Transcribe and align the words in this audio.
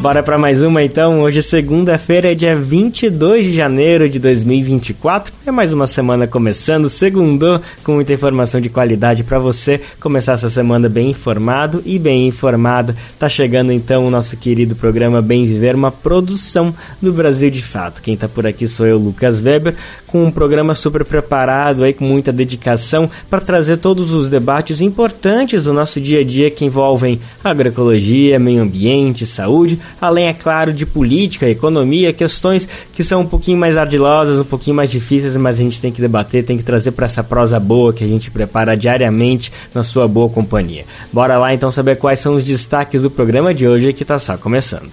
Bora 0.00 0.22
para 0.22 0.38
mais 0.38 0.62
uma 0.62 0.82
então. 0.82 1.20
Hoje, 1.20 1.42
segunda-feira, 1.42 2.32
é 2.32 2.34
dia 2.34 2.56
22 2.56 3.44
de 3.44 3.54
janeiro 3.54 4.08
de 4.08 4.18
2024. 4.18 5.34
É 5.44 5.50
mais 5.50 5.74
uma 5.74 5.86
semana 5.86 6.26
começando, 6.26 6.88
segundo, 6.88 7.60
com 7.84 7.92
muita 7.92 8.14
informação 8.14 8.62
de 8.62 8.70
qualidade 8.70 9.22
para 9.22 9.38
você 9.38 9.78
começar 10.00 10.32
essa 10.32 10.48
semana 10.48 10.88
bem 10.88 11.10
informado 11.10 11.82
e 11.84 11.98
bem 11.98 12.26
informada. 12.26 12.96
Tá 13.18 13.28
chegando 13.28 13.72
então 13.72 14.06
o 14.06 14.10
nosso 14.10 14.38
querido 14.38 14.74
programa 14.74 15.20
Bem 15.20 15.44
Viver, 15.44 15.74
uma 15.74 15.92
produção 15.92 16.74
do 17.02 17.12
Brasil 17.12 17.50
de 17.50 17.62
Fato. 17.62 18.00
Quem 18.00 18.16
tá 18.16 18.26
por 18.26 18.46
aqui 18.46 18.66
sou 18.66 18.86
eu, 18.86 18.96
Lucas 18.96 19.42
Weber, 19.42 19.74
com 20.06 20.24
um 20.24 20.30
programa 20.30 20.74
super 20.74 21.04
preparado 21.04 21.84
aí 21.84 21.92
com 21.92 22.06
muita 22.06 22.32
dedicação 22.32 23.10
para 23.28 23.38
trazer 23.38 23.76
todos 23.76 24.14
os 24.14 24.30
debates 24.30 24.80
importantes 24.80 25.64
do 25.64 25.74
nosso 25.74 26.00
dia 26.00 26.20
a 26.20 26.24
dia 26.24 26.50
que 26.50 26.64
envolvem 26.64 27.20
agroecologia, 27.44 28.38
meio 28.38 28.62
ambiente, 28.62 29.26
saúde 29.26 29.78
além, 30.00 30.28
é 30.28 30.34
claro, 30.34 30.72
de 30.72 30.84
política, 30.84 31.48
economia, 31.48 32.12
questões 32.12 32.68
que 32.92 33.02
são 33.02 33.22
um 33.22 33.26
pouquinho 33.26 33.58
mais 33.58 33.76
ardilosas, 33.76 34.40
um 34.40 34.44
pouquinho 34.44 34.76
mais 34.76 34.90
difíceis, 34.90 35.36
mas 35.36 35.58
a 35.58 35.62
gente 35.62 35.80
tem 35.80 35.92
que 35.92 36.00
debater, 36.00 36.44
tem 36.44 36.56
que 36.56 36.62
trazer 36.62 36.90
para 36.92 37.06
essa 37.06 37.22
prosa 37.22 37.58
boa 37.58 37.92
que 37.92 38.04
a 38.04 38.08
gente 38.08 38.30
prepara 38.30 38.76
diariamente 38.76 39.52
na 39.74 39.82
sua 39.82 40.06
boa 40.06 40.28
companhia. 40.28 40.84
Bora 41.12 41.38
lá 41.38 41.54
então 41.54 41.70
saber 41.70 41.96
quais 41.96 42.20
são 42.20 42.34
os 42.34 42.44
destaques 42.44 43.02
do 43.02 43.10
programa 43.10 43.54
de 43.54 43.66
hoje 43.66 43.92
que 43.92 44.02
está 44.02 44.18
só 44.18 44.36
começando. 44.36 44.90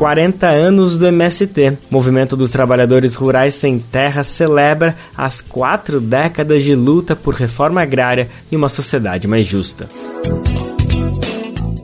40 0.00 0.46
anos 0.46 0.96
do 0.96 1.06
MST. 1.06 1.76
Movimento 1.90 2.34
dos 2.34 2.50
Trabalhadores 2.50 3.14
Rurais 3.14 3.52
Sem 3.52 3.78
Terra 3.78 4.24
celebra 4.24 4.96
as 5.14 5.42
quatro 5.42 6.00
décadas 6.00 6.64
de 6.64 6.74
luta 6.74 7.14
por 7.14 7.34
reforma 7.34 7.82
agrária 7.82 8.30
e 8.50 8.56
uma 8.56 8.70
sociedade 8.70 9.28
mais 9.28 9.46
justa. 9.46 9.90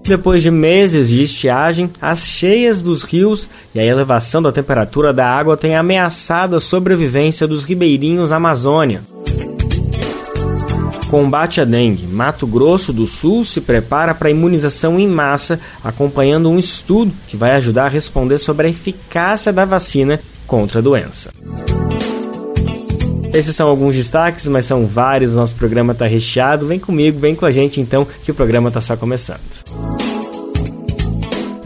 Depois 0.06 0.40
de 0.40 0.52
meses 0.52 1.08
de 1.08 1.20
estiagem, 1.20 1.90
as 2.00 2.20
cheias 2.20 2.80
dos 2.80 3.02
rios 3.02 3.48
e 3.74 3.80
a 3.80 3.84
elevação 3.84 4.40
da 4.40 4.52
temperatura 4.52 5.12
da 5.12 5.26
água 5.28 5.56
têm 5.56 5.74
ameaçado 5.74 6.54
a 6.54 6.60
sobrevivência 6.60 7.46
dos 7.46 7.64
ribeirinhos 7.64 8.30
Amazônia. 8.30 9.02
Combate 11.10 11.60
à 11.60 11.64
dengue. 11.64 12.06
Mato 12.06 12.46
Grosso 12.46 12.92
do 12.92 13.04
Sul 13.06 13.42
se 13.44 13.60
prepara 13.60 14.14
para 14.14 14.28
a 14.28 14.30
imunização 14.30 14.98
em 14.98 15.08
massa, 15.08 15.58
acompanhando 15.82 16.50
um 16.50 16.58
estudo 16.58 17.12
que 17.26 17.36
vai 17.36 17.52
ajudar 17.52 17.86
a 17.86 17.88
responder 17.88 18.38
sobre 18.38 18.68
a 18.68 18.70
eficácia 18.70 19.52
da 19.52 19.64
vacina 19.64 20.20
contra 20.46 20.78
a 20.78 20.82
doença. 20.82 21.32
Esses 23.32 23.54
são 23.54 23.68
alguns 23.68 23.94
destaques, 23.94 24.48
mas 24.48 24.64
são 24.64 24.86
vários. 24.86 25.36
Nosso 25.36 25.54
programa 25.56 25.92
está 25.92 26.06
recheado. 26.06 26.66
Vem 26.66 26.78
comigo, 26.78 27.18
vem 27.18 27.34
com 27.34 27.44
a 27.44 27.50
gente 27.50 27.80
então, 27.80 28.06
que 28.22 28.30
o 28.30 28.34
programa 28.34 28.68
está 28.68 28.80
só 28.80 28.96
começando. 28.96 29.85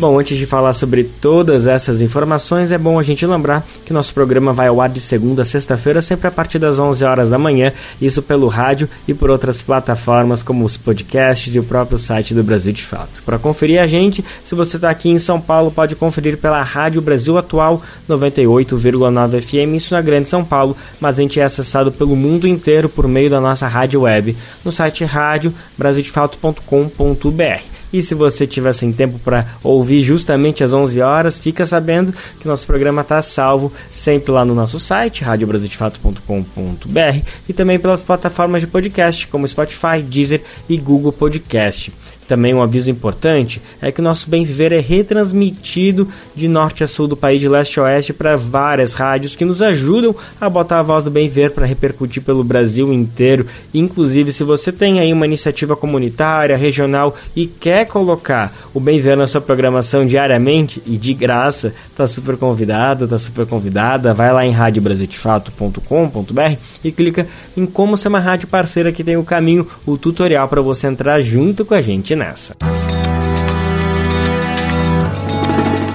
Bom, 0.00 0.18
antes 0.18 0.38
de 0.38 0.46
falar 0.46 0.72
sobre 0.72 1.04
todas 1.04 1.66
essas 1.66 2.00
informações, 2.00 2.72
é 2.72 2.78
bom 2.78 2.98
a 2.98 3.02
gente 3.02 3.26
lembrar 3.26 3.66
que 3.84 3.92
nosso 3.92 4.14
programa 4.14 4.50
vai 4.50 4.68
ao 4.68 4.80
ar 4.80 4.88
de 4.88 4.98
segunda 4.98 5.42
a 5.42 5.44
sexta-feira, 5.44 6.00
sempre 6.00 6.26
a 6.26 6.30
partir 6.30 6.58
das 6.58 6.78
11 6.78 7.04
horas 7.04 7.28
da 7.28 7.36
manhã, 7.36 7.70
isso 8.00 8.22
pelo 8.22 8.48
rádio 8.48 8.88
e 9.06 9.12
por 9.12 9.28
outras 9.28 9.60
plataformas 9.60 10.42
como 10.42 10.64
os 10.64 10.78
podcasts 10.78 11.54
e 11.54 11.58
o 11.58 11.64
próprio 11.64 11.98
site 11.98 12.32
do 12.32 12.42
Brasil 12.42 12.72
de 12.72 12.82
Fato. 12.82 13.22
Para 13.24 13.38
conferir 13.38 13.78
a 13.78 13.86
gente, 13.86 14.24
se 14.42 14.54
você 14.54 14.76
está 14.76 14.88
aqui 14.88 15.10
em 15.10 15.18
São 15.18 15.38
Paulo, 15.38 15.70
pode 15.70 15.94
conferir 15.94 16.38
pela 16.38 16.62
Rádio 16.62 17.02
Brasil 17.02 17.36
Atual 17.36 17.82
98,9 18.08 19.42
FM, 19.42 19.76
isso 19.76 19.92
na 19.92 20.00
Grande 20.00 20.30
São 20.30 20.42
Paulo, 20.42 20.74
mas 20.98 21.18
a 21.18 21.22
gente 21.22 21.38
é 21.38 21.44
acessado 21.44 21.92
pelo 21.92 22.16
mundo 22.16 22.48
inteiro 22.48 22.88
por 22.88 23.06
meio 23.06 23.28
da 23.28 23.38
nossa 23.38 23.68
rádio 23.68 24.00
web 24.00 24.34
no 24.64 24.72
site 24.72 25.04
rádio 25.04 25.52
brasildefato.com.br. 25.76 27.79
E 27.92 28.02
se 28.02 28.14
você 28.14 28.46
tiver 28.46 28.72
sem 28.72 28.92
tempo 28.92 29.18
para 29.18 29.46
ouvir 29.62 30.02
justamente 30.02 30.62
às 30.62 30.72
11 30.72 31.00
horas, 31.00 31.38
fica 31.38 31.66
sabendo 31.66 32.12
que 32.38 32.46
nosso 32.46 32.66
programa 32.66 33.02
está 33.02 33.20
salvo 33.20 33.72
sempre 33.90 34.32
lá 34.32 34.44
no 34.44 34.54
nosso 34.54 34.78
site, 34.78 35.24
radiobrasildefato.com.br 35.24 37.26
e 37.48 37.52
também 37.52 37.78
pelas 37.78 38.02
plataformas 38.02 38.60
de 38.60 38.66
podcast 38.66 39.26
como 39.28 39.46
Spotify, 39.46 40.02
Deezer 40.02 40.42
e 40.68 40.76
Google 40.76 41.12
Podcast. 41.12 41.92
Também 42.30 42.54
um 42.54 42.62
aviso 42.62 42.88
importante 42.88 43.60
é 43.82 43.90
que 43.90 43.98
o 43.98 44.04
nosso 44.04 44.30
Bem 44.30 44.44
Viver 44.44 44.70
é 44.70 44.78
retransmitido 44.78 46.06
de 46.32 46.46
norte 46.46 46.84
a 46.84 46.86
sul 46.86 47.08
do 47.08 47.16
país, 47.16 47.40
de 47.40 47.48
leste 47.48 47.80
a 47.80 47.82
oeste, 47.82 48.12
para 48.12 48.36
várias 48.36 48.94
rádios 48.94 49.34
que 49.34 49.44
nos 49.44 49.60
ajudam 49.60 50.14
a 50.40 50.48
botar 50.48 50.78
a 50.78 50.82
voz 50.82 51.02
do 51.02 51.10
Bem 51.10 51.28
Viver 51.28 51.50
para 51.50 51.66
repercutir 51.66 52.22
pelo 52.22 52.44
Brasil 52.44 52.92
inteiro. 52.92 53.46
Inclusive, 53.74 54.32
se 54.32 54.44
você 54.44 54.70
tem 54.70 55.00
aí 55.00 55.12
uma 55.12 55.26
iniciativa 55.26 55.74
comunitária, 55.74 56.56
regional 56.56 57.16
e 57.34 57.46
quer 57.46 57.88
colocar 57.88 58.56
o 58.72 58.78
Bem 58.78 58.98
Viver 58.98 59.16
na 59.16 59.26
sua 59.26 59.40
programação 59.40 60.06
diariamente 60.06 60.80
e 60.86 60.96
de 60.96 61.12
graça, 61.12 61.74
tá 61.96 62.06
super 62.06 62.36
convidado, 62.36 63.08
tá 63.08 63.18
super 63.18 63.44
convidada. 63.44 64.14
Vai 64.14 64.32
lá 64.32 64.46
em 64.46 64.52
radiobrasildefato.com.br 64.52 66.56
e 66.84 66.92
clica 66.92 67.26
em 67.56 67.66
como 67.66 67.96
ser 67.96 68.06
uma 68.06 68.20
rádio 68.20 68.46
parceira 68.46 68.92
que 68.92 69.02
tem 69.02 69.16
o 69.16 69.24
caminho, 69.24 69.66
o 69.84 69.98
tutorial 69.98 70.48
para 70.48 70.62
você 70.62 70.86
entrar 70.86 71.20
junto 71.20 71.64
com 71.64 71.74
a 71.74 71.80
gente 71.80 72.19
nessa. 72.20 72.54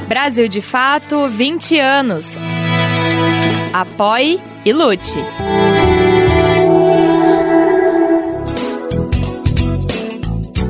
Brasil 0.07 0.47
de 0.47 0.59
Fato 0.59 1.29
20 1.29 1.79
anos. 1.79 2.31
Apoie 3.71 4.41
e 4.65 4.73
lute. 4.73 5.19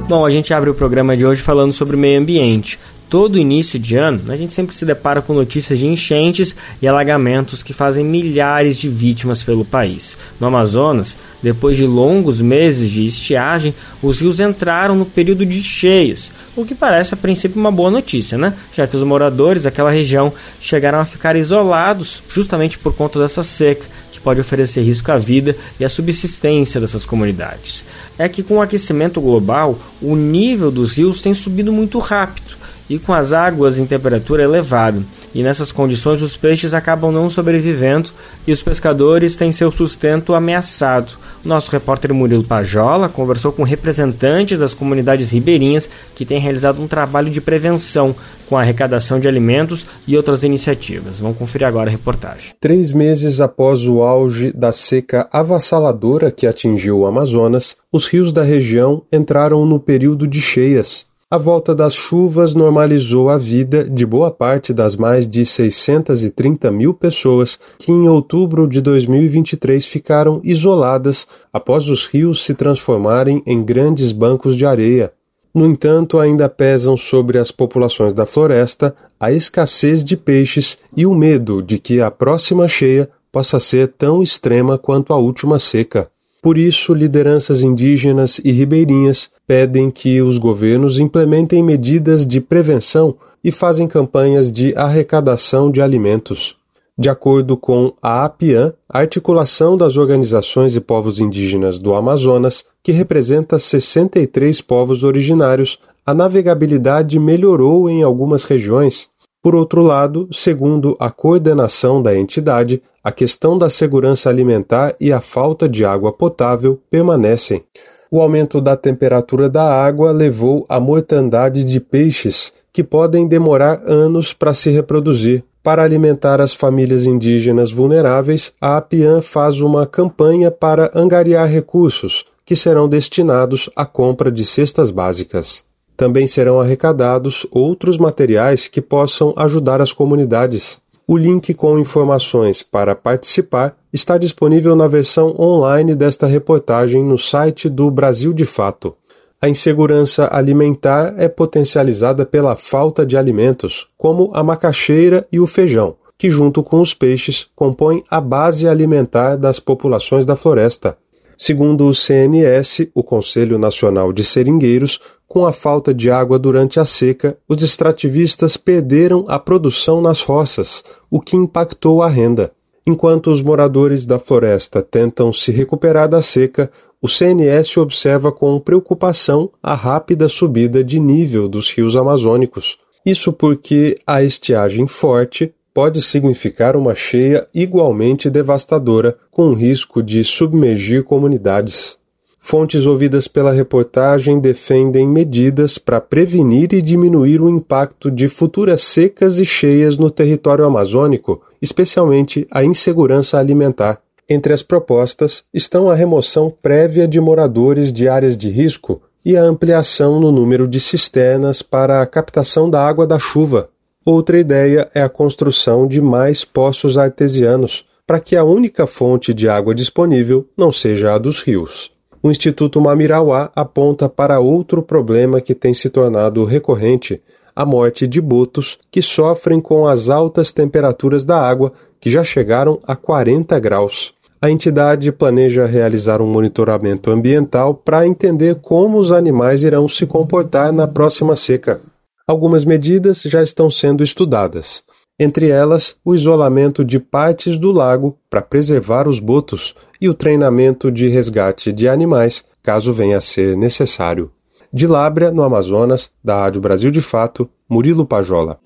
Bom, 0.10 0.26
a 0.26 0.30
gente 0.30 0.54
abre 0.54 0.70
o 0.70 0.74
programa 0.74 1.16
de 1.16 1.26
hoje 1.26 1.42
falando 1.42 1.72
sobre 1.72 1.96
meio 1.96 2.20
ambiente 2.20 2.78
todo 3.10 3.40
início 3.40 3.80
de 3.80 3.96
ano, 3.96 4.22
a 4.30 4.36
gente 4.36 4.54
sempre 4.54 4.76
se 4.76 4.86
depara 4.86 5.22
com 5.22 5.34
notícias 5.34 5.80
de 5.80 5.88
enchentes 5.88 6.56
e 6.82 6.88
alagamentos 6.88 7.62
que 7.62 7.74
fazem 7.74 8.04
milhares 8.04 8.78
de 8.78 8.90
vítimas 8.90 9.44
pelo 9.44 9.64
país. 9.64 10.18
No 10.40 10.48
Amazonas, 10.48 11.16
depois 11.42 11.78
de 11.78 11.86
longos 11.86 12.42
meses 12.42 12.90
de 12.90 13.06
estiagem, 13.06 13.74
os 14.02 14.20
rios 14.20 14.40
entraram 14.40 14.96
no 14.96 15.06
período 15.06 15.46
de 15.46 15.62
cheias, 15.62 16.32
o 16.56 16.66
que 16.66 16.74
parece 16.74 17.14
a 17.14 17.18
princípio 17.18 17.60
uma 17.60 17.72
boa 17.72 17.92
notícia, 17.92 18.38
né? 18.38 18.54
Já 18.74 18.88
que 18.88 18.96
os 18.96 19.04
moradores 19.04 19.64
daquela 19.64 19.92
região 19.92 20.34
chegaram 20.60 21.00
a 21.00 21.06
ficar 21.06 21.36
isolados 21.36 22.24
justamente 22.30 22.78
por 22.78 22.94
conta 22.96 23.20
dessa 23.20 23.44
seca, 23.44 23.86
que 24.12 24.20
pode 24.20 24.42
oferecer 24.42 24.82
risco 24.82 25.12
à 25.12 25.18
vida 25.18 25.56
e 25.80 25.86
à 25.86 25.90
subsistência 25.90 26.82
dessas 26.82 27.06
comunidades. 27.06 27.84
É 28.18 28.28
que 28.30 28.42
com 28.42 28.56
o 28.56 28.62
aquecimento 28.62 29.20
global, 29.20 29.78
o 30.02 30.16
nível 30.16 30.72
dos 30.72 30.94
rios 30.94 31.22
tem 31.22 31.34
subido 31.34 31.72
muito 31.72 32.00
rápido 32.00 32.65
e 32.90 33.00
com 33.00 33.14
as 33.14 33.34
águas 33.34 33.78
em 33.78 33.86
temperatura 33.86 34.44
elevada. 34.44 35.02
E 35.34 35.44
nessas 35.44 35.72
condições 35.72 36.22
os 36.22 36.38
peixes 36.38 36.74
acabam 36.74 37.12
não 37.12 37.30
sobrevivendo 37.30 38.12
e 38.48 38.52
os 38.52 38.64
pescadores 38.64 39.36
têm 39.36 39.52
seu 39.52 39.72
sustento 39.72 40.34
ameaçado. 40.34 41.14
Nosso 41.44 41.72
repórter 41.72 42.14
Murilo 42.14 42.44
Pajola 42.44 43.10
conversou 43.10 43.52
com 43.52 43.64
representantes 43.64 44.60
das 44.60 44.74
comunidades 44.74 45.32
ribeirinhas 45.32 45.90
que 46.16 46.26
têm 46.26 46.40
realizado 46.40 46.82
um 46.82 46.88
trabalho 46.88 47.30
de 47.30 47.42
prevenção 47.42 48.16
com 48.48 48.58
a 48.58 48.62
arrecadação 48.62 49.20
de 49.20 49.28
alimentos 49.28 49.86
e 50.08 50.16
outras 50.16 50.44
iniciativas. 50.44 51.20
Vamos 51.20 51.38
conferir 51.38 51.68
agora 51.68 51.90
a 51.90 51.92
reportagem. 51.92 52.54
Três 52.60 52.94
meses 52.94 53.42
após 53.42 53.88
o 53.88 54.02
auge 54.02 54.52
da 54.52 54.72
seca 54.72 55.28
avassaladora 55.32 56.32
que 56.32 56.48
atingiu 56.48 57.00
o 57.00 57.06
Amazonas, 57.06 57.76
os 57.92 58.08
rios 58.08 58.32
da 58.32 58.44
região 58.44 59.04
entraram 59.12 59.66
no 59.66 59.80
período 59.80 60.28
de 60.28 60.42
cheias. 60.42 61.08
A 61.36 61.38
volta 61.38 61.76
das 61.76 61.94
chuvas 61.94 62.54
normalizou 62.54 63.28
a 63.28 63.38
vida 63.38 63.84
de 63.84 64.06
boa 64.06 64.32
parte 64.32 64.74
das 64.74 64.96
mais 64.96 65.28
de 65.28 65.46
630 65.46 66.72
mil 66.72 66.94
pessoas 66.94 67.60
que 67.78 67.92
em 67.92 68.08
outubro 68.08 68.66
de 68.70 68.80
2023 68.80 69.86
ficaram 69.86 70.40
isoladas 70.46 71.28
após 71.52 71.90
os 71.90 72.08
rios 72.08 72.46
se 72.46 72.54
transformarem 72.54 73.44
em 73.46 73.62
grandes 73.62 74.14
bancos 74.14 74.56
de 74.56 74.66
areia. 74.66 75.12
No 75.54 75.66
entanto, 75.66 76.20
ainda 76.20 76.48
pesam 76.48 76.96
sobre 76.96 77.38
as 77.38 77.52
populações 77.52 78.14
da 78.14 78.26
floresta 78.26 78.96
a 79.20 79.30
escassez 79.30 80.06
de 80.06 80.16
peixes 80.16 80.78
e 80.96 81.06
o 81.06 81.14
medo 81.14 81.62
de 81.62 81.78
que 81.80 82.00
a 82.00 82.10
próxima 82.10 82.66
cheia 82.70 83.10
possa 83.30 83.60
ser 83.60 83.90
tão 83.90 84.24
extrema 84.24 84.78
quanto 84.78 85.12
a 85.12 85.18
última 85.18 85.60
seca. 85.60 86.10
Por 86.46 86.60
isso, 86.60 86.94
lideranças 86.94 87.64
indígenas 87.64 88.40
e 88.44 88.52
ribeirinhas 88.52 89.32
pedem 89.48 89.90
que 89.90 90.22
os 90.22 90.38
governos 90.38 91.00
implementem 91.00 91.64
medidas 91.64 92.24
de 92.24 92.40
prevenção 92.40 93.16
e 93.44 93.52
fazem 93.52 93.88
campanhas 93.88 94.52
de 94.52 94.72
arrecadação 94.78 95.72
de 95.72 95.82
alimentos. 95.82 96.56
De 96.96 97.10
acordo 97.10 97.58
com 97.58 97.94
a 98.00 98.24
APIAN, 98.26 98.74
a 98.88 99.00
Articulação 99.00 99.76
das 99.76 99.98
Organizações 99.98 100.72
de 100.72 100.80
Povos 100.80 101.20
Indígenas 101.20 101.80
do 101.80 101.96
Amazonas, 101.96 102.64
que 102.84 102.92
representa 102.92 103.58
63 103.58 104.62
povos 104.62 105.04
originários, 105.04 105.80
a 106.06 106.14
navegabilidade 106.14 107.18
melhorou 107.18 107.90
em 107.90 108.04
algumas 108.04 108.44
regiões. 108.44 109.10
Por 109.46 109.54
outro 109.54 109.84
lado, 109.84 110.28
segundo 110.32 110.98
a 111.00 111.12
coordenação 111.12 112.02
da 112.02 112.18
entidade, 112.18 112.82
a 113.04 113.12
questão 113.12 113.60
da 113.60 113.70
segurança 113.70 114.28
alimentar 114.28 114.96
e 115.00 115.14
a 115.14 115.22
falta 115.22 115.70
de 115.70 115.86
água 115.86 116.12
potável 116.12 116.82
permanecem. 116.90 117.64
O 118.10 118.20
aumento 118.20 118.60
da 118.60 118.76
temperatura 118.76 119.48
da 119.48 119.64
água 119.64 120.12
levou 120.12 120.66
à 120.68 120.80
mortandade 120.80 121.64
de 121.64 121.80
peixes, 121.80 122.54
que 122.74 122.84
podem 122.84 123.28
demorar 123.28 123.84
anos 123.86 124.34
para 124.34 124.52
se 124.52 124.72
reproduzir. 124.72 125.44
Para 125.62 125.84
alimentar 125.84 126.42
as 126.42 126.56
famílias 126.56 127.06
indígenas 127.06 127.72
vulneráveis, 127.72 128.52
a 128.60 128.78
APIAN 128.78 129.22
faz 129.22 129.62
uma 129.62 129.86
campanha 129.86 130.50
para 130.50 130.90
angariar 130.92 131.48
recursos, 131.48 132.26
que 132.44 132.56
serão 132.56 132.90
destinados 132.90 133.70
à 133.76 133.86
compra 133.86 134.32
de 134.32 134.44
cestas 134.44 134.90
básicas. 134.90 135.64
Também 135.98 136.28
serão 136.28 136.60
arrecadados 136.60 137.46
outros 137.52 137.98
materiais 137.98 138.68
que 138.68 138.82
possam 138.82 139.34
ajudar 139.38 139.82
as 139.82 139.94
comunidades. 139.94 140.80
O 141.08 141.18
link 141.18 141.54
com 141.54 141.78
informações 141.78 142.64
para 142.64 142.96
participar 142.96 143.78
está 143.94 144.18
disponível 144.18 144.76
na 144.76 144.88
versão 144.88 145.36
online 145.40 145.96
desta 145.96 146.26
reportagem 146.26 147.04
no 147.04 147.18
site 147.18 147.70
do 147.70 147.90
Brasil 147.92 148.34
de 148.34 148.44
Fato. 148.44 148.96
A 149.40 149.48
insegurança 149.48 150.28
alimentar 150.32 151.14
é 151.18 151.28
potencializada 151.28 152.26
pela 152.26 152.56
falta 152.56 153.06
de 153.06 153.16
alimentos, 153.16 153.88
como 153.98 154.32
a 154.34 154.42
macaxeira 154.42 155.28
e 155.32 155.40
o 155.40 155.46
feijão, 155.46 155.96
que, 156.18 156.30
junto 156.30 156.64
com 156.64 156.82
os 156.82 156.94
peixes, 156.94 157.48
compõem 157.56 158.04
a 158.10 158.20
base 158.20 158.68
alimentar 158.68 159.36
das 159.36 159.60
populações 159.60 160.26
da 160.26 160.36
floresta. 160.36 160.98
Segundo 161.38 161.88
o 161.88 161.94
CNS, 161.94 162.90
o 162.94 163.04
Conselho 163.04 163.58
Nacional 163.58 164.14
de 164.14 164.24
Seringueiros, 164.24 165.00
com 165.28 165.46
a 165.46 165.52
falta 165.52 165.94
de 165.94 166.10
água 166.10 166.40
durante 166.40 166.80
a 166.80 166.86
seca, 166.86 167.38
os 167.48 167.62
extrativistas 167.62 168.56
perderam 168.56 169.26
a 169.28 169.38
produção 169.38 170.02
nas 170.02 170.22
roças, 170.22 170.84
o 171.10 171.20
que 171.20 171.36
impactou 171.36 172.02
a 172.02 172.08
renda. 172.08 172.52
Enquanto 172.88 173.32
os 173.32 173.42
moradores 173.42 174.06
da 174.06 174.20
floresta 174.20 174.82
tentam 174.82 175.34
se 175.34 175.52
recuperar 175.52 176.08
da 176.08 176.22
seca, 176.22 176.72
o 177.02 177.08
CNS 177.08 177.78
observa 177.78 178.32
com 178.32 178.60
preocupação 178.60 179.50
a 179.62 179.74
rápida 179.74 180.30
subida 180.30 180.84
de 180.84 181.00
nível 181.00 181.48
dos 181.48 181.72
rios 181.72 181.96
amazônicos. 181.96 182.78
Isso 183.06 183.34
porque 183.34 183.98
a 184.08 184.24
estiagem 184.24 184.88
forte 184.88 185.54
pode 185.76 186.02
significar 186.02 186.78
uma 186.78 186.96
cheia 186.96 187.50
igualmente 187.54 188.30
devastadora, 188.30 189.18
com 189.30 189.52
risco 189.52 190.02
de 190.02 190.24
submergir 190.24 191.04
comunidades. 191.04 191.98
Fontes 192.40 192.86
ouvidas 192.86 193.28
pela 193.28 193.52
reportagem 193.52 194.40
defendem 194.40 195.06
medidas 195.06 195.78
para 195.78 196.00
prevenir 196.00 196.72
e 196.74 196.82
diminuir 196.82 197.42
o 197.42 197.50
impacto 197.50 198.10
de 198.10 198.30
futuras 198.30 198.84
secas 198.84 199.38
e 199.38 199.46
cheias 199.46 199.98
no 199.98 200.10
território 200.10 200.64
amazônico, 200.64 201.42
especialmente 201.62 202.48
a 202.50 202.64
insegurança 202.64 203.38
alimentar. 203.38 204.00
Entre 204.30 204.54
as 204.54 204.64
propostas 204.64 205.44
estão 205.54 205.90
a 205.90 205.96
remoção 205.96 206.54
prévia 206.62 207.06
de 207.06 207.20
moradores 207.20 207.92
de 207.92 208.08
áreas 208.08 208.38
de 208.38 208.50
risco 208.50 209.02
e 209.26 209.36
a 209.36 209.44
ampliação 209.44 210.22
no 210.22 210.32
número 210.32 210.70
de 210.70 210.80
cisternas 210.80 211.62
para 211.62 212.02
a 212.02 212.06
captação 212.06 212.70
da 212.70 212.82
água 212.82 213.06
da 213.06 213.20
chuva. 213.20 213.70
Outra 214.06 214.40
ideia 214.40 214.90
é 214.94 215.02
a 215.02 215.10
construção 215.10 215.88
de 215.88 216.00
mais 216.00 216.46
poços 216.46 216.98
artesianos, 216.98 217.86
para 218.06 218.20
que 218.20 218.36
a 218.36 218.44
única 218.44 218.86
fonte 218.86 219.34
de 219.34 219.50
água 219.50 219.74
disponível 219.74 220.48
não 220.56 220.72
seja 220.72 221.14
a 221.14 221.18
dos 221.18 221.42
rios 221.42 221.96
o 222.26 222.32
Instituto 222.32 222.82
Mamirauá 222.82 223.52
aponta 223.56 224.10
para 224.10 224.40
outro 224.40 224.82
problema 224.82 225.40
que 225.40 225.54
tem 225.54 225.76
se 225.76 225.92
tornado 225.92 226.44
recorrente, 226.44 227.22
a 227.56 227.64
morte 227.64 228.08
de 228.08 228.20
botos 228.20 228.80
que 228.90 229.00
sofrem 229.00 229.62
com 229.62 229.86
as 229.86 230.10
altas 230.10 230.52
temperaturas 230.52 231.24
da 231.24 231.40
água, 231.40 231.72
que 232.02 232.10
já 232.10 232.24
chegaram 232.24 232.80
a 232.88 232.96
40 232.96 233.60
graus. 233.60 234.12
A 234.42 234.50
entidade 234.50 235.12
planeja 235.12 235.68
realizar 235.68 236.20
um 236.20 236.26
monitoramento 236.26 237.12
ambiental 237.12 237.76
para 237.76 238.08
entender 238.08 238.56
como 238.56 238.98
os 238.98 239.12
animais 239.12 239.62
irão 239.62 239.88
se 239.88 240.08
comportar 240.08 240.74
na 240.74 240.88
próxima 240.88 241.36
seca. 241.36 241.80
Algumas 242.28 242.66
medidas 242.66 243.22
já 243.22 243.44
estão 243.44 243.70
sendo 243.70 244.04
estudadas 244.04 244.84
entre 245.20 245.50
elas 245.50 245.96
o 246.04 246.14
isolamento 246.14 246.84
de 246.84 247.00
partes 247.00 247.58
do 247.58 247.72
lago 247.72 248.18
para 248.30 248.42
preservar 248.42 249.08
os 249.08 249.20
botos 249.20 249.74
e 250.00 250.10
o 250.10 250.14
treinamento 250.14 250.92
de 250.92 251.08
resgate 251.08 251.72
de 251.72 251.88
animais, 251.88 252.44
caso 252.62 252.92
venha 252.92 253.18
a 253.18 253.22
ser 253.22 253.56
necessário. 253.56 254.30
De 254.72 254.86
Lábrea, 254.86 255.32
no 255.32 255.42
Amazonas, 255.42 256.12
da 256.22 256.38
Rádio 256.42 256.60
Brasil 256.60 256.92
de 256.92 257.02
Fato, 257.02 257.50
Murilo 257.70 258.06
Pajola. 258.06 258.60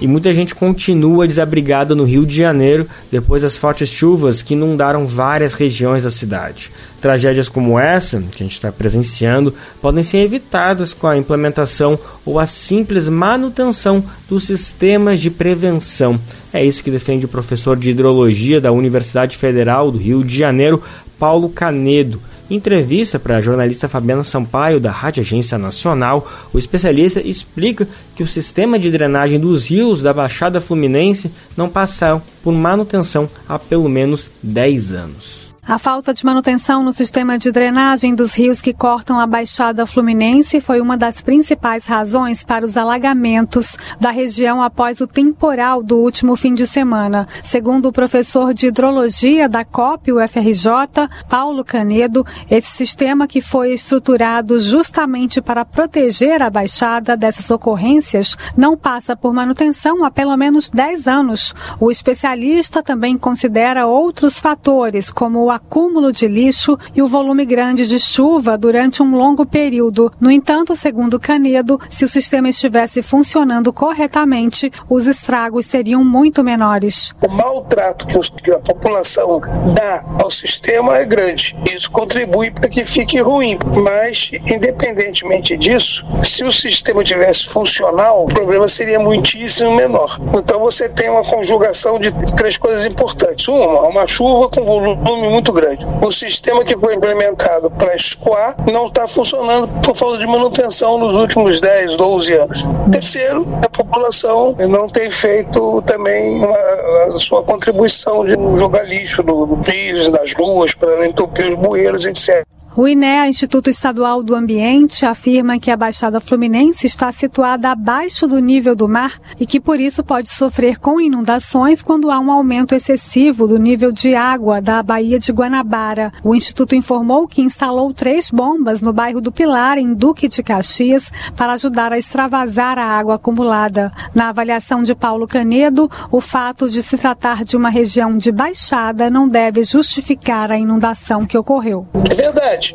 E 0.00 0.06
muita 0.06 0.32
gente 0.32 0.54
continua 0.54 1.26
desabrigada 1.26 1.94
no 1.94 2.04
Rio 2.04 2.24
de 2.24 2.34
Janeiro 2.34 2.88
depois 3.10 3.42
das 3.42 3.56
fortes 3.56 3.88
chuvas 3.88 4.42
que 4.42 4.54
inundaram 4.54 5.06
várias 5.06 5.52
regiões 5.52 6.04
da 6.04 6.10
cidade. 6.10 6.72
Tragédias 7.02 7.50
como 7.50 7.78
essa, 7.78 8.20
que 8.20 8.42
a 8.42 8.46
gente 8.46 8.54
está 8.54 8.72
presenciando, 8.72 9.54
podem 9.80 10.02
ser 10.02 10.18
evitadas 10.18 10.94
com 10.94 11.06
a 11.06 11.18
implementação 11.18 11.98
ou 12.24 12.38
a 12.38 12.46
simples 12.46 13.08
manutenção 13.08 14.02
dos 14.26 14.44
sistemas 14.44 15.20
de 15.20 15.30
prevenção. 15.30 16.18
É 16.52 16.64
isso 16.64 16.82
que 16.82 16.90
defende 16.90 17.26
o 17.26 17.28
professor 17.28 17.76
de 17.76 17.90
hidrologia 17.90 18.60
da 18.60 18.72
Universidade 18.72 19.36
Federal 19.36 19.90
do 19.90 19.98
Rio 19.98 20.24
de 20.24 20.36
Janeiro, 20.36 20.82
Paulo 21.18 21.50
Canedo. 21.50 22.20
Em 22.50 22.56
entrevista 22.56 23.16
para 23.16 23.36
a 23.36 23.40
jornalista 23.40 23.88
Fabiana 23.88 24.24
Sampaio, 24.24 24.80
da 24.80 24.90
Rádio 24.90 25.20
Agência 25.20 25.56
Nacional, 25.56 26.28
o 26.52 26.58
especialista 26.58 27.20
explica 27.24 27.86
que 28.16 28.24
o 28.24 28.26
sistema 28.26 28.76
de 28.76 28.90
drenagem 28.90 29.38
dos 29.38 29.66
rios 29.66 30.02
da 30.02 30.12
Baixada 30.12 30.60
Fluminense 30.60 31.30
não 31.56 31.68
passaram 31.68 32.20
por 32.42 32.52
manutenção 32.52 33.30
há 33.48 33.56
pelo 33.56 33.88
menos 33.88 34.32
10 34.42 34.92
anos. 34.94 35.39
A 35.70 35.78
falta 35.78 36.12
de 36.12 36.24
manutenção 36.24 36.82
no 36.82 36.92
sistema 36.92 37.38
de 37.38 37.52
drenagem 37.52 38.12
dos 38.12 38.34
rios 38.34 38.60
que 38.60 38.74
cortam 38.74 39.20
a 39.20 39.24
Baixada 39.24 39.86
Fluminense 39.86 40.60
foi 40.60 40.80
uma 40.80 40.96
das 40.96 41.22
principais 41.22 41.86
razões 41.86 42.42
para 42.42 42.64
os 42.64 42.76
alagamentos 42.76 43.78
da 44.00 44.10
região 44.10 44.60
após 44.60 45.00
o 45.00 45.06
temporal 45.06 45.80
do 45.80 45.98
último 45.98 46.34
fim 46.34 46.54
de 46.54 46.66
semana. 46.66 47.28
Segundo 47.40 47.86
o 47.86 47.92
professor 47.92 48.52
de 48.52 48.66
hidrologia 48.66 49.48
da 49.48 49.64
COP, 49.64 50.10
UFRJ, 50.10 51.06
Paulo 51.28 51.64
Canedo, 51.64 52.26
esse 52.50 52.72
sistema 52.72 53.28
que 53.28 53.40
foi 53.40 53.72
estruturado 53.72 54.58
justamente 54.58 55.40
para 55.40 55.64
proteger 55.64 56.42
a 56.42 56.50
Baixada 56.50 57.16
dessas 57.16 57.48
ocorrências 57.48 58.36
não 58.56 58.76
passa 58.76 59.14
por 59.14 59.32
manutenção 59.32 60.04
há 60.04 60.10
pelo 60.10 60.36
menos 60.36 60.68
10 60.68 61.06
anos. 61.06 61.54
O 61.78 61.92
especialista 61.92 62.82
também 62.82 63.16
considera 63.16 63.86
outros 63.86 64.40
fatores, 64.40 65.12
como 65.12 65.44
o 65.44 65.59
acúmulo 65.60 66.12
de 66.12 66.26
lixo 66.26 66.78
e 66.94 67.02
o 67.02 67.06
volume 67.06 67.44
grande 67.44 67.86
de 67.86 68.00
chuva 68.00 68.56
durante 68.56 69.02
um 69.02 69.16
longo 69.16 69.44
período. 69.44 70.10
No 70.18 70.30
entanto, 70.30 70.74
segundo 70.74 71.20
Canedo, 71.20 71.78
se 71.88 72.04
o 72.04 72.08
sistema 72.08 72.48
estivesse 72.48 73.02
funcionando 73.02 73.72
corretamente, 73.72 74.72
os 74.88 75.06
estragos 75.06 75.66
seriam 75.66 76.04
muito 76.04 76.42
menores. 76.42 77.12
O 77.22 77.28
maltrato 77.28 78.06
que 78.06 78.50
a 78.50 78.58
população 78.58 79.40
dá 79.74 80.04
ao 80.18 80.30
sistema 80.30 80.96
é 80.96 81.04
grande. 81.04 81.56
Isso 81.72 81.90
contribui 81.90 82.50
para 82.50 82.68
que 82.68 82.84
fique 82.84 83.20
ruim. 83.20 83.58
Mas, 83.84 84.30
independentemente 84.46 85.56
disso, 85.56 86.04
se 86.22 86.42
o 86.42 86.52
sistema 86.52 87.04
tivesse 87.04 87.46
funcional, 87.46 88.24
o 88.24 88.26
problema 88.26 88.66
seria 88.66 88.98
muitíssimo 88.98 89.74
menor. 89.76 90.18
Então 90.34 90.60
você 90.60 90.88
tem 90.88 91.10
uma 91.10 91.24
conjugação 91.24 91.98
de 91.98 92.10
três 92.34 92.56
coisas 92.56 92.86
importantes. 92.86 93.46
Uma, 93.46 93.82
uma 93.88 94.06
chuva 94.06 94.48
com 94.48 94.64
volume 94.64 95.28
muito 95.28 95.49
muito 95.50 95.52
grande. 95.52 95.86
O 96.00 96.12
sistema 96.12 96.64
que 96.64 96.76
foi 96.76 96.94
implementado 96.94 97.70
para 97.70 97.94
escoar 97.96 98.56
não 98.70 98.86
está 98.86 99.06
funcionando 99.06 99.68
por 99.82 99.96
falta 99.96 100.18
de 100.18 100.26
manutenção 100.26 100.98
nos 100.98 101.14
últimos 101.14 101.60
10, 101.60 101.96
12 101.96 102.32
anos. 102.32 102.64
Terceiro, 102.90 103.46
a 103.64 103.68
população 103.68 104.54
não 104.68 104.88
tem 104.88 105.10
feito 105.10 105.82
também 105.82 106.38
uma, 106.38 106.56
a 106.56 107.18
sua 107.18 107.42
contribuição 107.42 108.24
de 108.24 108.32
jogar 108.58 108.84
lixo 108.84 109.22
no 109.22 109.60
rios, 109.62 110.08
nas 110.08 110.32
ruas, 110.32 110.74
para 110.74 111.06
entupir 111.06 111.50
os 111.50 111.56
bueiros, 111.56 112.04
etc. 112.04 112.46
O 112.80 112.88
INEA, 112.88 113.28
Instituto 113.28 113.68
Estadual 113.68 114.22
do 114.22 114.34
Ambiente, 114.34 115.04
afirma 115.04 115.58
que 115.58 115.70
a 115.70 115.76
Baixada 115.76 116.18
Fluminense 116.18 116.86
está 116.86 117.12
situada 117.12 117.68
abaixo 117.68 118.26
do 118.26 118.38
nível 118.38 118.74
do 118.74 118.88
mar 118.88 119.20
e 119.38 119.44
que 119.44 119.60
por 119.60 119.78
isso 119.78 120.02
pode 120.02 120.30
sofrer 120.30 120.78
com 120.78 120.98
inundações 120.98 121.82
quando 121.82 122.10
há 122.10 122.18
um 122.18 122.32
aumento 122.32 122.74
excessivo 122.74 123.46
do 123.46 123.58
nível 123.58 123.92
de 123.92 124.14
água 124.14 124.62
da 124.62 124.82
Baía 124.82 125.18
de 125.18 125.30
Guanabara. 125.30 126.10
O 126.24 126.34
Instituto 126.34 126.74
informou 126.74 127.28
que 127.28 127.42
instalou 127.42 127.92
três 127.92 128.30
bombas 128.30 128.80
no 128.80 128.94
bairro 128.94 129.20
do 129.20 129.30
Pilar, 129.30 129.76
em 129.76 129.92
Duque 129.92 130.26
de 130.26 130.42
Caxias, 130.42 131.12
para 131.36 131.52
ajudar 131.52 131.92
a 131.92 131.98
extravasar 131.98 132.78
a 132.78 132.86
água 132.86 133.16
acumulada. 133.16 133.92
Na 134.14 134.30
avaliação 134.30 134.82
de 134.82 134.94
Paulo 134.94 135.26
Canedo, 135.26 135.90
o 136.10 136.18
fato 136.18 136.66
de 136.70 136.82
se 136.82 136.96
tratar 136.96 137.44
de 137.44 137.58
uma 137.58 137.68
região 137.68 138.16
de 138.16 138.32
baixada 138.32 139.10
não 139.10 139.28
deve 139.28 139.64
justificar 139.64 140.50
a 140.50 140.58
inundação 140.58 141.26
que 141.26 141.36
ocorreu. 141.36 141.86
É 142.10 142.14
verdade 142.14 142.69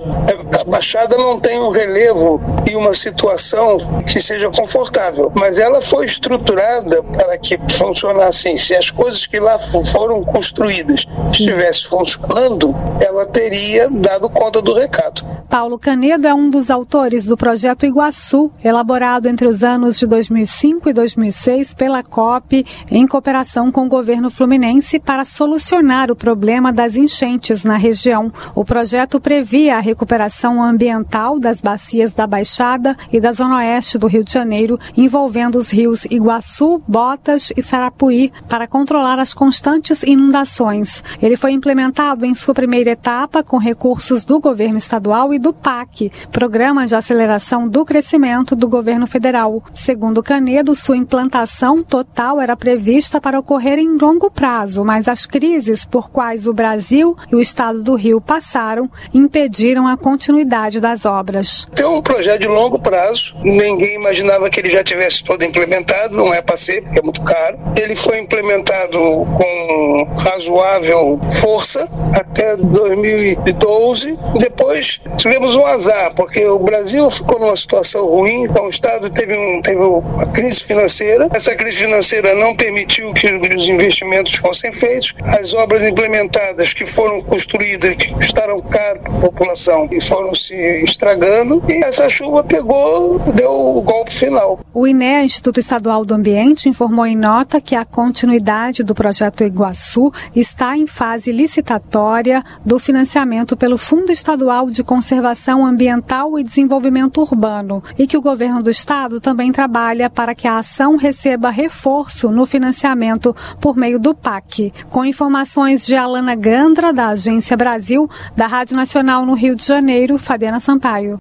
A 0.59 0.63
Baixada 0.63 1.17
não 1.17 1.39
tem 1.39 1.59
um 1.59 1.69
relevo 1.69 2.41
e 2.69 2.75
uma 2.75 2.93
situação 2.93 3.77
que 4.07 4.21
seja 4.21 4.49
confortável, 4.49 5.31
mas 5.35 5.59
ela 5.59 5.81
foi 5.81 6.05
estruturada 6.05 7.03
para 7.03 7.37
que 7.37 7.57
funcionasse. 7.71 8.57
Se 8.57 8.75
as 8.75 8.89
coisas 8.89 9.25
que 9.25 9.39
lá 9.39 9.59
foram 9.91 10.23
construídas 10.23 11.05
estivessem 11.31 11.89
funcionando, 11.89 12.75
ela 12.99 13.25
teria 13.25 13.89
dado 13.89 14.29
conta 14.29 14.61
do 14.61 14.73
recado. 14.73 15.23
Paulo 15.49 15.77
Canedo 15.77 16.27
é 16.27 16.33
um 16.33 16.49
dos 16.49 16.69
autores 16.69 17.25
do 17.25 17.37
projeto 17.37 17.85
Iguaçu, 17.85 18.51
elaborado 18.63 19.27
entre 19.27 19.47
os 19.47 19.63
anos 19.63 19.99
de 19.99 20.07
2005 20.07 20.89
e 20.89 20.93
2006 20.93 21.73
pela 21.73 22.03
COP, 22.03 22.65
em 22.89 23.07
cooperação 23.07 23.71
com 23.71 23.85
o 23.85 23.89
governo 23.89 24.29
fluminense, 24.29 24.99
para 24.99 25.23
solucionar 25.23 26.11
o 26.11 26.15
problema 26.15 26.73
das 26.73 26.95
enchentes 26.95 27.63
na 27.63 27.77
região. 27.77 28.31
O 28.53 28.65
projeto 28.65 29.19
previa 29.19 29.74
a 29.77 29.81
recuperação 29.81 30.61
ambiental 30.61 31.39
das 31.39 31.61
bacias 31.61 32.11
da 32.11 32.25
Baixada 32.25 32.95
e 33.11 33.19
da 33.19 33.31
Zona 33.31 33.57
Oeste 33.57 33.97
do 33.97 34.07
Rio 34.07 34.23
de 34.23 34.31
Janeiro, 34.31 34.79
envolvendo 34.95 35.57
os 35.57 35.69
rios 35.71 36.05
Iguaçu, 36.05 36.81
Botas 36.87 37.51
e 37.55 37.61
Sarapuí, 37.61 38.31
para 38.47 38.67
controlar 38.67 39.19
as 39.19 39.33
constantes 39.33 40.03
inundações. 40.03 41.03
Ele 41.21 41.35
foi 41.35 41.51
implementado 41.51 42.25
em 42.25 42.33
sua 42.33 42.53
primeira 42.53 42.91
etapa 42.91 43.43
com 43.43 43.57
recursos 43.57 44.23
do 44.23 44.39
governo 44.39 44.77
estadual 44.77 45.33
e 45.33 45.39
do 45.39 45.53
PAC, 45.53 46.11
Programa 46.31 46.87
de 46.87 46.95
Aceleração 46.95 47.67
do 47.67 47.83
Crescimento 47.83 48.55
do 48.55 48.67
Governo 48.67 49.05
Federal. 49.05 49.63
Segundo 49.73 50.23
Canedo, 50.23 50.75
sua 50.75 50.97
implantação 50.97 51.83
total 51.83 52.39
era 52.39 52.55
prevista 52.55 53.19
para 53.19 53.39
ocorrer 53.39 53.79
em 53.79 53.97
longo 53.97 54.29
prazo, 54.31 54.83
mas 54.83 55.07
as 55.07 55.25
crises 55.25 55.85
por 55.85 56.09
quais 56.09 56.47
o 56.47 56.53
Brasil 56.53 57.17
e 57.31 57.35
o 57.35 57.41
estado 57.41 57.83
do 57.83 57.95
Rio 57.95 58.21
passaram 58.21 58.89
impediram 59.13 59.64
a 59.73 59.97
continuidade 59.97 60.79
das 60.79 61.05
obras. 61.05 61.67
Tem 61.75 61.85
um 61.85 62.01
projeto 62.01 62.41
de 62.41 62.47
longo 62.47 62.77
prazo, 62.77 63.35
ninguém 63.41 63.95
imaginava 63.95 64.49
que 64.49 64.59
ele 64.59 64.69
já 64.69 64.83
tivesse 64.83 65.23
todo 65.23 65.43
implementado, 65.43 66.15
não 66.15 66.33
é 66.33 66.41
para 66.41 66.55
ser, 66.55 66.83
porque 66.83 66.99
é 66.99 67.01
muito 67.01 67.23
caro. 67.23 67.57
Ele 67.75 67.95
foi 67.95 68.19
implementado 68.19 68.99
com 68.99 70.07
razoável 70.19 71.19
força 71.41 71.87
até 72.15 72.55
2012. 72.55 74.17
Depois 74.39 75.01
tivemos 75.17 75.55
um 75.55 75.65
azar, 75.65 76.13
porque 76.13 76.45
o 76.45 76.59
Brasil 76.59 77.09
ficou 77.09 77.39
numa 77.39 77.55
situação 77.55 78.05
ruim, 78.05 78.43
então 78.43 78.65
o 78.65 78.69
Estado 78.69 79.09
teve, 79.09 79.35
um, 79.35 79.61
teve 79.61 79.79
uma 79.79 80.25
crise 80.27 80.63
financeira. 80.63 81.27
Essa 81.33 81.55
crise 81.55 81.77
financeira 81.77 82.35
não 82.35 82.55
permitiu 82.55 83.11
que 83.13 83.27
os 83.27 83.67
investimentos 83.67 84.35
fossem 84.35 84.71
feitos. 84.71 85.13
As 85.39 85.53
obras 85.53 85.83
implementadas 85.83 86.73
que 86.73 86.85
foram 86.85 87.21
construídas, 87.23 87.95
que 87.95 88.13
custaram 88.13 88.61
caro 88.61 88.99
para 88.99 89.13
a 89.13 89.19
população 89.21 89.54
e 89.91 90.01
foram 90.01 90.35
se 90.35 90.53
estragando, 90.83 91.63
e 91.67 91.83
essa 91.83 92.09
chuva 92.09 92.43
pegou, 92.43 93.19
deu 93.33 93.51
o 93.51 93.81
golpe 93.81 94.13
final. 94.13 94.59
O 94.73 94.85
INEA, 94.85 95.23
Instituto 95.23 95.59
Estadual 95.59 96.03
do 96.03 96.13
Ambiente, 96.13 96.69
informou 96.69 97.05
em 97.05 97.15
nota 97.15 97.61
que 97.61 97.75
a 97.75 97.85
continuidade 97.85 98.83
do 98.83 98.93
projeto 98.93 99.43
Iguaçu 99.43 100.11
está 100.35 100.77
em 100.77 100.85
fase 100.85 101.31
licitatória 101.31 102.43
do 102.65 102.77
financiamento 102.77 103.55
pelo 103.55 103.77
Fundo 103.77 104.11
Estadual 104.11 104.69
de 104.69 104.83
Conservação 104.83 105.65
Ambiental 105.65 106.37
e 106.37 106.43
Desenvolvimento 106.43 107.21
Urbano 107.21 107.83
e 107.97 108.05
que 108.05 108.17
o 108.17 108.21
governo 108.21 108.61
do 108.61 108.69
estado 108.69 109.21
também 109.21 109.51
trabalha 109.51 110.09
para 110.09 110.35
que 110.35 110.47
a 110.47 110.59
ação 110.59 110.95
receba 110.97 111.49
reforço 111.49 112.29
no 112.29 112.45
financiamento 112.45 113.35
por 113.59 113.75
meio 113.75 113.99
do 113.99 114.13
PAC. 114.13 114.73
Com 114.89 115.05
informações 115.05 115.85
de 115.85 115.95
Alana 115.95 116.35
Gandra, 116.35 116.91
da 116.91 117.09
Agência 117.09 117.55
Brasil, 117.55 118.09
da 118.35 118.47
Rádio 118.47 118.75
Nacional 118.75 119.25
no 119.25 119.33
Rio 119.33 119.44
de 119.53 119.65
Janeiro, 119.65 120.17
Fabiana 120.17 120.61
Sampaio. 120.61 121.19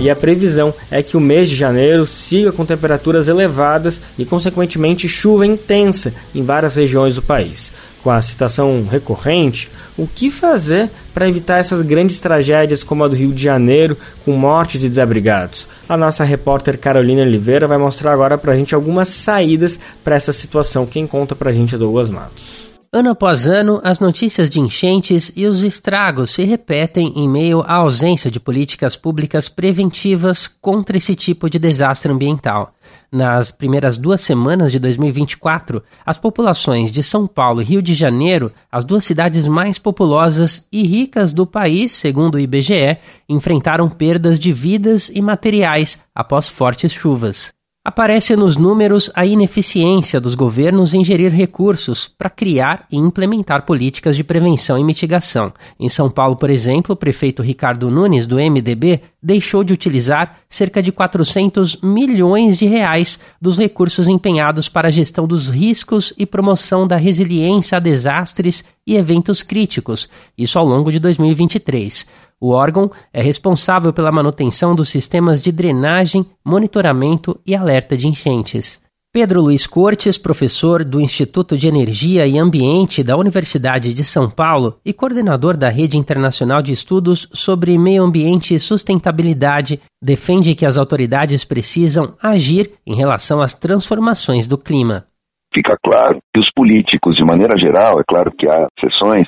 E 0.00 0.08
a 0.08 0.16
previsão 0.16 0.72
é 0.90 1.02
que 1.02 1.14
o 1.14 1.20
mês 1.20 1.50
de 1.50 1.54
janeiro 1.54 2.06
siga 2.06 2.50
com 2.50 2.64
temperaturas 2.64 3.28
elevadas 3.28 4.00
e, 4.16 4.24
consequentemente, 4.24 5.06
chuva 5.06 5.46
intensa 5.46 6.14
em 6.34 6.42
várias 6.42 6.74
regiões 6.74 7.16
do 7.16 7.22
país. 7.22 7.70
Com 8.02 8.10
a 8.10 8.22
situação 8.22 8.88
recorrente, 8.90 9.70
o 9.98 10.06
que 10.06 10.30
fazer 10.30 10.90
para 11.12 11.28
evitar 11.28 11.58
essas 11.58 11.82
grandes 11.82 12.18
tragédias 12.18 12.82
como 12.82 13.04
a 13.04 13.08
do 13.08 13.14
Rio 13.14 13.30
de 13.30 13.42
Janeiro, 13.42 13.94
com 14.24 14.32
mortes 14.32 14.82
e 14.82 14.88
desabrigados? 14.88 15.68
A 15.86 15.98
nossa 15.98 16.24
repórter 16.24 16.78
Carolina 16.78 17.20
Oliveira 17.20 17.68
vai 17.68 17.76
mostrar 17.76 18.14
agora 18.14 18.38
para 18.38 18.52
a 18.52 18.56
gente 18.56 18.74
algumas 18.74 19.10
saídas 19.10 19.78
para 20.02 20.16
essa 20.16 20.32
situação. 20.32 20.86
Quem 20.86 21.06
conta 21.06 21.36
para 21.36 21.50
a 21.50 21.52
gente 21.52 21.74
é 21.74 21.78
Douglas 21.78 22.08
Matos. 22.08 22.69
Ano 22.92 23.10
após 23.10 23.46
ano, 23.46 23.80
as 23.84 24.00
notícias 24.00 24.50
de 24.50 24.58
enchentes 24.58 25.30
e 25.36 25.46
os 25.46 25.62
estragos 25.62 26.30
se 26.30 26.42
repetem 26.42 27.12
em 27.14 27.28
meio 27.28 27.60
à 27.60 27.74
ausência 27.74 28.28
de 28.32 28.40
políticas 28.40 28.96
públicas 28.96 29.48
preventivas 29.48 30.48
contra 30.48 30.96
esse 30.96 31.14
tipo 31.14 31.48
de 31.48 31.56
desastre 31.56 32.10
ambiental. 32.10 32.74
Nas 33.12 33.52
primeiras 33.52 33.96
duas 33.96 34.22
semanas 34.22 34.72
de 34.72 34.80
2024, 34.80 35.80
as 36.04 36.18
populações 36.18 36.90
de 36.90 37.00
São 37.00 37.28
Paulo 37.28 37.62
e 37.62 37.64
Rio 37.64 37.80
de 37.80 37.94
Janeiro, 37.94 38.52
as 38.72 38.82
duas 38.82 39.04
cidades 39.04 39.46
mais 39.46 39.78
populosas 39.78 40.66
e 40.72 40.82
ricas 40.84 41.32
do 41.32 41.46
país, 41.46 41.92
segundo 41.92 42.34
o 42.34 42.40
IBGE, 42.40 42.98
enfrentaram 43.28 43.88
perdas 43.88 44.36
de 44.36 44.52
vidas 44.52 45.08
e 45.14 45.22
materiais 45.22 46.04
após 46.12 46.48
fortes 46.48 46.90
chuvas. 46.90 47.52
Aparece 47.82 48.36
nos 48.36 48.56
números 48.56 49.10
a 49.14 49.24
ineficiência 49.24 50.20
dos 50.20 50.34
governos 50.34 50.92
em 50.92 51.02
gerir 51.02 51.32
recursos 51.32 52.06
para 52.06 52.28
criar 52.28 52.86
e 52.92 52.98
implementar 52.98 53.64
políticas 53.64 54.16
de 54.16 54.22
prevenção 54.22 54.78
e 54.78 54.84
mitigação. 54.84 55.50
Em 55.78 55.88
São 55.88 56.10
Paulo, 56.10 56.36
por 56.36 56.50
exemplo, 56.50 56.92
o 56.92 56.96
prefeito 56.96 57.42
Ricardo 57.42 57.90
Nunes, 57.90 58.26
do 58.26 58.36
MDB, 58.36 59.00
deixou 59.22 59.64
de 59.64 59.72
utilizar 59.72 60.40
cerca 60.46 60.82
de 60.82 60.92
400 60.92 61.80
milhões 61.80 62.58
de 62.58 62.66
reais 62.66 63.18
dos 63.40 63.56
recursos 63.56 64.08
empenhados 64.08 64.68
para 64.68 64.88
a 64.88 64.90
gestão 64.90 65.26
dos 65.26 65.48
riscos 65.48 66.12
e 66.18 66.26
promoção 66.26 66.86
da 66.86 66.96
resiliência 66.96 67.76
a 67.76 67.80
desastres 67.80 68.62
e 68.86 68.94
eventos 68.94 69.42
críticos, 69.42 70.06
isso 70.36 70.58
ao 70.58 70.66
longo 70.66 70.92
de 70.92 70.98
2023. 70.98 72.06
O 72.40 72.52
órgão 72.52 72.90
é 73.12 73.20
responsável 73.20 73.92
pela 73.92 74.10
manutenção 74.10 74.74
dos 74.74 74.88
sistemas 74.88 75.42
de 75.42 75.52
drenagem, 75.52 76.24
monitoramento 76.42 77.38
e 77.46 77.54
alerta 77.54 77.96
de 77.96 78.08
enchentes. 78.08 78.82
Pedro 79.12 79.42
Luiz 79.42 79.66
Cortes, 79.66 80.16
professor 80.16 80.84
do 80.84 81.00
Instituto 81.00 81.56
de 81.56 81.66
Energia 81.66 82.28
e 82.28 82.38
Ambiente 82.38 83.02
da 83.02 83.16
Universidade 83.16 83.92
de 83.92 84.04
São 84.04 84.30
Paulo 84.30 84.76
e 84.86 84.92
coordenador 84.92 85.56
da 85.56 85.68
Rede 85.68 85.98
Internacional 85.98 86.62
de 86.62 86.72
Estudos 86.72 87.28
sobre 87.32 87.76
Meio 87.76 88.04
Ambiente 88.04 88.54
e 88.54 88.60
Sustentabilidade, 88.60 89.80
defende 90.00 90.54
que 90.54 90.64
as 90.64 90.78
autoridades 90.78 91.44
precisam 91.44 92.16
agir 92.22 92.70
em 92.86 92.94
relação 92.94 93.42
às 93.42 93.52
transformações 93.52 94.46
do 94.46 94.56
clima. 94.56 95.04
Fica 95.52 95.76
claro 95.84 96.20
que 96.32 96.40
os 96.40 96.48
políticos, 96.54 97.16
de 97.16 97.24
maneira 97.24 97.58
geral, 97.58 98.00
é 98.00 98.04
claro 98.08 98.30
que 98.30 98.46
há 98.48 98.68
exceções, 98.78 99.26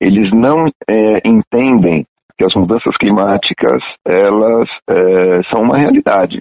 eles 0.00 0.30
não 0.32 0.68
é, 0.88 1.20
entendem 1.28 2.06
que 2.38 2.44
as 2.44 2.54
mudanças 2.54 2.96
climáticas 2.96 3.82
elas 4.06 4.68
é, 4.88 5.42
são 5.52 5.64
uma 5.64 5.78
realidade 5.78 6.40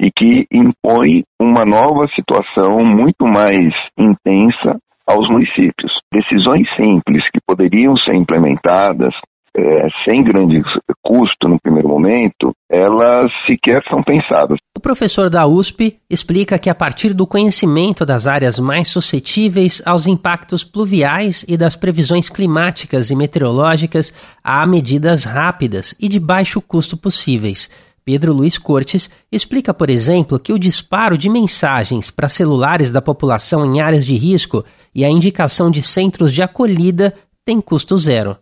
e 0.00 0.10
que 0.10 0.46
impõe 0.52 1.24
uma 1.40 1.64
nova 1.64 2.06
situação 2.14 2.84
muito 2.84 3.26
mais 3.26 3.74
intensa 3.98 4.78
aos 5.06 5.28
municípios. 5.28 5.92
Decisões 6.12 6.68
simples 6.76 7.24
que 7.32 7.40
poderiam 7.46 7.96
ser 7.96 8.14
implementadas 8.14 9.14
é, 9.58 9.88
sem 10.08 10.22
grande 10.22 10.62
custo 11.02 11.48
no 11.48 11.60
primeiro 11.60 11.88
momento, 11.88 12.52
elas 12.70 13.30
sequer 13.46 13.82
são 13.90 14.02
pensadas. 14.02 14.58
O 14.76 14.80
professor 14.80 15.28
da 15.28 15.46
USP 15.46 15.98
explica 16.08 16.58
que, 16.58 16.70
a 16.70 16.74
partir 16.74 17.12
do 17.12 17.26
conhecimento 17.26 18.06
das 18.06 18.26
áreas 18.26 18.60
mais 18.60 18.88
suscetíveis 18.88 19.82
aos 19.84 20.06
impactos 20.06 20.62
pluviais 20.62 21.44
e 21.48 21.56
das 21.56 21.74
previsões 21.74 22.28
climáticas 22.28 23.10
e 23.10 23.16
meteorológicas, 23.16 24.14
há 24.44 24.64
medidas 24.64 25.24
rápidas 25.24 25.94
e 26.00 26.08
de 26.08 26.20
baixo 26.20 26.60
custo 26.60 26.96
possíveis. 26.96 27.68
Pedro 28.04 28.32
Luiz 28.32 28.56
Cortes 28.56 29.10
explica, 29.30 29.74
por 29.74 29.90
exemplo, 29.90 30.38
que 30.38 30.52
o 30.52 30.58
disparo 30.58 31.18
de 31.18 31.28
mensagens 31.28 32.10
para 32.10 32.28
celulares 32.28 32.90
da 32.90 33.02
população 33.02 33.66
em 33.66 33.80
áreas 33.80 34.06
de 34.06 34.16
risco 34.16 34.64
e 34.94 35.04
a 35.04 35.10
indicação 35.10 35.70
de 35.70 35.82
centros 35.82 36.32
de 36.32 36.42
acolhida 36.42 37.12
tem 37.44 37.60
custo 37.60 37.96
zero 37.96 38.36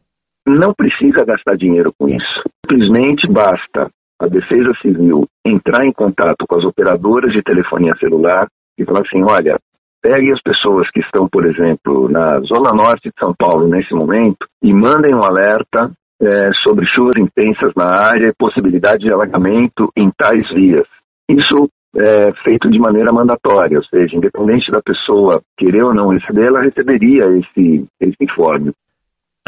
não 0.47 0.73
precisa 0.73 1.25
gastar 1.25 1.57
dinheiro 1.57 1.93
com 1.99 2.09
isso. 2.09 2.43
Simplesmente 2.71 3.27
basta 3.31 3.91
a 4.21 4.27
Defesa 4.27 4.73
Civil 4.81 5.27
entrar 5.45 5.85
em 5.85 5.93
contato 5.93 6.47
com 6.49 6.59
as 6.59 6.65
operadoras 6.65 7.33
de 7.33 7.43
telefonia 7.43 7.95
celular 7.99 8.47
e 8.79 8.85
falar 8.85 9.01
assim: 9.01 9.23
olha, 9.23 9.59
pegue 10.03 10.33
as 10.33 10.41
pessoas 10.41 10.89
que 10.91 11.01
estão, 11.01 11.29
por 11.29 11.45
exemplo, 11.45 12.09
na 12.09 12.41
zona 12.41 12.73
norte 12.73 13.09
de 13.09 13.15
São 13.19 13.35
Paulo 13.37 13.69
nesse 13.69 13.93
momento 13.93 14.47
e 14.63 14.73
mandem 14.73 15.15
um 15.15 15.27
alerta 15.27 15.91
é, 16.23 16.51
sobre 16.67 16.87
chuvas 16.87 17.17
intensas 17.19 17.73
na 17.77 17.93
área 17.93 18.29
e 18.29 18.35
possibilidade 18.39 19.05
de 19.05 19.13
alagamento 19.13 19.91
em 19.97 20.11
tais 20.17 20.49
vias. 20.55 20.87
Isso 21.29 21.69
é 21.97 22.33
feito 22.45 22.71
de 22.71 22.79
maneira 22.79 23.13
mandatória, 23.13 23.79
ou 23.79 23.85
seja, 23.85 24.17
independente 24.17 24.71
da 24.71 24.81
pessoa 24.83 25.41
querer 25.59 25.83
ou 25.83 25.95
não 25.95 26.09
receber, 26.09 26.47
ela 26.47 26.63
receberia 26.63 27.23
esse, 27.39 27.87
esse 28.01 28.17
informe. 28.21 28.73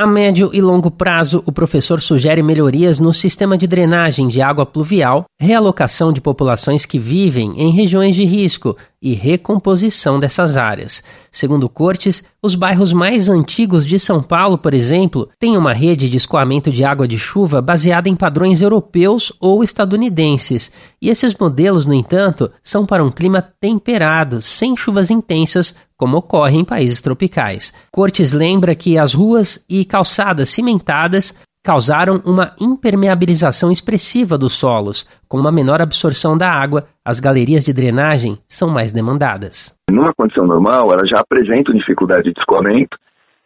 A 0.01 0.07
médio 0.07 0.51
e 0.53 0.61
longo 0.61 0.93
prazo, 0.93 1.43
o 1.45 1.51
professor 1.51 2.01
sugere 2.01 2.41
melhorias 2.41 3.01
no 3.01 3.13
sistema 3.13 3.59
de 3.59 3.67
drenagem 3.67 4.29
de 4.29 4.41
água 4.41 4.65
pluvial, 4.65 5.25
realocação 5.41 6.13
de 6.13 6.21
populações 6.21 6.87
que 6.87 7.01
vivem 7.01 7.61
em 7.61 7.73
regiões 7.73 8.15
de 8.15 8.25
risco 8.25 8.77
e 9.01 9.15
recomposição 9.15 10.19
dessas 10.19 10.57
áreas. 10.57 11.03
Segundo 11.31 11.69
Cortes, 11.69 12.25
os 12.43 12.55
bairros 12.55 12.93
mais 12.93 13.29
antigos 13.29 13.87
de 13.87 13.99
São 13.99 14.23
Paulo, 14.23 14.59
por 14.59 14.75
exemplo, 14.75 15.29
têm 15.39 15.57
uma 15.57 15.73
rede 15.73 16.09
de 16.09 16.17
escoamento 16.17 16.71
de 16.71 16.85
água 16.85 17.07
de 17.07 17.19
chuva 17.19 17.63
baseada 17.63 18.09
em 18.09 18.17
padrões 18.17 18.61
europeus 18.61 19.33
ou 19.41 19.63
estadunidenses, 19.63 20.73
e 21.01 21.11
esses 21.11 21.35
modelos, 21.35 21.85
no 21.85 21.95
entanto, 21.95 22.51
são 22.63 22.85
para 22.85 23.05
um 23.05 23.11
clima 23.11 23.43
temperado, 23.61 24.43
sem 24.43 24.77
chuvas 24.77 25.11
intensas, 25.11 25.77
como 25.97 26.17
ocorre 26.17 26.57
em 26.57 26.65
países 26.65 27.01
tropicais. 27.01 27.73
Cortes 27.93 28.33
lembra 28.33 28.75
que 28.75 28.99
as 28.99 29.15
ruas 29.15 29.65
e 29.69 29.85
calçadas 29.85 30.49
cimentadas 30.51 31.35
causaram 31.69 32.23
uma 32.25 32.55
impermeabilização 32.59 33.71
expressiva 33.71 34.39
dos 34.39 34.55
solos. 34.55 35.07
Com 35.29 35.39
uma 35.39 35.53
menor 35.53 35.83
absorção 35.83 36.39
da 36.39 36.51
água, 36.51 36.89
as 37.09 37.21
galerias 37.21 37.65
de 37.65 37.73
drenagem 37.73 38.37
são 38.47 38.69
mais 38.69 38.93
demandadas. 38.93 39.75
Numa 39.91 40.13
condição 40.13 40.47
normal, 40.47 40.91
elas 40.93 41.09
já 41.09 41.21
apresentam 41.21 41.75
dificuldade 41.75 42.31
de 42.31 42.39
escoamento 42.39 42.99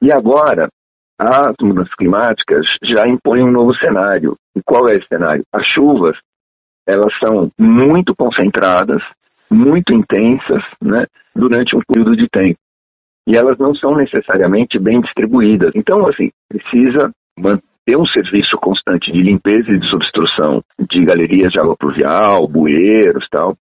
e 0.03 0.11
agora 0.11 0.69
as 1.17 1.55
mudanças 1.63 1.95
climáticas 1.95 2.67
já 2.83 3.07
impõem 3.07 3.45
um 3.45 3.53
novo 3.53 3.73
cenário. 3.77 4.35
E 4.57 4.61
qual 4.65 4.89
é 4.89 4.97
esse 4.97 5.07
cenário? 5.07 5.45
As 5.55 5.65
chuvas, 5.67 6.17
elas 6.85 7.15
são 7.25 7.53
muito 7.57 8.17
concentradas, 8.17 9.01
muito 9.49 9.93
intensas, 9.93 10.65
né? 10.83 11.07
durante 11.33 11.77
um 11.77 11.81
período 11.87 12.17
de 12.17 12.27
tempo. 12.33 12.59
E 13.29 13.37
elas 13.37 13.57
não 13.59 13.77
são 13.77 13.95
necessariamente 13.95 14.77
bem 14.77 15.01
distribuídas. 15.01 15.71
Então, 15.77 16.05
assim, 16.09 16.33
precisa 16.49 17.13
manter 17.39 17.63
um 17.91 18.07
serviço 18.07 18.57
constante 18.59 19.11
de 19.11 19.23
limpeza 19.23 19.71
e 19.71 19.79
desobstrução 19.79 20.63
de 20.79 21.05
galerias 21.05 21.53
de 21.53 21.59
água 21.59 21.77
pluvial, 21.77 22.47
bueiros 22.47 23.27
tal. 23.31 23.57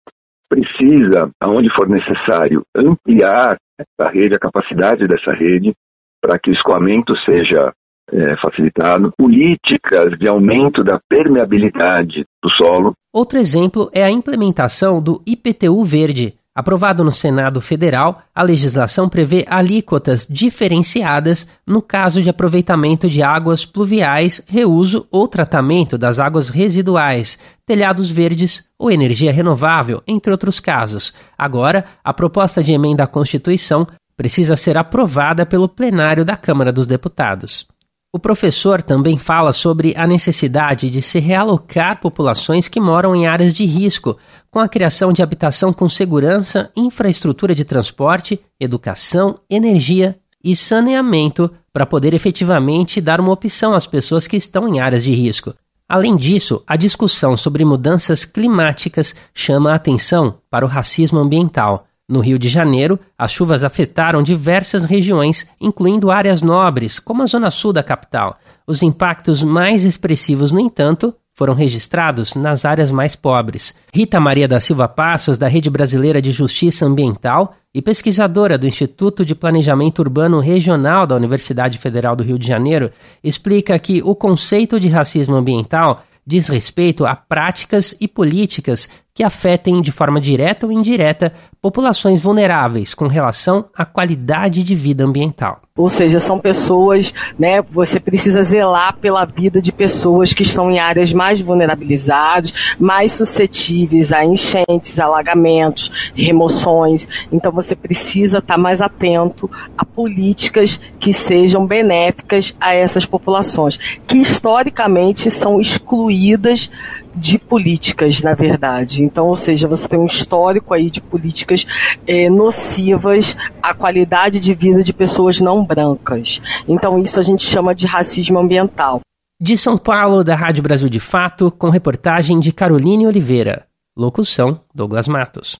Precisa, 0.49 1.29
aonde 1.41 1.69
for 1.75 1.87
necessário, 1.87 2.63
ampliar 2.75 3.57
a 3.99 4.09
rede, 4.09 4.35
a 4.35 4.39
capacidade 4.39 5.07
dessa 5.07 5.31
rede, 5.33 5.73
para 6.21 6.39
que 6.39 6.49
o 6.49 6.53
escoamento 6.53 7.15
seja 7.25 7.73
é, 8.11 8.37
facilitado, 8.37 9.11
políticas 9.17 10.17
de 10.17 10.29
aumento 10.29 10.83
da 10.83 10.99
permeabilidade 11.09 12.25
do 12.41 12.49
solo. 12.51 12.93
Outro 13.13 13.37
exemplo 13.37 13.89
é 13.93 14.03
a 14.03 14.09
implementação 14.09 15.03
do 15.03 15.21
IPTU 15.27 15.83
verde, 15.83 16.33
Aprovado 16.57 17.03
no 17.03 17.11
Senado 17.11 17.61
Federal, 17.61 18.23
a 18.33 18.41
legislação 18.41 19.07
prevê 19.07 19.45
alíquotas 19.47 20.25
diferenciadas 20.27 21.47
no 21.67 21.83
caso 21.83 22.19
de 22.19 22.31
aproveitamento 22.31 23.07
de 23.07 23.21
águas 23.21 23.63
pluviais, 23.63 24.41
reuso 24.47 25.05
ou 25.11 25.27
tratamento 25.27 25.99
das 25.99 26.17
águas 26.17 26.49
residuais, 26.49 27.37
telhados 27.63 28.09
verdes 28.09 28.67
ou 28.75 28.89
energia 28.89 29.31
renovável, 29.31 30.01
entre 30.07 30.31
outros 30.31 30.59
casos. 30.59 31.13
Agora, 31.37 31.85
a 32.03 32.11
proposta 32.11 32.63
de 32.63 32.73
emenda 32.73 33.03
à 33.03 33.07
Constituição 33.07 33.85
precisa 34.17 34.55
ser 34.55 34.79
aprovada 34.79 35.45
pelo 35.45 35.69
plenário 35.69 36.25
da 36.25 36.35
Câmara 36.35 36.73
dos 36.73 36.87
Deputados. 36.87 37.67
O 38.13 38.19
professor 38.19 38.81
também 38.81 39.17
fala 39.17 39.51
sobre 39.51 39.93
a 39.97 40.07
necessidade 40.07 40.89
de 40.89 41.01
se 41.01 41.19
realocar 41.19 41.99
populações 41.99 42.67
que 42.67 42.79
moram 42.79 43.15
em 43.15 43.27
áreas 43.27 43.53
de 43.53 43.65
risco, 43.65 44.17
com 44.49 44.59
a 44.59 44.69
criação 44.69 45.11
de 45.11 45.21
habitação 45.21 45.73
com 45.73 45.89
segurança, 45.89 46.71
infraestrutura 46.75 47.53
de 47.53 47.65
transporte, 47.65 48.39
educação, 48.59 49.35
energia 49.49 50.17
e 50.43 50.55
saneamento 50.55 51.51
para 51.73 51.85
poder 51.85 52.13
efetivamente 52.13 53.01
dar 53.01 53.19
uma 53.19 53.31
opção 53.31 53.73
às 53.73 53.85
pessoas 53.85 54.25
que 54.25 54.37
estão 54.37 54.67
em 54.67 54.79
áreas 54.79 55.03
de 55.03 55.13
risco. 55.13 55.53
Além 55.87 56.17
disso, 56.17 56.63
a 56.65 56.75
discussão 56.75 57.37
sobre 57.37 57.63
mudanças 57.63 58.25
climáticas 58.25 59.15
chama 59.33 59.71
a 59.71 59.75
atenção 59.75 60.39
para 60.49 60.65
o 60.65 60.69
racismo 60.69 61.19
ambiental. 61.19 61.86
No 62.09 62.21
Rio 62.21 62.39
de 62.39 62.47
Janeiro, 62.47 62.97
as 63.17 63.31
chuvas 63.31 63.65
afetaram 63.65 64.23
diversas 64.23 64.85
regiões, 64.85 65.49
incluindo 65.59 66.09
áreas 66.09 66.41
nobres, 66.41 66.99
como 66.99 67.21
a 67.21 67.25
zona 67.25 67.51
sul 67.51 67.73
da 67.73 67.83
capital. 67.83 68.39
Os 68.65 68.81
impactos 68.81 69.43
mais 69.43 69.83
expressivos, 69.83 70.49
no 70.49 70.59
entanto, 70.59 71.13
foram 71.33 71.53
registrados 71.53 72.33
nas 72.33 72.63
áreas 72.63 72.91
mais 72.91 73.15
pobres. 73.15 73.77
Rita 73.93 74.21
Maria 74.21 74.47
da 74.47 74.59
Silva 74.59 74.87
Passos, 74.87 75.37
da 75.37 75.49
Rede 75.49 75.69
Brasileira 75.69 76.21
de 76.21 76.31
Justiça 76.31 76.85
Ambiental 76.85 77.55
e 77.73 77.81
pesquisadora 77.81 78.57
do 78.57 78.65
Instituto 78.65 79.25
de 79.25 79.35
Planejamento 79.35 79.99
Urbano 79.99 80.39
Regional 80.39 81.05
da 81.05 81.15
Universidade 81.15 81.77
Federal 81.77 82.15
do 82.15 82.23
Rio 82.23 82.39
de 82.39 82.47
Janeiro, 82.47 82.89
explica 83.23 83.77
que 83.77 84.01
o 84.01 84.15
conceito 84.15 84.79
de 84.79 84.87
racismo 84.87 85.35
ambiental 85.35 86.03
diz 86.25 86.47
respeito 86.47 87.05
a 87.05 87.15
práticas 87.15 87.95
e 88.01 88.07
políticas 88.07 88.89
que 89.17 89.23
afetem 89.23 89.81
de 89.81 89.91
forma 89.91 90.21
direta 90.21 90.67
ou 90.67 90.71
indireta 90.71 91.33
populações 91.59 92.19
vulneráveis 92.21 92.93
com 92.93 93.07
relação 93.07 93.65
à 93.75 93.83
qualidade 93.83 94.61
de 94.61 94.75
vida 94.75 95.03
ambiental. 95.03 95.59
Ou 95.75 95.89
seja, 95.89 96.19
são 96.19 96.37
pessoas, 96.37 97.11
né? 97.37 97.61
Você 97.63 97.99
precisa 97.99 98.43
zelar 98.43 98.95
pela 98.97 99.25
vida 99.25 99.59
de 99.59 99.71
pessoas 99.71 100.33
que 100.33 100.43
estão 100.43 100.69
em 100.69 100.77
áreas 100.77 101.13
mais 101.13 101.41
vulnerabilizadas, 101.41 102.75
mais 102.79 103.11
suscetíveis 103.11 104.11
a 104.11 104.23
enchentes, 104.23 104.99
alagamentos, 104.99 106.11
remoções. 106.15 107.07
Então 107.31 107.51
você 107.51 107.75
precisa 107.75 108.37
estar 108.37 108.57
mais 108.57 108.81
atento 108.81 109.49
a 109.75 109.83
políticas 109.83 110.79
que 110.99 111.11
sejam 111.11 111.65
benéficas 111.65 112.55
a 112.61 112.73
essas 112.75 113.05
populações, 113.05 113.77
que 114.05 114.17
historicamente 114.17 115.31
são 115.31 115.59
excluídas 115.59 116.69
de 117.17 117.39
políticas, 117.39 118.21
na 118.21 118.33
verdade. 118.33 119.03
Então, 119.03 119.27
ou 119.27 119.35
seja, 119.35 119.67
você 119.67 119.87
tem 119.87 119.99
um 119.99 120.05
histórico 120.05 120.73
aí 120.73 120.89
de 120.89 121.01
políticas 121.01 121.65
é, 122.05 122.29
nocivas 122.29 123.35
à 123.61 123.73
qualidade 123.73 124.39
de 124.39 124.53
vida 124.53 124.83
de 124.83 124.93
pessoas 124.93 125.41
não 125.41 125.65
brancas. 125.65 126.41
Então, 126.67 127.01
isso 127.01 127.19
a 127.19 127.23
gente 127.23 127.43
chama 127.43 127.73
de 127.73 127.87
racismo 127.87 128.39
ambiental. 128.39 129.01
De 129.41 129.57
São 129.57 129.77
Paulo, 129.77 130.23
da 130.23 130.35
Rádio 130.35 130.63
Brasil 130.63 130.89
de 130.89 130.99
Fato, 130.99 131.51
com 131.51 131.69
reportagem 131.69 132.39
de 132.39 132.51
Caroline 132.51 133.07
Oliveira. 133.07 133.65
Locução: 133.95 134.61
Douglas 134.73 135.07
Matos. 135.07 135.57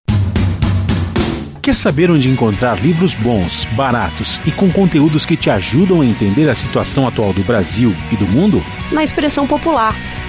Quer 1.61 1.75
saber 1.75 2.09
onde 2.09 2.29
encontrar 2.29 2.81
livros 2.81 3.13
bons, 3.13 3.65
baratos 3.75 4.39
e 4.47 4.51
com 4.51 4.71
conteúdos 4.71 5.25
que 5.25 5.35
te 5.35 5.49
ajudam 5.49 5.99
a 5.99 6.05
entender 6.05 6.49
a 6.49 6.55
situação 6.55 7.05
atual 7.05 7.33
do 7.33 7.43
Brasil 7.43 7.93
e 8.09 8.15
do 8.15 8.25
mundo? 8.25 8.63
Na 8.89 9.03
expressão 9.03 9.45
popular 9.45 9.93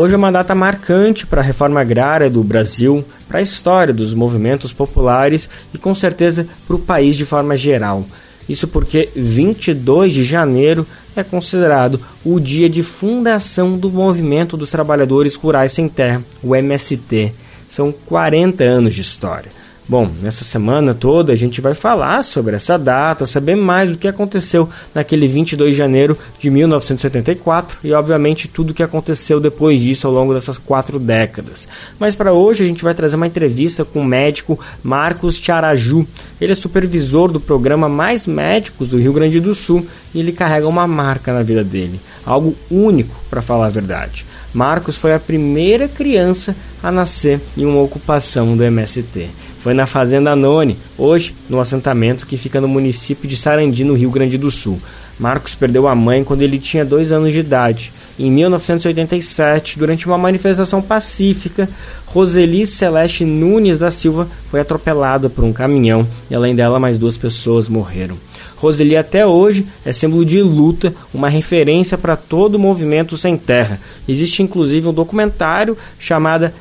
Hoje 0.00 0.14
é 0.14 0.16
uma 0.16 0.32
data 0.32 0.54
marcante 0.54 1.26
para 1.26 1.42
a 1.42 1.44
reforma 1.44 1.78
agrária 1.78 2.30
do 2.30 2.42
Brasil, 2.42 3.04
para 3.28 3.38
a 3.38 3.42
história 3.42 3.92
dos 3.92 4.14
movimentos 4.14 4.72
populares 4.72 5.46
e 5.74 5.78
com 5.78 5.92
certeza 5.94 6.48
para 6.66 6.74
o 6.74 6.78
país 6.78 7.16
de 7.16 7.26
forma 7.26 7.54
geral. 7.54 8.06
Isso 8.48 8.66
porque 8.66 9.10
22 9.14 10.14
de 10.14 10.24
janeiro 10.24 10.86
é 11.14 11.22
considerado 11.22 12.00
o 12.24 12.40
dia 12.40 12.66
de 12.66 12.82
fundação 12.82 13.76
do 13.76 13.90
Movimento 13.90 14.56
dos 14.56 14.70
Trabalhadores 14.70 15.34
Rurais 15.34 15.72
Sem 15.72 15.86
Terra, 15.86 16.24
o 16.42 16.56
MST. 16.56 17.34
São 17.68 17.92
40 17.92 18.64
anos 18.64 18.94
de 18.94 19.02
história. 19.02 19.59
Bom, 19.90 20.08
nessa 20.22 20.44
semana 20.44 20.94
toda 20.94 21.32
a 21.32 21.36
gente 21.36 21.60
vai 21.60 21.74
falar 21.74 22.22
sobre 22.22 22.54
essa 22.54 22.78
data, 22.78 23.26
saber 23.26 23.56
mais 23.56 23.90
do 23.90 23.98
que 23.98 24.06
aconteceu 24.06 24.68
naquele 24.94 25.26
22 25.26 25.72
de 25.72 25.76
janeiro 25.76 26.16
de 26.38 26.48
1974 26.48 27.78
e, 27.82 27.92
obviamente, 27.92 28.46
tudo 28.46 28.70
o 28.70 28.74
que 28.74 28.84
aconteceu 28.84 29.40
depois 29.40 29.80
disso 29.80 30.06
ao 30.06 30.12
longo 30.12 30.32
dessas 30.32 30.58
quatro 30.58 30.96
décadas. 31.00 31.66
Mas 31.98 32.14
para 32.14 32.32
hoje 32.32 32.62
a 32.62 32.68
gente 32.68 32.84
vai 32.84 32.94
trazer 32.94 33.16
uma 33.16 33.26
entrevista 33.26 33.84
com 33.84 34.02
o 34.02 34.04
médico 34.04 34.60
Marcos 34.80 35.40
Tiaraju. 35.40 36.06
Ele 36.40 36.52
é 36.52 36.54
supervisor 36.54 37.32
do 37.32 37.40
programa 37.40 37.88
Mais 37.88 38.28
Médicos 38.28 38.90
do 38.90 38.96
Rio 38.96 39.12
Grande 39.12 39.40
do 39.40 39.56
Sul 39.56 39.84
e 40.14 40.20
ele 40.20 40.30
carrega 40.30 40.68
uma 40.68 40.86
marca 40.86 41.32
na 41.32 41.42
vida 41.42 41.64
dele. 41.64 42.00
algo 42.24 42.54
único, 42.70 43.20
para 43.28 43.42
falar 43.42 43.66
a 43.66 43.70
verdade. 43.70 44.24
Marcos 44.52 44.96
foi 44.96 45.14
a 45.14 45.20
primeira 45.20 45.88
criança 45.88 46.56
a 46.82 46.90
nascer 46.90 47.40
em 47.56 47.64
uma 47.64 47.80
ocupação 47.80 48.56
do 48.56 48.64
MST. 48.64 49.28
Foi 49.60 49.74
na 49.74 49.86
Fazenda 49.86 50.34
None, 50.34 50.78
hoje 50.96 51.34
no 51.48 51.60
assentamento 51.60 52.26
que 52.26 52.36
fica 52.36 52.60
no 52.60 52.66
município 52.66 53.28
de 53.28 53.36
Sarandi, 53.36 53.84
no 53.84 53.94
Rio 53.94 54.10
Grande 54.10 54.38
do 54.38 54.50
Sul. 54.50 54.80
Marcos 55.18 55.54
perdeu 55.54 55.86
a 55.86 55.94
mãe 55.94 56.24
quando 56.24 56.40
ele 56.40 56.58
tinha 56.58 56.82
dois 56.82 57.12
anos 57.12 57.34
de 57.34 57.40
idade. 57.40 57.92
Em 58.18 58.30
1987, 58.30 59.78
durante 59.78 60.06
uma 60.06 60.16
manifestação 60.16 60.80
pacífica, 60.80 61.68
Roseli 62.06 62.66
Celeste 62.66 63.24
Nunes 63.24 63.78
da 63.78 63.90
Silva 63.90 64.26
foi 64.50 64.60
atropelada 64.60 65.28
por 65.28 65.44
um 65.44 65.52
caminhão 65.52 66.08
e, 66.30 66.34
além 66.34 66.56
dela, 66.56 66.80
mais 66.80 66.96
duas 66.96 67.18
pessoas 67.18 67.68
morreram. 67.68 68.16
Roseli 68.60 68.94
até 68.94 69.26
hoje 69.26 69.66
é 69.86 69.92
símbolo 69.92 70.24
de 70.24 70.42
luta, 70.42 70.94
uma 71.14 71.30
referência 71.30 71.96
para 71.96 72.14
todo 72.14 72.56
o 72.56 72.58
movimento 72.58 73.16
sem 73.16 73.36
terra. 73.36 73.80
Existe 74.06 74.42
inclusive 74.42 74.86
um 74.86 74.92
documentário 74.92 75.76
chamado 75.98 76.52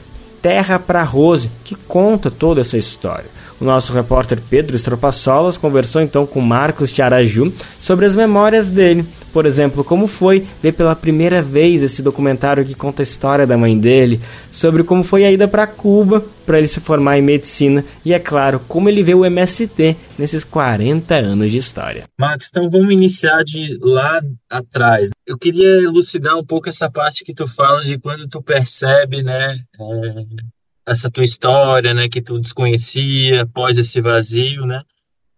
Terra 0.42 0.80
para 0.80 1.04
Rose, 1.04 1.52
que 1.66 1.76
conta 1.76 2.32
toda 2.32 2.62
essa 2.62 2.78
história. 2.78 3.26
O 3.60 3.66
nosso 3.66 3.92
repórter 3.92 4.42
Pedro 4.50 4.76
Estropaçolas 4.76 5.58
conversou 5.58 6.02
então 6.02 6.26
com 6.26 6.40
Marcos 6.40 6.92
Tiaraju 6.92 7.54
sobre 7.82 8.06
as 8.06 8.16
memórias 8.16 8.72
dele. 8.72 9.06
Por 9.34 9.46
exemplo, 9.46 9.84
como 9.84 10.08
foi 10.08 10.48
ver 10.64 10.72
pela 10.72 10.96
primeira 10.96 11.42
vez 11.42 11.84
esse 11.84 12.02
documentário 12.02 12.66
que 12.66 12.74
conta 12.74 13.02
a 13.02 13.04
história 13.04 13.46
da 13.46 13.58
mãe 13.58 13.78
dele, 13.78 14.22
sobre 14.50 14.82
como 14.84 15.04
foi 15.04 15.26
a 15.26 15.32
ida 15.32 15.48
para 15.48 15.68
Cuba 15.68 16.24
para 16.46 16.58
ele 16.58 16.68
se 16.68 16.80
formar 16.80 17.18
em 17.18 17.22
medicina 17.22 17.86
e, 18.04 18.14
é 18.14 18.18
claro, 18.18 18.62
como 18.68 18.90
ele 18.90 19.04
vê 19.04 19.14
o 19.14 19.26
MST 19.26 19.96
nesses 20.18 20.44
40 20.44 21.16
anos 21.16 21.52
de 21.52 21.58
história. 21.58 22.06
Marcos, 22.18 22.48
então 22.50 22.70
vamos 22.70 22.92
iniciar 22.92 23.44
de 23.44 23.78
lá 23.82 24.22
atrás. 24.50 25.10
Eu 25.28 25.38
queria 25.38 25.84
elucidar 25.84 26.38
um 26.38 26.46
pouco 26.46 26.70
essa 26.70 26.90
parte 26.90 27.24
que 27.24 27.34
tu 27.34 27.46
fala 27.46 27.84
de 27.84 28.00
quando 28.00 28.28
tu 28.28 28.42
percebe, 28.42 29.22
né, 29.22 29.60
é 29.80 30.50
essa 30.90 31.10
tua 31.10 31.24
história, 31.24 31.94
né, 31.94 32.10
que 32.10 32.22
tu 32.22 32.40
desconhecia 32.40 33.44
após 33.44 33.78
esse 33.78 34.02
vazio, 34.02 34.66
né? 34.66 34.84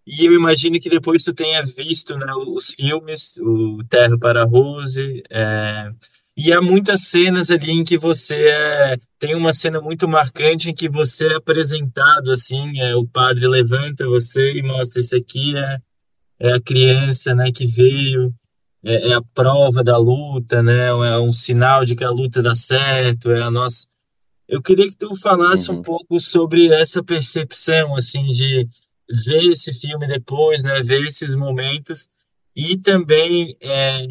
E 0.07 0.25
eu 0.25 0.33
imagino 0.33 0.79
que 0.79 0.89
depois 0.89 1.23
tu 1.23 1.33
tenha 1.33 1.63
visto, 1.63 2.17
né, 2.17 2.33
os 2.33 2.71
filmes, 2.71 3.37
o 3.39 3.79
Terra 3.89 4.17
para 4.17 4.43
Rose, 4.43 5.21
é, 5.29 5.91
e 6.35 6.51
há 6.51 6.61
muitas 6.61 7.01
cenas 7.01 7.51
ali 7.51 7.71
em 7.71 7.83
que 7.83 7.97
você 7.97 8.47
é, 8.47 8.97
tem 9.19 9.35
uma 9.35 9.53
cena 9.53 9.79
muito 9.81 10.07
marcante 10.07 10.69
em 10.69 10.73
que 10.73 10.89
você 10.89 11.27
é 11.27 11.35
apresentado 11.35 12.31
assim, 12.31 12.79
é, 12.79 12.95
o 12.95 13.05
padre 13.05 13.47
levanta 13.47 14.07
você 14.07 14.53
e 14.53 14.63
mostra 14.63 15.01
isso 15.01 15.15
aqui 15.15 15.55
é, 15.55 15.77
é 16.39 16.53
a 16.53 16.61
criança, 16.61 17.35
né, 17.35 17.51
que 17.51 17.67
veio, 17.67 18.33
é, 18.83 19.09
é 19.09 19.13
a 19.13 19.21
prova 19.35 19.83
da 19.83 19.97
luta, 19.97 20.63
né, 20.63 20.87
é 20.87 21.19
um 21.19 21.31
sinal 21.31 21.85
de 21.85 21.95
que 21.95 22.03
a 22.03 22.09
luta 22.09 22.41
dá 22.41 22.55
certo, 22.55 23.31
é 23.31 23.41
a 23.41 23.51
nossa 23.51 23.85
eu 24.51 24.61
queria 24.61 24.85
que 24.85 24.97
tu 24.97 25.15
falasse 25.15 25.71
uhum. 25.71 25.77
um 25.77 25.81
pouco 25.81 26.19
sobre 26.19 26.67
essa 26.67 27.01
percepção, 27.01 27.95
assim, 27.95 28.27
de 28.27 28.67
ver 29.25 29.45
esse 29.45 29.73
filme 29.73 30.05
depois, 30.05 30.61
né, 30.61 30.83
ver 30.83 31.01
esses 31.03 31.35
momentos 31.37 32.05
e 32.53 32.77
também 32.77 33.55
é, 33.61 34.05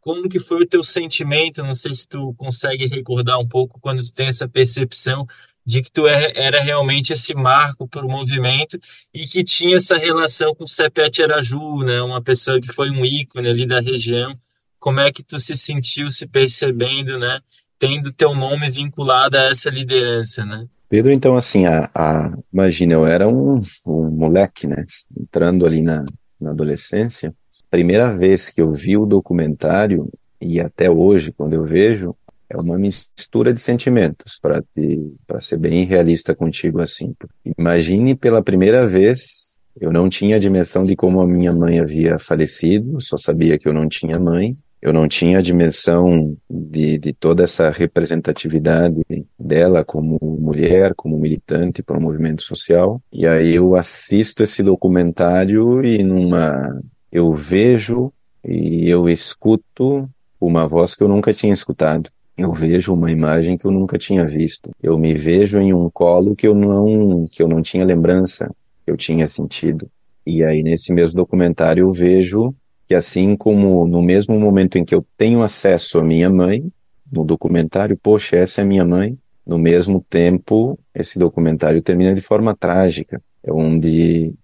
como 0.00 0.28
que 0.28 0.40
foi 0.40 0.62
o 0.62 0.66
teu 0.66 0.82
sentimento, 0.82 1.62
não 1.62 1.72
sei 1.72 1.94
se 1.94 2.08
tu 2.08 2.34
consegue 2.34 2.88
recordar 2.88 3.38
um 3.38 3.46
pouco 3.46 3.78
quando 3.80 4.02
tu 4.02 4.12
tem 4.12 4.26
essa 4.26 4.48
percepção 4.48 5.24
de 5.64 5.82
que 5.82 5.92
tu 5.92 6.04
era 6.04 6.60
realmente 6.60 7.12
esse 7.12 7.32
marco 7.32 7.86
para 7.86 8.04
o 8.04 8.10
movimento 8.10 8.76
e 9.14 9.24
que 9.24 9.44
tinha 9.44 9.76
essa 9.76 9.96
relação 9.96 10.52
com 10.52 10.64
o 10.64 10.68
Sepete 10.68 11.22
Araju, 11.22 11.84
né, 11.84 12.02
uma 12.02 12.20
pessoa 12.20 12.60
que 12.60 12.72
foi 12.72 12.90
um 12.90 13.04
ícone 13.04 13.48
ali 13.48 13.66
da 13.66 13.80
região, 13.80 14.36
como 14.80 14.98
é 14.98 15.12
que 15.12 15.22
tu 15.22 15.38
se 15.38 15.56
sentiu 15.56 16.10
se 16.10 16.26
percebendo, 16.26 17.16
né, 17.18 17.38
tendo 17.80 18.12
teu 18.12 18.34
nome 18.34 18.70
vinculado 18.70 19.36
a 19.38 19.50
essa 19.50 19.70
liderança, 19.70 20.44
né? 20.44 20.66
Pedro, 20.88 21.10
então, 21.10 21.36
assim, 21.36 21.64
a, 21.66 21.90
a, 21.94 22.36
imagina, 22.52 22.92
eu 22.92 23.06
era 23.06 23.26
um, 23.26 23.60
um 23.86 24.10
moleque, 24.10 24.66
né? 24.66 24.84
Entrando 25.18 25.64
ali 25.64 25.80
na, 25.80 26.04
na 26.38 26.50
adolescência. 26.50 27.34
Primeira 27.70 28.14
vez 28.14 28.50
que 28.50 28.60
eu 28.60 28.72
vi 28.72 28.96
o 28.96 29.06
documentário, 29.06 30.10
e 30.40 30.60
até 30.60 30.90
hoje, 30.90 31.32
quando 31.32 31.54
eu 31.54 31.64
vejo, 31.64 32.14
é 32.50 32.56
uma 32.56 32.76
mistura 32.76 33.54
de 33.54 33.60
sentimentos, 33.60 34.38
para 34.40 35.40
ser 35.40 35.56
bem 35.56 35.86
realista 35.86 36.34
contigo, 36.34 36.80
assim. 36.80 37.14
Imagine 37.56 38.14
pela 38.16 38.42
primeira 38.42 38.86
vez, 38.86 39.56
eu 39.80 39.92
não 39.92 40.08
tinha 40.08 40.36
a 40.36 40.40
dimensão 40.40 40.82
de 40.84 40.96
como 40.96 41.20
a 41.20 41.26
minha 41.26 41.52
mãe 41.52 41.78
havia 41.78 42.18
falecido, 42.18 43.00
só 43.00 43.16
sabia 43.16 43.58
que 43.58 43.68
eu 43.68 43.72
não 43.72 43.88
tinha 43.88 44.18
mãe, 44.18 44.58
eu 44.82 44.92
não 44.92 45.06
tinha 45.06 45.38
a 45.38 45.42
dimensão 45.42 46.36
de, 46.48 46.96
de 46.98 47.12
toda 47.12 47.44
essa 47.44 47.70
representatividade 47.70 49.02
dela 49.38 49.84
como 49.84 50.18
mulher, 50.22 50.94
como 50.94 51.18
militante 51.18 51.82
para 51.82 51.98
o 51.98 52.02
movimento 52.02 52.42
social. 52.42 53.00
E 53.12 53.26
aí 53.26 53.54
eu 53.56 53.76
assisto 53.76 54.42
esse 54.42 54.62
documentário 54.62 55.84
e 55.84 56.02
numa 56.02 56.80
eu 57.12 57.32
vejo 57.34 58.10
e 58.42 58.88
eu 58.88 59.08
escuto 59.08 60.08
uma 60.40 60.66
voz 60.66 60.94
que 60.94 61.02
eu 61.02 61.08
nunca 61.08 61.34
tinha 61.34 61.52
escutado. 61.52 62.10
Eu 62.36 62.54
vejo 62.54 62.94
uma 62.94 63.10
imagem 63.10 63.58
que 63.58 63.66
eu 63.66 63.70
nunca 63.70 63.98
tinha 63.98 64.24
visto. 64.24 64.70
Eu 64.82 64.96
me 64.98 65.12
vejo 65.12 65.60
em 65.60 65.74
um 65.74 65.90
colo 65.90 66.34
que 66.34 66.48
eu 66.48 66.54
não 66.54 67.26
que 67.30 67.42
eu 67.42 67.48
não 67.48 67.60
tinha 67.60 67.84
lembrança, 67.84 68.50
que 68.82 68.90
eu 68.90 68.96
tinha 68.96 69.26
sentido. 69.26 69.90
E 70.26 70.42
aí 70.42 70.62
nesse 70.62 70.90
mesmo 70.90 71.18
documentário 71.18 71.82
eu 71.82 71.92
vejo 71.92 72.54
que 72.90 72.94
assim 72.96 73.36
como 73.36 73.86
no 73.86 74.02
mesmo 74.02 74.36
momento 74.36 74.76
em 74.76 74.84
que 74.84 74.92
eu 74.92 75.06
tenho 75.16 75.44
acesso 75.44 76.00
à 76.00 76.02
minha 76.02 76.28
mãe, 76.28 76.72
no 77.10 77.24
documentário, 77.24 77.96
poxa, 77.96 78.34
essa 78.34 78.62
é 78.62 78.64
minha 78.64 78.84
mãe, 78.84 79.16
no 79.46 79.56
mesmo 79.56 80.04
tempo, 80.10 80.76
esse 80.92 81.16
documentário 81.16 81.80
termina 81.80 82.12
de 82.12 82.20
forma 82.20 82.52
trágica, 82.52 83.22
é 83.44 83.52
onde, 83.52 84.34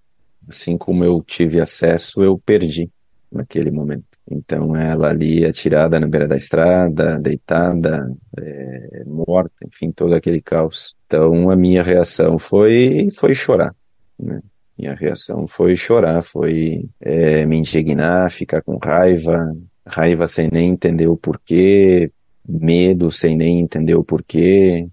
assim 0.49 0.79
como 0.79 1.03
eu 1.03 1.21
tive 1.27 1.61
acesso, 1.61 2.23
eu 2.23 2.39
perdi 2.39 2.89
naquele 3.33 3.73
momento. 3.73 4.17
Então, 4.31 4.77
ela 4.77 5.09
ali 5.09 5.45
atirada 5.45 5.99
na 5.99 6.07
beira 6.07 6.29
da 6.29 6.37
estrada, 6.37 7.19
deitada, 7.19 8.09
é, 8.39 9.03
morta, 9.07 9.57
enfim, 9.67 9.91
todo 9.91 10.15
aquele 10.15 10.41
caos. 10.41 10.95
Então, 11.09 11.51
a 11.51 11.57
minha 11.57 11.83
reação 11.83 12.39
foi, 12.39 13.09
foi 13.11 13.35
chorar. 13.35 13.75
Né? 14.17 14.41
Minha 14.79 14.95
reação 14.95 15.47
foi 15.47 15.75
chorar, 15.75 16.23
foi 16.23 16.89
é, 17.01 17.47
me 17.47 17.57
indignar, 17.57 18.31
ficar 18.31 18.62
com 18.62 18.77
raiva, 18.77 19.57
raiva 19.87 20.27
sem 20.27 20.51
nem 20.53 20.71
entender 20.71 21.07
o 21.07 21.17
porquê, 21.17 22.12
medo 22.47 23.11
sem 23.11 23.37
nem 23.37 23.61
entender 23.61 23.95
o 23.95 24.05
porquê, 24.05 24.87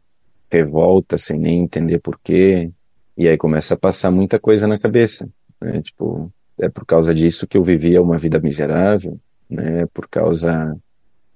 revolta 0.49 1.17
sem 1.17 1.37
nem 1.37 1.63
entender 1.63 1.99
porquê. 1.99 2.71
E 3.17 3.27
aí 3.27 3.37
começa 3.37 3.73
a 3.73 3.77
passar 3.77 4.09
muita 4.09 4.39
coisa 4.39 4.67
na 4.67 4.79
cabeça. 4.79 5.29
Né? 5.61 5.81
Tipo, 5.81 6.31
é 6.59 6.69
por 6.69 6.85
causa 6.85 7.13
disso 7.13 7.45
que 7.45 7.57
eu 7.57 7.63
vivia 7.63 8.01
uma 8.01 8.17
vida 8.17 8.39
miserável, 8.39 9.19
né? 9.49 9.85
Por 9.93 10.07
causa, 10.07 10.75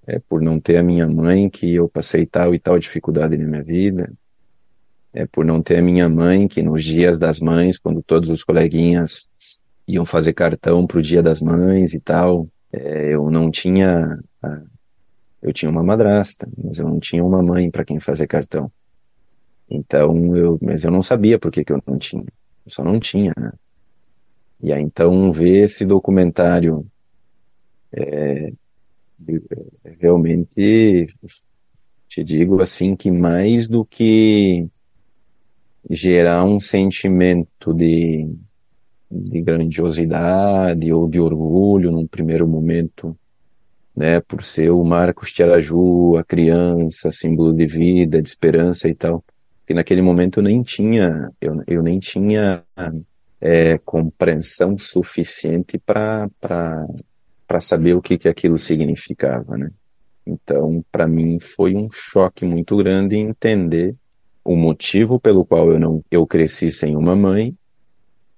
é 0.08 0.20
por 0.20 0.42
não 0.42 0.60
ter 0.60 0.78
a 0.78 0.84
minha 0.84 1.08
mãe 1.08 1.50
que 1.50 1.76
eu 1.76 1.90
passei 1.90 2.26
tal 2.26 2.56
e 2.56 2.60
tal 2.60 2.80
dificuldade 2.80 3.38
na 3.38 3.46
minha 3.46 3.64
vida 3.64 4.12
é, 5.18 5.26
por 5.26 5.44
não 5.44 5.64
ter 5.64 5.80
a 5.80 5.82
minha 5.82 6.08
mãe, 6.08 6.48
que 6.48 6.62
nos 6.62 6.84
dias 6.84 7.18
das 7.18 7.40
mães, 7.40 7.80
quando 7.80 8.04
todos 8.04 8.30
os 8.30 8.44
coleguinhas 8.44 9.28
iam 9.88 10.06
fazer 10.06 10.32
cartão 10.34 10.86
para 10.86 11.00
o 11.00 11.02
dia 11.02 11.24
das 11.24 11.42
mães 11.42 11.96
e 11.96 12.00
tal, 12.00 12.48
é, 12.72 13.16
eu 13.16 13.32
não 13.32 13.50
tinha. 13.50 14.20
Eu 15.42 15.52
tinha 15.52 15.72
uma 15.72 15.82
madrasta, 15.84 16.48
mas 16.56 16.78
eu 16.78 16.88
não 16.88 17.00
tinha 17.00 17.24
uma 17.24 17.42
mãe 17.42 17.72
para 17.72 17.84
quem 17.84 18.00
fazer 18.00 18.28
cartão. 18.28 18.72
Então, 19.68 20.36
eu, 20.36 20.60
mas 20.62 20.84
eu 20.84 20.92
não 20.92 21.02
sabia 21.02 21.40
por 21.40 21.52
que, 21.52 21.64
que 21.66 21.74
eu 21.74 21.82
não 21.88 21.98
tinha. 21.98 22.26
Eu 22.66 22.72
só 22.72 22.84
não 22.84 23.00
tinha, 23.00 23.34
né? 23.40 23.52
E 24.62 24.72
aí, 24.72 24.82
então, 24.82 25.32
ver 25.32 25.64
esse 25.64 25.84
documentário 25.84 26.86
é, 27.92 28.52
realmente 30.00 31.06
te 32.08 32.24
digo 32.24 32.62
assim 32.62 32.96
que 32.96 33.10
mais 33.10 33.68
do 33.68 33.84
que 33.86 34.68
gerar 35.89 36.43
um 36.43 36.60
sentimento 36.60 37.73
de, 37.73 38.30
de 39.10 39.41
grandiosidade 39.41 40.91
ou 40.91 41.10
de 41.10 41.19
orgulho 41.19 41.91
num 41.91 42.06
primeiro 42.06 42.47
momento, 42.47 43.17
né, 43.95 44.19
por 44.19 44.43
ser 44.43 44.69
o 44.69 44.84
Marcos 44.84 45.32
Tiaraju, 45.32 46.17
a 46.17 46.23
criança, 46.23 47.10
símbolo 47.12 47.54
de 47.54 47.65
vida, 47.65 48.21
de 48.21 48.28
esperança 48.28 48.88
e 48.88 48.95
tal. 48.95 49.23
Que 49.65 49.73
naquele 49.73 50.02
momento 50.02 50.39
eu 50.39 50.43
nem 50.43 50.62
tinha, 50.62 51.30
eu, 51.41 51.62
eu 51.67 51.84
nem 51.84 52.00
tinha 52.00 52.63
é, 53.41 53.78
compreensão 53.80 54.78
suficiente 54.78 55.78
para 55.78 56.30
para 57.47 57.62
saber 57.62 57.93
o 57.93 58.02
que 58.02 58.17
que 58.17 58.28
aquilo 58.28 58.58
significava, 58.58 59.58
né? 59.58 59.71
Então, 60.26 60.84
para 60.91 61.08
mim 61.08 61.39
foi 61.39 61.73
um 61.73 61.88
choque 61.89 62.45
muito 62.45 62.76
grande 62.76 63.15
entender 63.15 63.95
o 64.48 64.56
motivo 64.56 65.20
pelo 65.20 65.46
qual 65.46 65.70
eu 65.72 65.78
não 65.78 66.02
eu 66.10 66.26
cresci 66.26 66.72
sem 66.72 66.96
uma 66.96 67.16
mãe 67.18 67.54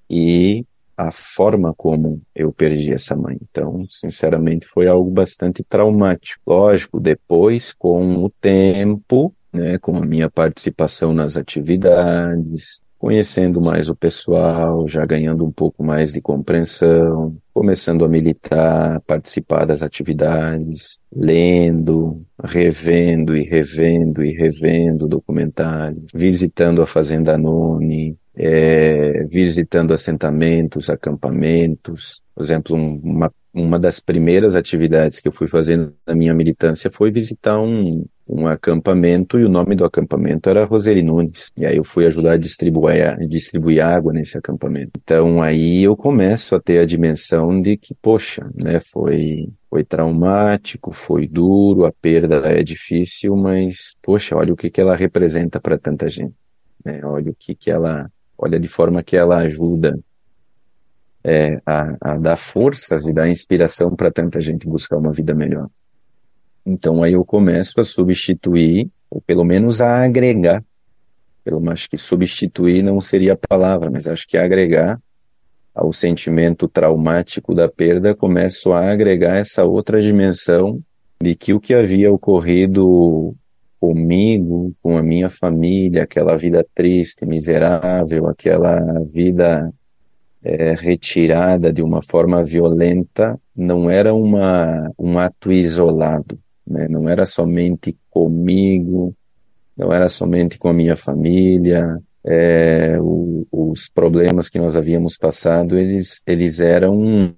e 0.09 0.65
a 0.97 1.11
forma 1.11 1.71
como 1.77 2.19
eu 2.35 2.51
perdi 2.51 2.91
essa 2.91 3.15
mãe. 3.15 3.37
Então, 3.41 3.85
sinceramente, 3.87 4.65
foi 4.65 4.87
algo 4.87 5.09
bastante 5.11 5.63
traumático. 5.63 6.41
Lógico, 6.45 6.99
depois, 6.99 7.71
com 7.71 8.25
o 8.25 8.29
tempo, 8.29 9.33
né, 9.53 9.77
com 9.77 9.95
a 9.97 10.05
minha 10.05 10.29
participação 10.29 11.13
nas 11.13 11.37
atividades, 11.37 12.81
conhecendo 12.99 13.61
mais 13.61 13.89
o 13.89 13.95
pessoal, 13.95 14.85
já 14.85 15.05
ganhando 15.05 15.45
um 15.45 15.51
pouco 15.51 15.81
mais 15.81 16.11
de 16.11 16.21
compreensão, 16.21 17.35
começando 17.53 18.03
a 18.03 18.09
militar, 18.09 18.99
participar 19.07 19.65
das 19.65 19.81
atividades, 19.81 20.99
lendo, 21.15 22.21
revendo 22.43 23.37
e 23.37 23.43
revendo 23.43 24.23
e 24.23 24.33
revendo 24.33 25.07
documentários, 25.07 26.03
visitando 26.13 26.81
a 26.81 26.85
Fazenda 26.85 27.37
Noni, 27.37 28.17
é, 28.35 29.23
visitando 29.23 29.93
assentamentos, 29.93 30.89
acampamentos. 30.89 32.21
Por 32.35 32.43
exemplo, 32.43 32.75
uma, 32.75 33.31
uma 33.53 33.79
das 33.79 34.01
primeiras 34.01 34.57
atividades 34.57 35.21
que 35.21 35.27
eu 35.29 35.31
fui 35.31 35.47
fazendo 35.47 35.93
na 36.05 36.13
minha 36.13 36.33
militância 36.33 36.91
foi 36.91 37.11
visitar 37.11 37.59
um, 37.61 38.05
um 38.29 38.47
acampamento 38.47 39.39
e 39.39 39.43
o 39.43 39.49
nome 39.49 39.75
do 39.75 39.83
acampamento 39.83 40.49
era 40.49 40.63
Roseli 40.63 41.01
Nunes. 41.01 41.51
E 41.57 41.65
aí 41.65 41.77
eu 41.77 41.83
fui 41.83 42.05
ajudar 42.05 42.33
a 42.33 42.37
distribuir, 42.37 43.17
distribuir 43.27 43.83
água 43.83 44.13
nesse 44.13 44.37
acampamento. 44.37 44.91
Então 45.03 45.41
aí 45.41 45.83
eu 45.83 45.97
começo 45.97 46.55
a 46.55 46.61
ter 46.61 46.79
a 46.79 46.85
dimensão 46.85 47.59
de 47.59 47.75
que, 47.75 47.95
poxa, 47.95 48.47
né, 48.53 48.79
foi, 48.79 49.49
foi 49.67 49.83
traumático, 49.83 50.91
foi 50.91 51.27
duro, 51.27 51.85
a 51.85 51.91
perda 51.91 52.35
é 52.45 52.61
difícil, 52.61 53.35
mas, 53.35 53.97
poxa, 54.01 54.35
olha 54.35 54.53
o 54.53 54.55
que, 54.55 54.69
que 54.69 54.79
ela 54.79 54.95
representa 54.95 55.59
para 55.59 55.79
tanta 55.79 56.07
gente. 56.07 56.35
Né? 56.85 57.01
Olha 57.03 57.31
o 57.31 57.35
que, 57.35 57.55
que 57.55 57.71
ela, 57.71 58.11
olha 58.37 58.59
de 58.59 58.67
forma 58.67 59.01
que 59.01 59.17
ela 59.17 59.37
ajuda 59.37 59.99
é, 61.23 61.59
a, 61.65 61.95
a 61.99 62.17
dar 62.17 62.37
forças 62.37 63.07
e 63.07 63.11
dar 63.11 63.27
inspiração 63.27 63.95
para 63.95 64.11
tanta 64.11 64.39
gente 64.39 64.67
buscar 64.67 64.97
uma 64.97 65.11
vida 65.11 65.33
melhor. 65.33 65.67
Então 66.69 67.01
aí 67.01 67.13
eu 67.13 67.25
começo 67.25 67.79
a 67.79 67.83
substituir, 67.83 68.91
ou 69.09 69.19
pelo 69.19 69.43
menos 69.43 69.81
a 69.81 70.03
agregar, 70.03 70.63
pelo 71.43 71.67
acho 71.71 71.89
que 71.89 71.97
substituir 71.97 72.83
não 72.83 73.01
seria 73.01 73.33
a 73.33 73.47
palavra, 73.49 73.89
mas 73.89 74.07
acho 74.07 74.27
que 74.27 74.37
agregar 74.37 75.01
ao 75.73 75.91
sentimento 75.91 76.67
traumático 76.67 77.55
da 77.55 77.67
perda, 77.67 78.13
começo 78.13 78.71
a 78.71 78.91
agregar 78.91 79.37
essa 79.37 79.63
outra 79.63 79.99
dimensão 79.99 80.79
de 81.19 81.33
que 81.35 81.53
o 81.53 81.59
que 81.59 81.73
havia 81.73 82.11
ocorrido 82.11 83.35
comigo, 83.79 84.71
com 84.79 84.95
a 84.95 85.01
minha 85.01 85.29
família, 85.29 86.03
aquela 86.03 86.37
vida 86.37 86.63
triste, 86.75 87.25
miserável, 87.25 88.27
aquela 88.27 88.79
vida 89.11 89.73
é, 90.43 90.75
retirada 90.75 91.73
de 91.73 91.81
uma 91.81 92.01
forma 92.01 92.43
violenta, 92.43 93.39
não 93.55 93.89
era 93.89 94.13
uma, 94.13 94.91
um 94.99 95.17
ato 95.17 95.51
isolado, 95.51 96.37
né? 96.69 96.87
Não 96.87 97.09
era 97.09 97.25
somente 97.25 97.97
comigo, 98.09 99.15
não 99.75 99.91
era 99.91 100.07
somente 100.07 100.57
com 100.57 100.69
a 100.69 100.73
minha 100.73 100.95
família, 100.95 101.99
é, 102.23 102.97
o, 102.99 103.47
os 103.51 103.87
problemas 103.89 104.49
que 104.49 104.59
nós 104.59 104.75
havíamos 104.75 105.17
passado, 105.17 105.77
eles, 105.77 106.21
eles 106.27 106.59
eram 106.59 107.33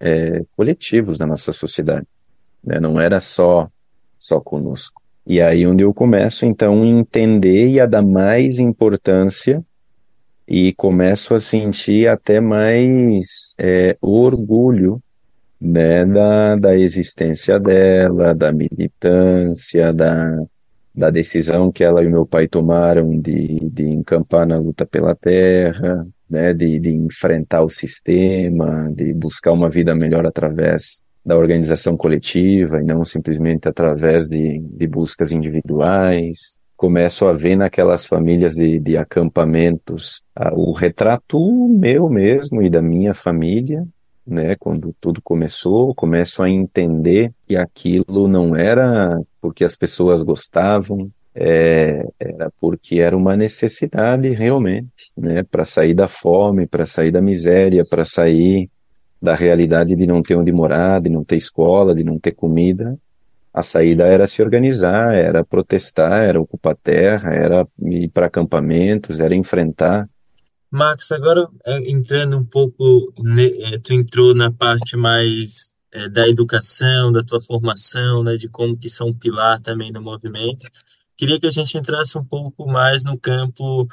é, 0.00 0.42
coletivos 0.56 1.18
na 1.18 1.26
nossa 1.26 1.52
sociedade, 1.52 2.06
né? 2.62 2.80
não 2.80 3.00
era 3.00 3.20
só, 3.20 3.68
só 4.18 4.40
conosco. 4.40 5.00
E 5.26 5.40
aí 5.40 5.66
onde 5.66 5.84
eu 5.84 5.94
começo 5.94 6.44
então 6.44 6.82
a 6.82 6.86
entender 6.86 7.68
e 7.68 7.80
a 7.80 7.86
dar 7.86 8.02
mais 8.02 8.58
importância 8.58 9.64
e 10.46 10.74
começo 10.74 11.34
a 11.34 11.40
sentir 11.40 12.08
até 12.08 12.40
mais 12.40 13.54
é, 13.58 13.96
orgulho 14.02 15.02
né, 15.64 16.04
da, 16.04 16.56
da 16.56 16.76
existência 16.76 17.58
dela, 17.58 18.34
da 18.34 18.52
militância, 18.52 19.94
da, 19.94 20.44
da 20.94 21.08
decisão 21.08 21.72
que 21.72 21.82
ela 21.82 22.04
e 22.04 22.08
meu 22.08 22.26
pai 22.26 22.46
tomaram 22.46 23.18
de, 23.18 23.60
de 23.72 23.84
encampar 23.88 24.46
na 24.46 24.58
luta 24.58 24.84
pela 24.84 25.16
terra, 25.16 26.06
né, 26.28 26.52
de, 26.52 26.78
de 26.78 26.90
enfrentar 26.90 27.62
o 27.62 27.70
sistema, 27.70 28.92
de 28.94 29.14
buscar 29.14 29.52
uma 29.52 29.70
vida 29.70 29.94
melhor 29.94 30.26
através 30.26 31.00
da 31.24 31.34
organização 31.34 31.96
coletiva 31.96 32.82
e 32.82 32.84
não 32.84 33.02
simplesmente 33.02 33.66
através 33.66 34.28
de, 34.28 34.60
de 34.60 34.86
buscas 34.86 35.32
individuais. 35.32 36.58
Começo 36.76 37.26
a 37.26 37.32
ver 37.32 37.56
naquelas 37.56 38.04
famílias 38.04 38.54
de, 38.54 38.78
de 38.78 38.98
acampamentos 38.98 40.22
ah, 40.36 40.52
o 40.54 40.72
retrato 40.72 41.38
meu 41.68 42.10
mesmo 42.10 42.60
e 42.60 42.68
da 42.68 42.82
minha 42.82 43.14
família, 43.14 43.86
né, 44.26 44.56
quando 44.56 44.94
tudo 45.00 45.20
começou, 45.22 45.94
começo 45.94 46.42
a 46.42 46.48
entender 46.48 47.32
que 47.46 47.56
aquilo 47.56 48.26
não 48.26 48.56
era 48.56 49.20
porque 49.40 49.64
as 49.64 49.76
pessoas 49.76 50.22
gostavam, 50.22 51.10
é, 51.34 52.06
era 52.18 52.50
porque 52.60 53.00
era 53.00 53.16
uma 53.16 53.36
necessidade 53.36 54.30
realmente, 54.30 55.10
né, 55.16 55.42
para 55.42 55.64
sair 55.64 55.94
da 55.94 56.08
fome, 56.08 56.66
para 56.66 56.86
sair 56.86 57.10
da 57.10 57.20
miséria, 57.20 57.84
para 57.84 58.04
sair 58.04 58.70
da 59.20 59.34
realidade 59.34 59.96
de 59.96 60.06
não 60.06 60.22
ter 60.22 60.36
onde 60.36 60.52
morar, 60.52 61.00
de 61.00 61.10
não 61.10 61.24
ter 61.24 61.36
escola, 61.36 61.94
de 61.94 62.04
não 62.04 62.18
ter 62.18 62.32
comida. 62.32 62.96
A 63.52 63.62
saída 63.62 64.04
era 64.04 64.26
se 64.26 64.42
organizar, 64.42 65.14
era 65.14 65.44
protestar, 65.44 66.22
era 66.22 66.40
ocupar 66.40 66.76
terra, 66.76 67.32
era 67.32 67.64
ir 67.82 68.10
para 68.10 68.26
acampamentos, 68.26 69.20
era 69.20 69.34
enfrentar 69.34 70.08
Max, 70.74 71.12
agora 71.12 71.48
é, 71.64 71.90
entrando 71.90 72.36
um 72.36 72.44
pouco, 72.44 73.12
é, 73.38 73.78
tu 73.78 73.92
entrou 73.92 74.34
na 74.34 74.50
parte 74.52 74.96
mais 74.96 75.72
é, 75.92 76.08
da 76.08 76.28
educação, 76.28 77.12
da 77.12 77.22
tua 77.22 77.40
formação, 77.40 78.24
né, 78.24 78.36
de 78.36 78.48
como 78.48 78.76
que 78.76 78.88
são 78.88 79.14
pilar 79.14 79.60
também 79.60 79.92
no 79.92 80.02
movimento. 80.02 80.66
Queria 81.16 81.38
que 81.38 81.46
a 81.46 81.50
gente 81.50 81.78
entrasse 81.78 82.18
um 82.18 82.24
pouco 82.24 82.66
mais 82.66 83.04
no 83.04 83.18
campo 83.18 83.86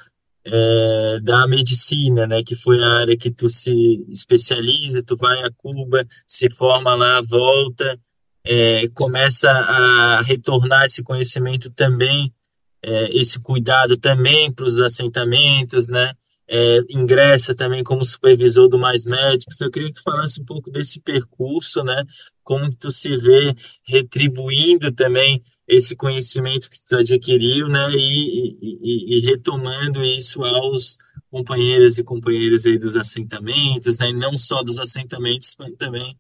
é, 0.44 1.20
da 1.22 1.46
medicina, 1.46 2.26
né, 2.26 2.42
que 2.44 2.56
foi 2.56 2.84
a 2.84 2.90
área 3.02 3.16
que 3.18 3.30
tu 3.30 3.48
se 3.48 4.04
especializa, 4.10 5.04
tu 5.04 5.16
vai 5.16 5.38
a 5.44 5.52
Cuba, 5.56 6.06
se 6.26 6.50
forma 6.50 6.96
lá, 6.96 7.22
volta, 7.22 8.00
é, 8.44 8.88
começa 8.90 9.52
a 9.52 10.22
retornar 10.22 10.86
esse 10.86 11.04
conhecimento 11.04 11.70
também, 11.70 12.34
é, 12.82 13.16
esse 13.16 13.40
cuidado 13.40 13.96
também 13.98 14.52
para 14.52 14.66
os 14.66 14.80
assentamentos, 14.80 15.88
né? 15.88 16.12
É, 16.54 16.80
ingressa 16.90 17.56
também 17.56 17.82
como 17.82 18.04
supervisor 18.04 18.68
do 18.68 18.78
Mais 18.78 19.06
Médicos. 19.06 19.62
Eu 19.62 19.72
queria 19.72 19.88
que 19.88 19.96
tu 19.96 20.04
falasse 20.04 20.42
um 20.42 20.44
pouco 20.44 20.70
desse 20.70 21.00
percurso, 21.00 21.82
né? 21.82 22.04
Como 22.44 22.70
tu 22.76 22.92
se 22.92 23.16
vê 23.16 23.56
retribuindo 23.88 24.92
também 24.92 25.42
esse 25.66 25.96
conhecimento 25.96 26.70
que 26.70 26.78
tu 26.86 26.98
adquiriu, 26.98 27.70
né? 27.70 27.90
E, 27.94 28.58
e, 28.62 29.18
e 29.18 29.20
retomando 29.22 30.04
isso 30.04 30.44
aos 30.44 30.98
companheiros 31.30 31.98
e 31.98 32.04
companheiras 32.04 32.66
aí 32.66 32.78
dos 32.78 32.98
assentamentos, 32.98 33.98
né? 33.98 34.10
E 34.10 34.14
não 34.14 34.38
só 34.38 34.62
dos 34.62 34.78
assentamentos, 34.78 35.56
mas 35.58 35.74
também 35.78 36.18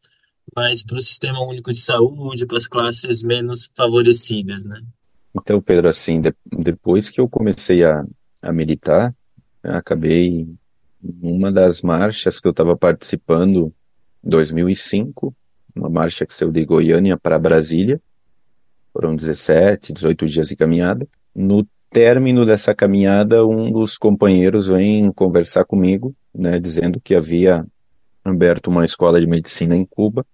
mas 0.55 0.83
para 0.83 0.97
o 0.97 1.01
Sistema 1.01 1.41
Único 1.41 1.71
de 1.71 1.79
Saúde, 1.79 2.45
para 2.45 2.57
as 2.57 2.67
classes 2.67 3.23
menos 3.23 3.71
favorecidas, 3.75 4.65
né? 4.65 4.81
Então, 5.33 5.61
Pedro, 5.61 5.87
assim, 5.87 6.19
de, 6.19 6.33
depois 6.45 7.09
que 7.09 7.21
eu 7.21 7.29
comecei 7.29 7.83
a, 7.85 8.03
a 8.41 8.51
militar, 8.51 9.13
acabei 9.63 10.47
uma 11.21 11.51
das 11.51 11.81
marchas 11.81 12.39
que 12.39 12.47
eu 12.47 12.51
estava 12.51 12.77
participando 12.77 13.73
em 14.23 14.29
2005, 14.29 15.33
uma 15.75 15.89
marcha 15.89 16.25
que 16.25 16.33
saiu 16.33 16.51
de 16.51 16.63
Goiânia 16.65 17.17
para 17.17 17.39
Brasília, 17.39 17.99
foram 18.93 19.15
17, 19.15 19.93
18 19.93 20.25
dias 20.27 20.47
de 20.49 20.55
caminhada. 20.55 21.07
No 21.33 21.65
término 21.89 22.45
dessa 22.45 22.75
caminhada, 22.75 23.45
um 23.45 23.71
dos 23.71 23.97
companheiros 23.97 24.67
vem 24.67 25.11
conversar 25.11 25.65
comigo, 25.65 26.13
né, 26.33 26.59
dizendo 26.59 26.99
que 26.99 27.15
havia 27.15 27.65
aberto 28.23 28.67
uma 28.67 28.85
escola 28.85 29.19
de 29.19 29.27
medicina 29.27 29.75
em 29.75 29.85
Cuba 29.85 30.25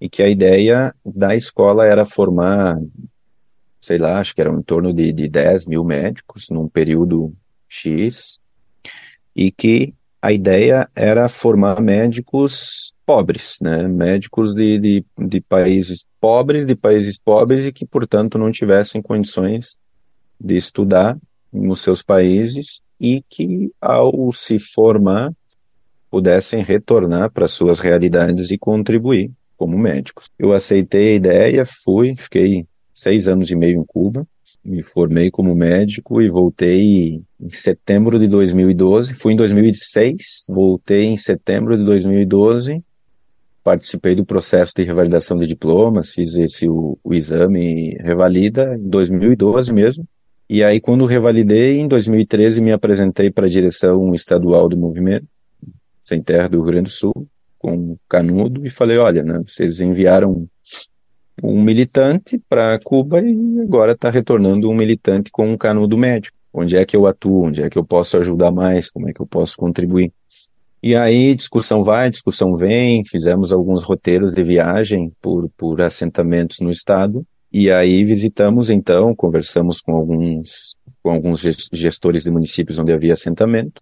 e 0.00 0.08
que 0.08 0.22
a 0.22 0.28
ideia 0.28 0.94
da 1.04 1.34
escola 1.34 1.86
era 1.86 2.04
formar, 2.04 2.78
sei 3.80 3.98
lá, 3.98 4.18
acho 4.18 4.34
que 4.34 4.40
era 4.40 4.50
em 4.50 4.62
torno 4.62 4.92
de, 4.92 5.12
de 5.12 5.28
10 5.28 5.66
mil 5.66 5.84
médicos 5.84 6.48
num 6.50 6.68
período 6.68 7.34
X, 7.74 8.38
e 9.34 9.50
que 9.50 9.92
a 10.22 10.32
ideia 10.32 10.88
era 10.94 11.28
formar 11.28 11.82
médicos 11.82 12.94
pobres, 13.04 13.58
né? 13.60 13.86
médicos 13.88 14.54
de, 14.54 14.78
de, 14.78 15.04
de 15.18 15.40
países 15.40 16.06
pobres, 16.20 16.64
de 16.64 16.74
países 16.74 17.18
pobres 17.18 17.66
e 17.66 17.72
que, 17.72 17.84
portanto, 17.84 18.38
não 18.38 18.50
tivessem 18.50 19.02
condições 19.02 19.76
de 20.40 20.56
estudar 20.56 21.18
nos 21.52 21.80
seus 21.80 22.02
países 22.02 22.80
e 22.98 23.22
que, 23.28 23.70
ao 23.80 24.32
se 24.32 24.58
formar, 24.58 25.32
pudessem 26.10 26.62
retornar 26.62 27.30
para 27.30 27.48
suas 27.48 27.80
realidades 27.80 28.50
e 28.50 28.56
contribuir 28.56 29.30
como 29.56 29.76
médicos. 29.76 30.30
Eu 30.38 30.52
aceitei 30.52 31.12
a 31.12 31.16
ideia, 31.16 31.64
fui, 31.66 32.14
fiquei 32.16 32.66
seis 32.94 33.28
anos 33.28 33.50
e 33.50 33.56
meio 33.56 33.80
em 33.80 33.84
Cuba, 33.84 34.26
Me 34.64 34.80
formei 34.82 35.30
como 35.30 35.54
médico 35.54 36.22
e 36.22 36.28
voltei 36.28 37.22
em 37.38 37.50
setembro 37.50 38.18
de 38.18 38.26
2012. 38.26 39.14
Fui 39.14 39.34
em 39.34 39.36
2006, 39.36 40.46
voltei 40.48 41.04
em 41.04 41.16
setembro 41.16 41.76
de 41.76 41.84
2012. 41.84 42.82
Participei 43.62 44.14
do 44.14 44.24
processo 44.24 44.72
de 44.76 44.84
revalidação 44.84 45.38
de 45.38 45.46
diplomas, 45.46 46.12
fiz 46.12 46.34
esse 46.36 46.68
o, 46.68 46.98
o 47.02 47.14
exame 47.14 47.96
revalida 48.00 48.74
em 48.76 48.88
2012 48.88 49.72
mesmo. 49.72 50.06
E 50.48 50.62
aí, 50.62 50.80
quando 50.80 51.06
revalidei, 51.06 51.78
em 51.78 51.88
2013, 51.88 52.60
me 52.60 52.72
apresentei 52.72 53.30
para 53.30 53.46
a 53.46 53.48
direção 53.48 54.14
estadual 54.14 54.68
do 54.68 54.76
movimento, 54.76 55.26
Sem 56.02 56.22
Terra 56.22 56.48
do 56.48 56.58
Rio 56.58 56.66
Grande 56.66 56.84
do 56.84 56.90
Sul, 56.90 57.26
com 57.58 57.96
Canudo, 58.08 58.66
e 58.66 58.70
falei: 58.70 58.98
olha, 58.98 59.22
né, 59.22 59.40
vocês 59.46 59.80
enviaram 59.80 60.46
um 61.42 61.62
militante 61.62 62.40
para 62.48 62.78
Cuba 62.78 63.20
e 63.20 63.60
agora 63.60 63.92
está 63.92 64.10
retornando 64.10 64.68
um 64.70 64.74
militante 64.74 65.30
com 65.30 65.50
um 65.50 65.56
canudo 65.56 65.96
médico. 65.96 66.36
Onde 66.52 66.76
é 66.76 66.84
que 66.84 66.96
eu 66.96 67.06
atuo? 67.06 67.46
Onde 67.46 67.62
é 67.62 67.68
que 67.68 67.76
eu 67.76 67.84
posso 67.84 68.16
ajudar 68.16 68.52
mais? 68.52 68.90
Como 68.90 69.08
é 69.08 69.12
que 69.12 69.20
eu 69.20 69.26
posso 69.26 69.56
contribuir? 69.56 70.12
E 70.86 70.94
aí, 70.94 71.34
discussão 71.34 71.82
vai, 71.82 72.10
discussão 72.10 72.54
vem, 72.54 73.02
fizemos 73.04 73.52
alguns 73.52 73.82
roteiros 73.82 74.34
de 74.34 74.42
viagem 74.42 75.10
por, 75.20 75.48
por 75.56 75.80
assentamentos 75.80 76.60
no 76.60 76.70
estado, 76.70 77.26
e 77.50 77.70
aí 77.70 78.04
visitamos 78.04 78.68
então, 78.68 79.14
conversamos 79.14 79.80
com 79.80 79.96
alguns, 79.96 80.76
com 81.02 81.10
alguns 81.10 81.40
gestores 81.72 82.24
de 82.24 82.30
municípios 82.30 82.78
onde 82.78 82.92
havia 82.92 83.14
assentamento, 83.14 83.80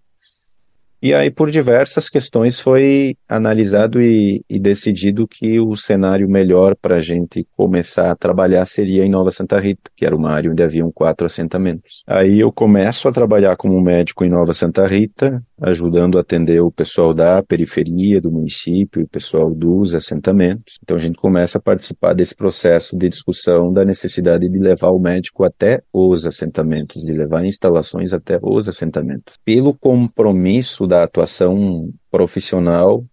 e 1.03 1.13
aí, 1.13 1.31
por 1.31 1.51
diversas 1.51 2.09
questões, 2.09 2.61
foi 2.61 3.17
analisado 3.29 4.01
e, 4.01 4.45
e 4.49 4.61
decidido 4.61 5.27
que 5.27 5.59
o 5.59 5.75
cenário 5.75 6.29
melhor 6.29 6.77
para 6.77 6.97
a 6.97 7.01
gente 7.01 7.45
começar 7.57 8.13
a 8.13 8.15
trabalhar 8.15 8.65
seria 8.67 9.05
em 9.05 9.11
Nova 9.11 9.33
Santa 9.33 9.59
Rita, 9.59 9.91
que 9.97 10.07
era 10.07 10.15
uma 10.15 10.31
área 10.31 10.51
onde 10.51 10.63
haviam 10.63 10.93
quatro 10.93 11.27
assentamentos. 11.27 12.05
Aí 12.07 12.39
eu 12.39 12.53
começo 12.53 13.09
a 13.09 13.13
trabalhar 13.13 13.57
como 13.57 13.81
médico 13.81 14.25
em 14.25 14.31
Nova 14.31 14.55
Santa 14.55 14.87
Rita, 14.87 15.43
ajudando 15.63 16.19
a 16.19 16.23
atender 16.23 16.61
o 16.61 16.73
pessoal 16.73 17.15
da 17.15 17.41
periferia 17.41 18.21
do 18.21 18.33
município 18.33 19.03
o 19.03 19.09
pessoal 19.09 19.55
dos 19.55 19.95
assentamentos. 19.95 20.79
Então 20.83 20.97
a 20.97 21.01
gente 21.01 21.17
começa 21.17 21.59
a 21.59 21.61
participar 21.61 22.15
desse 22.15 22.35
processo 22.35 22.97
de 22.97 23.09
discussão 23.09 23.73
da 23.73 23.85
necessidade 23.85 24.49
de 24.49 24.59
levar 24.59 24.91
o 24.91 24.99
médico 24.99 25.45
até 25.45 25.81
os 25.93 26.27
assentamentos, 26.27 27.05
de 27.05 27.13
levar 27.13 27.45
instalações 27.45 28.13
até 28.13 28.39
os 28.43 28.69
assentamentos. 28.69 29.39
Pelo 29.45 29.77
compromisso 29.77 30.87
da 30.87 31.05
atuação 31.05 31.89
profissional, 32.11 33.05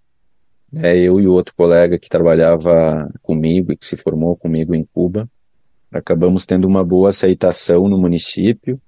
é, 0.76 0.98
eu 0.98 1.20
e 1.20 1.28
outro 1.28 1.54
colega 1.56 2.00
que 2.00 2.10
trabalhava 2.10 3.08
comigo 3.22 3.72
e 3.72 3.78
que 3.78 3.86
se 3.86 3.96
formou 3.96 4.36
comigo 4.36 4.74
em 4.74 4.86
Cuba, 4.92 5.30
acabamos 5.92 6.46
tendo 6.46 6.68
uma 6.68 6.84
boa 6.84 7.10
aceitação 7.10 7.88
no 7.88 7.98
município, 7.98 8.80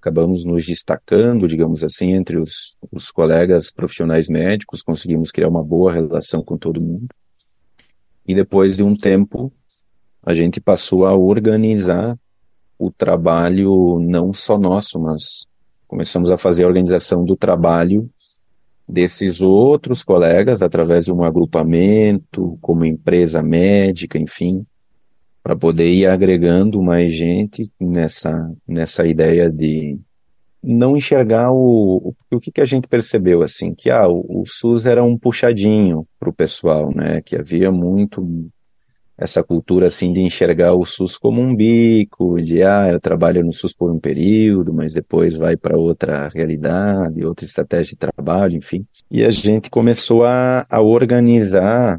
acabamos 0.00 0.44
nos 0.44 0.64
destacando, 0.64 1.48
digamos 1.48 1.82
assim, 1.82 2.12
entre 2.12 2.38
os, 2.38 2.76
os 2.90 3.10
colegas 3.10 3.70
profissionais 3.70 4.28
médicos, 4.28 4.82
conseguimos 4.82 5.30
criar 5.30 5.48
uma 5.48 5.62
boa 5.62 5.92
relação 5.92 6.42
com 6.42 6.56
todo 6.56 6.80
mundo. 6.80 7.06
E 8.26 8.34
depois 8.34 8.76
de 8.76 8.82
um 8.82 8.94
tempo, 8.94 9.52
a 10.22 10.34
gente 10.34 10.60
passou 10.60 11.06
a 11.06 11.16
organizar 11.16 12.18
o 12.78 12.90
trabalho 12.90 13.98
não 14.00 14.32
só 14.32 14.56
nosso, 14.58 15.00
mas 15.00 15.46
começamos 15.86 16.30
a 16.30 16.36
fazer 16.36 16.64
a 16.64 16.68
organização 16.68 17.24
do 17.24 17.36
trabalho 17.36 18.08
desses 18.88 19.40
outros 19.40 20.02
colegas 20.02 20.62
através 20.62 21.06
de 21.06 21.12
um 21.12 21.22
agrupamento, 21.24 22.56
como 22.60 22.84
empresa 22.84 23.42
médica, 23.42 24.18
enfim, 24.18 24.64
para 25.48 25.56
poder 25.56 25.90
ir 25.90 26.04
agregando 26.04 26.82
mais 26.82 27.10
gente 27.10 27.62
nessa, 27.80 28.30
nessa 28.68 29.06
ideia 29.06 29.50
de 29.50 29.98
não 30.62 30.94
enxergar 30.94 31.50
o, 31.50 32.14
o, 32.30 32.38
que, 32.38 32.52
que 32.52 32.60
a 32.60 32.66
gente 32.66 32.86
percebeu 32.86 33.40
assim 33.40 33.74
que 33.74 33.88
ah, 33.88 34.06
o, 34.06 34.42
o 34.42 34.44
SUS 34.46 34.84
era 34.84 35.02
um 35.02 35.16
puxadinho 35.16 36.06
para 36.20 36.28
o 36.28 36.34
pessoal 36.34 36.94
né 36.94 37.22
que 37.24 37.34
havia 37.34 37.72
muito 37.72 38.22
essa 39.16 39.42
cultura 39.42 39.86
assim 39.86 40.12
de 40.12 40.20
enxergar 40.20 40.74
o 40.74 40.84
SUS 40.84 41.16
como 41.16 41.40
um 41.40 41.56
bico, 41.56 42.38
de 42.42 42.62
ah, 42.62 42.90
eu 42.92 43.00
trabalho 43.00 43.42
no 43.42 43.52
SUS 43.52 43.74
por 43.74 43.90
um 43.90 43.98
período, 43.98 44.72
mas 44.72 44.92
depois 44.92 45.34
vai 45.34 45.56
para 45.56 45.78
outra 45.78 46.28
realidade, 46.28 47.24
outra 47.24 47.44
estratégia 47.44 47.94
de 47.94 47.96
trabalho, 47.96 48.56
enfim. 48.56 48.86
E 49.10 49.24
a 49.24 49.30
gente 49.30 49.70
começou 49.70 50.24
a, 50.24 50.64
a 50.70 50.80
organizar 50.80 51.98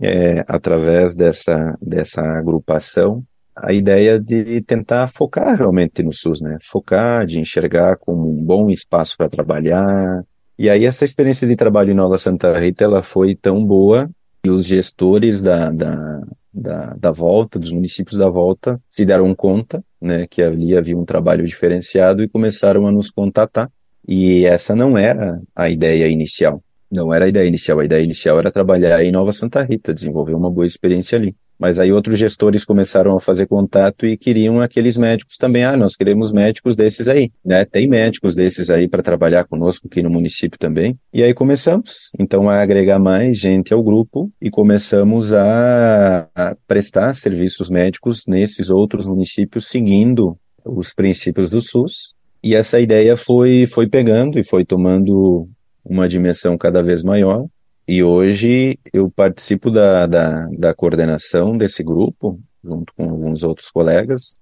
é, 0.00 0.44
através 0.48 1.14
dessa 1.14 1.76
dessa 1.80 2.22
agrupação 2.22 3.24
a 3.62 3.72
ideia 3.72 4.18
de 4.18 4.62
tentar 4.62 5.06
focar 5.08 5.56
realmente 5.56 6.02
no 6.02 6.12
SUS, 6.12 6.40
né? 6.40 6.56
Focar, 6.62 7.26
de 7.26 7.38
enxergar 7.38 7.96
como 7.98 8.30
um 8.30 8.42
bom 8.42 8.70
espaço 8.70 9.16
para 9.16 9.28
trabalhar. 9.28 10.22
E 10.58 10.70
aí 10.70 10.84
essa 10.84 11.04
experiência 11.04 11.46
de 11.46 11.56
trabalho 11.56 11.90
em 11.90 11.94
Nova 11.94 12.16
Santa 12.16 12.58
Rita, 12.58 12.84
ela 12.84 13.02
foi 13.02 13.34
tão 13.34 13.64
boa 13.64 14.08
e 14.44 14.50
os 14.50 14.64
gestores 14.66 15.42
da, 15.42 15.70
da, 15.70 16.20
da, 16.52 16.94
da 16.98 17.10
volta, 17.10 17.58
dos 17.58 17.72
municípios 17.72 18.16
da 18.16 18.30
volta, 18.30 18.80
se 18.88 19.04
deram 19.04 19.34
conta 19.34 19.84
né, 20.00 20.26
que 20.26 20.42
ali 20.42 20.76
havia 20.76 20.96
um 20.96 21.04
trabalho 21.04 21.44
diferenciado 21.44 22.22
e 22.22 22.28
começaram 22.28 22.86
a 22.86 22.92
nos 22.92 23.10
contatar. 23.10 23.70
E 24.08 24.46
essa 24.46 24.74
não 24.74 24.96
era 24.96 25.40
a 25.54 25.68
ideia 25.68 26.08
inicial. 26.08 26.62
Não 26.90 27.14
era 27.14 27.26
a 27.26 27.28
ideia 27.28 27.46
inicial. 27.46 27.78
A 27.78 27.84
ideia 27.84 28.02
inicial 28.02 28.38
era 28.38 28.50
trabalhar 28.50 29.02
em 29.04 29.12
Nova 29.12 29.30
Santa 29.30 29.62
Rita, 29.62 29.94
desenvolver 29.94 30.34
uma 30.34 30.50
boa 30.50 30.66
experiência 30.66 31.16
ali. 31.16 31.36
Mas 31.56 31.78
aí 31.78 31.92
outros 31.92 32.18
gestores 32.18 32.64
começaram 32.64 33.14
a 33.14 33.20
fazer 33.20 33.46
contato 33.46 34.06
e 34.06 34.16
queriam 34.16 34.60
aqueles 34.60 34.96
médicos 34.96 35.36
também. 35.36 35.62
Ah, 35.62 35.76
nós 35.76 35.94
queremos 35.94 36.32
médicos 36.32 36.74
desses 36.74 37.06
aí, 37.06 37.30
né? 37.44 37.66
Tem 37.66 37.86
médicos 37.86 38.34
desses 38.34 38.70
aí 38.70 38.88
para 38.88 39.02
trabalhar 39.02 39.44
conosco 39.44 39.86
aqui 39.86 40.02
no 40.02 40.08
município 40.08 40.58
também. 40.58 40.98
E 41.12 41.22
aí 41.22 41.34
começamos, 41.34 42.10
então, 42.18 42.48
a 42.48 42.62
agregar 42.62 42.98
mais 42.98 43.38
gente 43.38 43.74
ao 43.74 43.82
grupo 43.82 44.32
e 44.40 44.50
começamos 44.50 45.34
a, 45.34 46.26
a 46.34 46.56
prestar 46.66 47.12
serviços 47.12 47.68
médicos 47.68 48.24
nesses 48.26 48.70
outros 48.70 49.06
municípios, 49.06 49.68
seguindo 49.68 50.38
os 50.64 50.94
princípios 50.94 51.50
do 51.50 51.60
SUS. 51.60 52.14
E 52.42 52.54
essa 52.54 52.80
ideia 52.80 53.18
foi, 53.18 53.66
foi 53.66 53.86
pegando 53.86 54.38
e 54.38 54.42
foi 54.42 54.64
tomando 54.64 55.46
uma 55.90 56.08
dimensão 56.08 56.56
cada 56.56 56.82
vez 56.82 57.02
maior. 57.02 57.46
E 57.86 58.04
hoje 58.04 58.78
eu 58.92 59.10
participo 59.10 59.70
da, 59.70 60.06
da, 60.06 60.46
da 60.56 60.72
coordenação 60.72 61.58
desse 61.58 61.82
grupo, 61.82 62.40
junto 62.62 62.94
com 62.94 63.10
alguns 63.10 63.42
outros 63.42 63.68
colegas, 63.68 64.32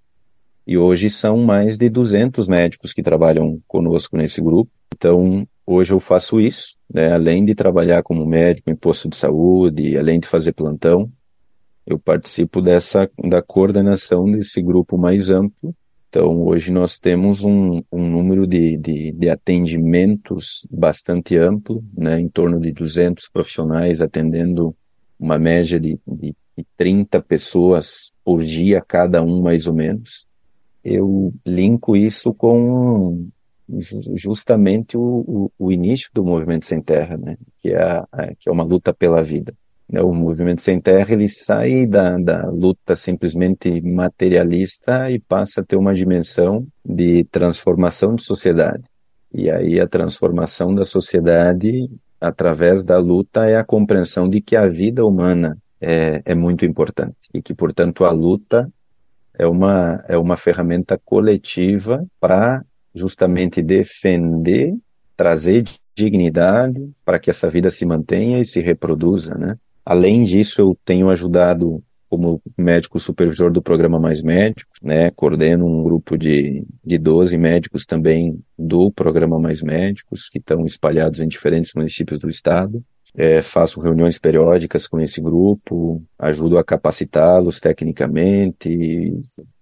e 0.66 0.76
hoje 0.76 1.08
são 1.08 1.38
mais 1.38 1.78
de 1.78 1.88
200 1.88 2.46
médicos 2.46 2.92
que 2.92 3.02
trabalham 3.02 3.58
conosco 3.66 4.18
nesse 4.18 4.42
grupo. 4.42 4.70
Então, 4.94 5.48
hoje 5.66 5.94
eu 5.94 5.98
faço 5.98 6.38
isso, 6.38 6.76
né? 6.92 7.10
além 7.10 7.42
de 7.42 7.54
trabalhar 7.54 8.02
como 8.02 8.26
médico 8.26 8.70
em 8.70 8.76
posto 8.76 9.08
de 9.08 9.16
saúde, 9.16 9.96
além 9.96 10.20
de 10.20 10.28
fazer 10.28 10.52
plantão, 10.52 11.10
eu 11.86 11.98
participo 11.98 12.60
dessa 12.60 13.06
da 13.24 13.40
coordenação 13.40 14.30
desse 14.30 14.60
grupo 14.60 14.98
mais 14.98 15.30
amplo 15.30 15.74
então, 16.08 16.42
hoje 16.46 16.72
nós 16.72 16.98
temos 16.98 17.44
um, 17.44 17.82
um 17.92 18.08
número 18.08 18.46
de, 18.46 18.78
de, 18.78 19.12
de, 19.12 19.28
atendimentos 19.28 20.66
bastante 20.70 21.36
amplo, 21.36 21.84
né, 21.94 22.18
em 22.18 22.28
torno 22.28 22.58
de 22.58 22.72
200 22.72 23.28
profissionais 23.28 24.00
atendendo 24.00 24.74
uma 25.20 25.38
média 25.38 25.78
de, 25.78 26.00
de, 26.06 26.34
de 26.56 26.66
30 26.78 27.20
pessoas 27.20 28.14
por 28.24 28.42
dia, 28.42 28.82
cada 28.86 29.22
um 29.22 29.42
mais 29.42 29.66
ou 29.66 29.74
menos. 29.74 30.26
Eu 30.82 31.34
linko 31.44 31.94
isso 31.94 32.34
com 32.34 33.28
justamente 34.14 34.96
o, 34.96 35.02
o, 35.02 35.52
o 35.58 35.70
início 35.70 36.08
do 36.14 36.24
Movimento 36.24 36.64
Sem 36.64 36.80
Terra, 36.80 37.16
né, 37.22 37.36
que 37.60 37.68
é, 37.68 38.34
que 38.38 38.48
é 38.48 38.52
uma 38.52 38.64
luta 38.64 38.94
pela 38.94 39.22
vida. 39.22 39.54
Né, 39.90 40.02
o 40.02 40.12
movimento 40.12 40.60
sem 40.60 40.80
terra 40.80 41.12
ele 41.12 41.28
sai 41.28 41.86
da, 41.86 42.18
da 42.18 42.50
luta 42.50 42.94
simplesmente 42.94 43.80
materialista 43.80 45.10
e 45.10 45.18
passa 45.18 45.62
a 45.62 45.64
ter 45.64 45.76
uma 45.76 45.94
dimensão 45.94 46.66
de 46.84 47.24
transformação 47.24 48.14
de 48.14 48.22
sociedade. 48.22 48.84
E 49.32 49.50
aí 49.50 49.80
a 49.80 49.86
transformação 49.86 50.74
da 50.74 50.84
sociedade 50.84 51.88
através 52.20 52.84
da 52.84 52.98
luta 52.98 53.44
é 53.44 53.56
a 53.56 53.64
compreensão 53.64 54.28
de 54.28 54.40
que 54.40 54.56
a 54.56 54.66
vida 54.66 55.04
humana 55.04 55.56
é, 55.80 56.20
é 56.24 56.34
muito 56.34 56.64
importante 56.64 57.16
e 57.32 57.40
que, 57.40 57.54
portanto, 57.54 58.04
a 58.04 58.10
luta 58.10 58.70
é 59.38 59.46
uma, 59.46 60.04
é 60.08 60.18
uma 60.18 60.36
ferramenta 60.36 61.00
coletiva 61.02 62.04
para 62.20 62.64
justamente 62.94 63.62
defender, 63.62 64.74
trazer 65.16 65.64
dignidade 65.94 66.90
para 67.04 67.18
que 67.18 67.30
essa 67.30 67.48
vida 67.48 67.70
se 67.70 67.86
mantenha 67.86 68.40
e 68.40 68.44
se 68.44 68.60
reproduza, 68.60 69.34
né? 69.34 69.56
Além 69.88 70.22
disso, 70.22 70.60
eu 70.60 70.78
tenho 70.84 71.08
ajudado 71.08 71.82
como 72.10 72.42
médico 72.58 73.00
supervisor 73.00 73.50
do 73.50 73.62
programa 73.62 73.98
Mais 73.98 74.20
Médicos, 74.20 74.78
né, 74.82 75.10
coordeno 75.12 75.64
um 75.64 75.82
grupo 75.82 76.18
de, 76.18 76.62
de 76.84 76.98
12 76.98 77.38
médicos 77.38 77.86
também 77.86 78.38
do 78.58 78.92
programa 78.92 79.38
Mais 79.38 79.62
Médicos, 79.62 80.28
que 80.28 80.38
estão 80.40 80.66
espalhados 80.66 81.20
em 81.20 81.26
diferentes 81.26 81.72
municípios 81.74 82.18
do 82.18 82.28
estado. 82.28 82.84
é, 83.14 83.40
faço 83.40 83.80
reuniões 83.80 84.18
periódicas 84.18 84.86
com 84.86 85.00
esse 85.00 85.22
grupo, 85.22 86.04
ajudo 86.18 86.58
a 86.58 86.64
capacitá-los 86.64 87.58
tecnicamente. 87.58 88.68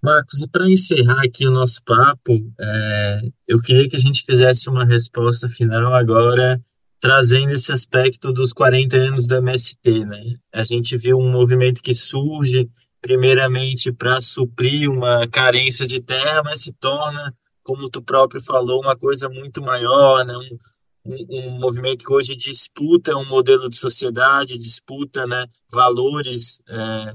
Marcos, 0.03 0.41
e 0.41 0.49
para 0.49 0.69
encerrar 0.69 1.23
aqui 1.23 1.47
o 1.47 1.51
nosso 1.51 1.81
papo, 1.85 2.33
é, 2.59 3.21
eu 3.47 3.61
queria 3.61 3.87
que 3.87 3.95
a 3.95 3.99
gente 3.99 4.25
fizesse 4.25 4.69
uma 4.69 4.83
resposta 4.83 5.47
final 5.47 5.93
agora, 5.93 6.59
trazendo 6.99 7.51
esse 7.53 7.71
aspecto 7.71 8.33
dos 8.33 8.51
40 8.51 8.95
anos 8.97 9.27
do 9.27 9.35
MST. 9.35 10.05
Né? 10.05 10.35
A 10.53 10.63
gente 10.63 10.97
viu 10.97 11.17
um 11.17 11.31
movimento 11.31 11.81
que 11.81 11.93
surge, 11.93 12.69
primeiramente, 13.01 13.91
para 13.91 14.19
suprir 14.21 14.89
uma 14.89 15.27
carência 15.27 15.85
de 15.85 16.01
terra, 16.01 16.41
mas 16.43 16.61
se 16.61 16.73
torna, 16.73 17.33
como 17.63 17.89
tu 17.89 18.01
próprio 18.01 18.41
falou, 18.41 18.81
uma 18.81 18.95
coisa 18.95 19.29
muito 19.29 19.61
maior, 19.61 20.25
né? 20.25 20.35
um, 20.35 20.57
um, 21.05 21.25
um, 21.29 21.59
movimento 21.59 22.05
que 22.05 22.11
hoje 22.11 22.35
disputa 22.35 23.15
um 23.15 23.25
modelo 23.25 23.69
de 23.69 23.77
sociedade, 23.77 24.57
disputa 24.57 25.25
né, 25.25 25.45
valores. 25.71 26.61
É, 26.67 27.13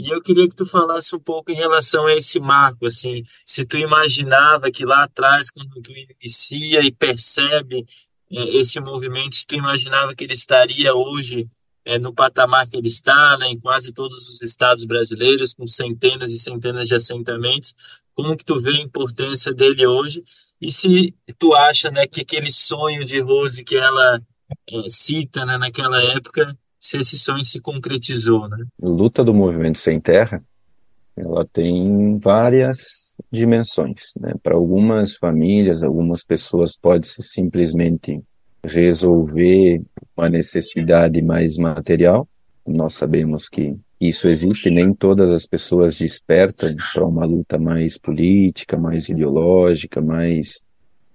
e 0.00 0.08
eu 0.08 0.22
queria 0.22 0.48
que 0.48 0.56
tu 0.56 0.64
falasse 0.64 1.14
um 1.14 1.20
pouco 1.20 1.52
em 1.52 1.54
relação 1.54 2.06
a 2.06 2.14
esse 2.14 2.40
marco, 2.40 2.86
assim, 2.86 3.22
se 3.44 3.66
tu 3.66 3.76
imaginava 3.76 4.70
que 4.70 4.84
lá 4.84 5.02
atrás, 5.02 5.50
quando 5.50 5.80
tu 5.82 5.92
inicia 5.92 6.82
e 6.82 6.90
percebe 6.90 7.84
esse 8.30 8.78
movimento, 8.80 9.34
se 9.34 9.46
tu 9.46 9.56
imaginava 9.56 10.14
que 10.14 10.24
ele 10.24 10.34
estaria 10.34 10.94
hoje 10.94 11.48
é, 11.84 11.98
no 11.98 12.12
patamar 12.12 12.68
que 12.68 12.76
ele 12.76 12.88
está, 12.88 13.36
né, 13.38 13.48
em 13.48 13.58
quase 13.58 13.92
todos 13.92 14.28
os 14.28 14.42
estados 14.42 14.84
brasileiros, 14.84 15.54
com 15.54 15.66
centenas 15.66 16.30
e 16.30 16.38
centenas 16.38 16.86
de 16.88 16.94
assentamentos, 16.94 17.74
como 18.14 18.36
que 18.36 18.44
tu 18.44 18.60
vê 18.60 18.70
a 18.70 18.82
importância 18.82 19.52
dele 19.52 19.86
hoje 19.86 20.22
e 20.60 20.70
se 20.70 21.14
tu 21.38 21.54
acha, 21.54 21.90
né, 21.90 22.06
que 22.06 22.20
aquele 22.20 22.50
sonho 22.50 23.04
de 23.04 23.18
Rose 23.20 23.64
que 23.64 23.76
ela 23.76 24.20
é, 24.70 24.88
cita, 24.88 25.44
né, 25.46 25.56
naquela 25.56 26.00
época, 26.12 26.54
se 26.78 26.98
esse 26.98 27.18
sonho 27.18 27.44
se 27.44 27.60
concretizou, 27.60 28.48
né? 28.48 28.58
Luta 28.80 29.22
do 29.22 29.34
movimento 29.34 29.78
sem 29.78 30.00
terra, 30.00 30.42
ela 31.16 31.46
tem 31.46 32.18
várias 32.18 33.14
dimensões, 33.30 34.12
né? 34.18 34.32
Para 34.42 34.54
algumas 34.54 35.16
famílias, 35.16 35.82
algumas 35.82 36.24
pessoas 36.24 36.76
pode 36.76 37.08
ser 37.08 37.22
simplesmente 37.22 38.20
resolver 38.64 39.82
uma 40.16 40.28
necessidade 40.28 41.20
mais 41.22 41.56
material. 41.56 42.28
Nós 42.66 42.94
sabemos 42.94 43.48
que 43.48 43.76
isso 44.00 44.28
existe, 44.28 44.70
nem 44.70 44.94
todas 44.94 45.30
as 45.30 45.46
pessoas 45.46 45.98
despertam 45.98 46.74
para 46.94 47.06
uma 47.06 47.24
luta 47.24 47.58
mais 47.58 47.98
política, 47.98 48.78
mais 48.78 49.08
ideológica, 49.08 50.00
mais 50.00 50.64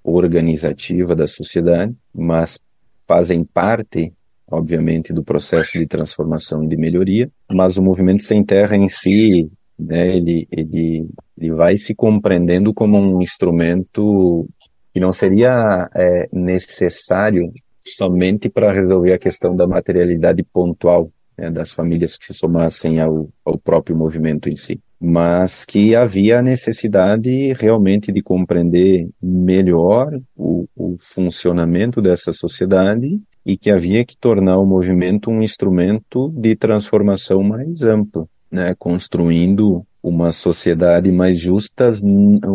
organizativa 0.04 1.16
da 1.16 1.26
sociedade, 1.26 1.96
mas 2.14 2.60
fazem 3.08 3.43
parte, 3.43 4.14
obviamente, 4.48 5.12
do 5.12 5.24
processo 5.24 5.80
de 5.80 5.88
transformação 5.88 6.64
e 6.64 6.68
de 6.68 6.78
melhoria. 6.78 7.30
Mas 7.52 7.78
o 7.78 7.82
movimento 7.82 8.24
sem 8.24 8.43
terra 8.43 8.76
em 8.76 8.88
si, 8.88 9.50
né, 9.78 10.16
ele, 10.16 10.48
ele, 10.52 11.08
ele 11.38 11.52
vai 11.52 11.78
se 11.78 11.94
compreendendo 11.94 12.74
como 12.74 12.98
um 12.98 13.22
instrumento 13.22 14.48
que 14.94 15.00
não 15.00 15.12
seria 15.12 15.90
é, 15.94 16.30
necessário 16.32 17.52
somente 17.80 18.50
para 18.50 18.72
resolver 18.72 19.14
a 19.14 19.20
questão 19.20 19.56
da 19.56 19.68
materialidade 19.68 20.42
pontual 20.44 21.12
né, 21.38 21.52
das 21.52 21.72
famílias 21.72 22.18
que 22.18 22.26
se 22.26 22.34
somassem 22.34 23.00
ao, 23.00 23.30
ao 23.44 23.58
próprio 23.58 23.96
movimento 23.96 24.50
em 24.50 24.56
si, 24.56 24.80
mas 25.00 25.66
que 25.66 25.96
havia 25.96 26.40
a 26.40 26.42
necessidade 26.42 27.54
realmente 27.54 28.12
de 28.12 28.22
compreender 28.22 29.10
melhor 29.22 30.18
o, 30.36 30.66
o 30.76 30.96
funcionamento 31.00 32.02
dessa 32.02 32.32
sociedade 32.32 33.22
e 33.46 33.58
que 33.58 33.70
havia 33.70 34.04
que 34.04 34.18
tornar 34.18 34.58
o 34.58 34.66
movimento 34.66 35.30
um 35.30 35.42
instrumento 35.42 36.30
de 36.36 36.56
transformação 36.56 37.44
mais 37.44 37.82
amplo, 37.84 38.28
né, 38.52 38.76
construindo 38.78 39.86
uma 40.02 40.32
sociedade 40.32 41.12
mais 41.12 41.39
justa, 41.39 41.89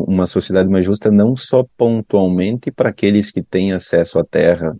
uma 0.06 0.26
sociedade 0.26 0.68
mais 0.68 0.84
justa 0.84 1.10
não 1.10 1.36
só 1.36 1.64
pontualmente 1.76 2.70
para 2.70 2.90
aqueles 2.90 3.32
que 3.32 3.42
têm 3.42 3.72
acesso 3.72 4.20
à 4.20 4.24
terra 4.24 4.76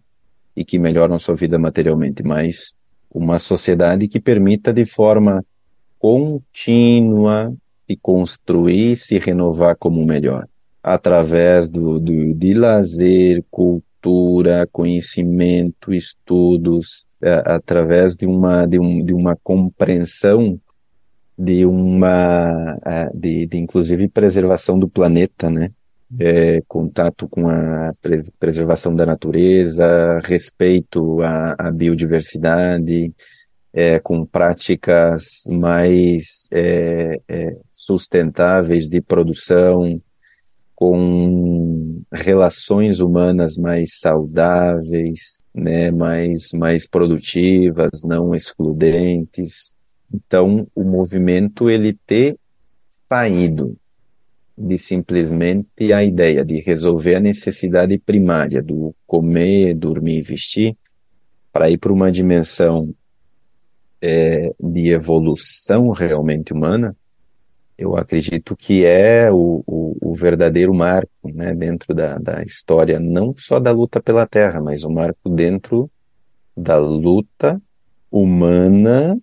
e 0.55 0.65
que 0.65 0.79
melhoram 0.79 1.19
sua 1.19 1.35
vida 1.35 1.59
materialmente, 1.59 2.23
mas 2.23 2.75
uma 3.13 3.39
sociedade 3.39 4.07
que 4.07 4.21
permita 4.21 4.73
de 4.73 4.85
forma 4.85 5.45
contínua 5.99 7.53
se 7.89 7.97
construir, 7.97 8.97
se 8.97 9.19
renovar 9.19 9.77
como 9.77 10.05
melhor, 10.07 10.47
através 10.81 11.69
do, 11.69 11.99
do, 11.99 12.33
de 12.35 12.55
lazer, 12.55 13.45
cultura, 13.51 14.69
conhecimento, 14.71 15.93
estudos, 15.93 17.05
é, 17.21 17.43
através 17.45 18.17
de 18.17 18.27
uma, 18.27 18.65
de, 18.65 18.79
um, 18.79 19.05
de 19.05 19.13
uma 19.13 19.37
compreensão 19.43 20.59
de 21.39 21.65
uma, 21.65 22.79
é, 22.85 23.11
de, 23.15 23.47
de 23.47 23.59
inclusive 23.59 24.09
preservação 24.09 24.79
do 24.79 24.89
planeta, 24.89 25.49
né? 25.51 25.71
é, 26.19 26.61
contato 26.67 27.29
com 27.29 27.49
a 27.49 27.91
preservação 28.39 28.95
da 28.95 29.07
natureza, 29.07 30.19
respeito 30.25 31.21
à, 31.23 31.55
à 31.59 31.71
biodiversidade, 31.71 33.13
é, 33.73 34.01
com 34.01 34.25
práticas 34.27 35.43
mais 35.49 36.49
é, 36.51 37.21
é, 37.29 37.57
sustentáveis 37.73 38.89
de 38.89 39.01
produção, 39.01 40.01
com 40.75 42.03
relações 42.11 43.01
humanas 43.01 43.57
mais 43.57 43.99
saudáveis, 43.99 45.43
né, 45.55 45.91
mais, 45.91 46.53
mais 46.55 46.89
produtivas, 46.89 48.03
não 48.03 48.35
excludentes. 48.35 49.75
Então, 50.13 50.67
o 50.75 50.83
movimento 50.83 51.71
ele 51.71 51.93
ter 52.07 52.37
saído 53.09 53.77
de 54.57 54.77
simplesmente 54.77 55.93
a 55.93 56.05
ideia 56.05 56.45
de 56.45 56.61
resolver 56.61 57.17
a 57.17 57.21
necessidade 57.21 57.99
primária 57.99 58.63
do 58.63 58.95
comer, 59.07 59.75
dormir 59.75 60.23
vestir, 60.23 60.77
para 61.53 61.71
ir 61.71 61.79
para 61.79 61.93
uma 61.93 62.13
dimensão 62.13 62.95
é, 64.01 64.53
de 64.61 64.93
evolução 64.93 65.91
realmente 65.91 66.53
humana, 66.53 66.95
eu 67.81 67.97
acredito 67.97 68.55
que 68.55 68.85
é 68.85 69.33
o, 69.33 69.65
o, 69.67 69.97
o 70.11 70.15
verdadeiro 70.15 70.75
marco 70.75 71.11
né, 71.25 71.55
dentro 71.55 71.95
da, 71.95 72.19
da 72.19 72.43
história, 72.43 73.01
não 73.01 73.35
só 73.37 73.59
da 73.59 73.71
luta 73.73 74.03
pela 74.03 74.27
Terra, 74.27 74.61
mas 74.61 74.85
o 74.85 74.91
marco 74.91 75.31
dentro 75.31 75.91
da 76.55 76.77
luta 76.77 77.61
humana 78.11 79.19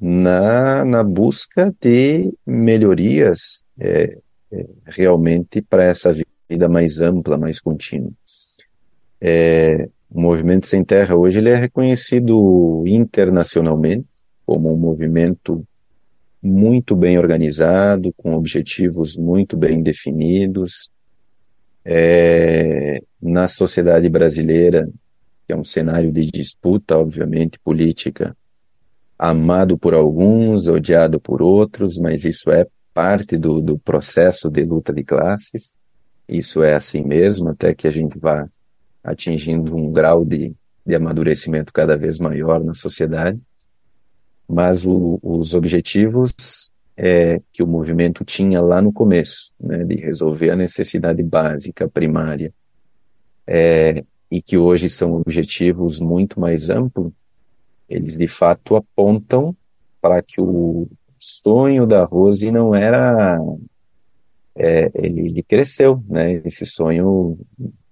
na, 0.00 0.84
na 0.84 1.04
busca 1.04 1.74
de 1.80 2.32
melhorias 2.46 3.62
é, 3.78 4.18
realmente 4.86 5.62
para 5.62 5.84
essa 5.84 6.12
vida 6.48 6.68
mais 6.68 7.00
ampla, 7.00 7.38
mais 7.38 7.60
contínua. 7.60 8.10
É, 9.20 9.88
o 10.10 10.20
Movimento 10.20 10.66
Sem 10.66 10.84
Terra 10.84 11.16
hoje 11.16 11.38
ele 11.38 11.50
é 11.50 11.54
reconhecido 11.54 12.84
internacionalmente 12.86 14.06
como 14.44 14.72
um 14.72 14.76
movimento 14.76 15.64
muito 16.42 16.96
bem 16.96 17.18
organizado, 17.18 18.12
com 18.16 18.34
objetivos 18.34 19.16
muito 19.16 19.56
bem 19.56 19.82
definidos. 19.82 20.90
É, 21.84 23.00
na 23.20 23.48
sociedade 23.48 24.08
brasileira, 24.08 24.88
que 25.46 25.52
é 25.52 25.56
um 25.56 25.64
cenário 25.64 26.12
de 26.12 26.26
disputa, 26.26 26.96
obviamente, 26.96 27.58
política, 27.58 28.36
amado 29.24 29.78
por 29.78 29.94
alguns, 29.94 30.66
odiado 30.66 31.20
por 31.20 31.40
outros, 31.40 31.96
mas 31.96 32.24
isso 32.24 32.50
é 32.50 32.66
parte 32.92 33.38
do, 33.38 33.60
do 33.60 33.78
processo 33.78 34.50
de 34.50 34.64
luta 34.64 34.92
de 34.92 35.04
classes. 35.04 35.78
Isso 36.28 36.60
é 36.60 36.74
assim 36.74 37.04
mesmo, 37.04 37.50
até 37.50 37.72
que 37.72 37.86
a 37.86 37.90
gente 37.90 38.18
vá 38.18 38.48
atingindo 39.00 39.76
um 39.76 39.92
grau 39.92 40.24
de, 40.24 40.52
de 40.84 40.94
amadurecimento 40.96 41.72
cada 41.72 41.96
vez 41.96 42.18
maior 42.18 42.64
na 42.64 42.74
sociedade. 42.74 43.40
Mas 44.48 44.84
o, 44.84 45.20
os 45.22 45.54
objetivos 45.54 46.72
é, 46.96 47.40
que 47.52 47.62
o 47.62 47.66
movimento 47.66 48.24
tinha 48.24 48.60
lá 48.60 48.82
no 48.82 48.92
começo, 48.92 49.52
né, 49.60 49.84
de 49.84 49.94
resolver 49.94 50.50
a 50.50 50.56
necessidade 50.56 51.22
básica, 51.22 51.88
primária, 51.88 52.52
é, 53.46 54.04
e 54.28 54.42
que 54.42 54.58
hoje 54.58 54.90
são 54.90 55.14
objetivos 55.14 56.00
muito 56.00 56.40
mais 56.40 56.68
amplos, 56.68 57.12
eles 57.92 58.16
de 58.16 58.26
fato 58.26 58.76
apontam 58.76 59.54
para 60.00 60.22
que 60.22 60.40
o, 60.40 60.88
sonho 61.22 61.86
da 61.86 62.04
Rose 62.04 62.50
não 62.50 62.74
era. 62.74 63.38
É, 64.54 64.90
ele, 64.94 65.20
ele, 65.26 65.42
cresceu, 65.42 66.02
né? 66.08 66.42
Esse 66.44 66.66
sonho 66.66 67.38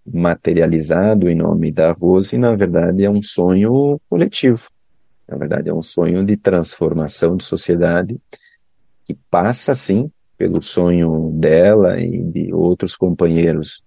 materializado 0.04 1.28
em 1.28 1.34
nome 1.34 1.70
da 1.70 1.92
Rose, 1.92 2.36
na 2.36 2.54
verdade, 2.54 3.04
é 3.04 3.10
um 3.10 3.22
sonho 3.22 4.00
coletivo. 4.10 4.68
Na 5.28 5.36
verdade, 5.36 5.68
é 5.68 5.74
um 5.74 5.80
sonho 5.80 6.24
de 6.24 6.36
transformação 6.36 7.36
de 7.36 7.44
sociedade 7.44 8.20
que 9.04 9.14
passa, 9.30 9.74
sim, 9.74 10.10
pelo 10.36 10.60
sonho 10.60 11.30
dela 11.34 12.00
e 12.00 12.20
de 12.24 12.52
outros 12.52 12.96
companheiros 12.96 13.82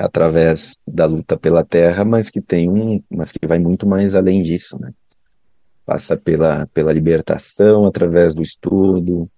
através 0.00 0.78
da 0.86 1.04
luta 1.04 1.36
pela 1.36 1.64
terra, 1.64 2.04
mas 2.04 2.30
que 2.30 2.40
tem 2.40 2.68
um, 2.68 3.02
mas 3.10 3.30
que 3.30 3.46
vai 3.46 3.58
muito 3.58 3.86
mais 3.86 4.16
além 4.16 4.42
disso, 4.42 4.78
né? 4.80 4.92
Passa 5.84 6.16
pela, 6.16 6.66
pela 6.68 6.92
libertação 6.92 7.86
através 7.86 8.34
do 8.34 8.42
estudo, 8.42 9.28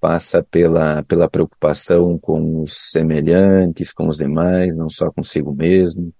passa 0.00 0.42
pela, 0.42 1.02
pela 1.02 1.28
preocupação 1.28 2.18
com 2.18 2.62
os 2.62 2.90
semelhantes, 2.90 3.92
com 3.92 4.06
os 4.06 4.18
demais, 4.18 4.76
não 4.76 4.88
só 4.88 5.10
consigo 5.10 5.52
mesmo, 5.52 6.12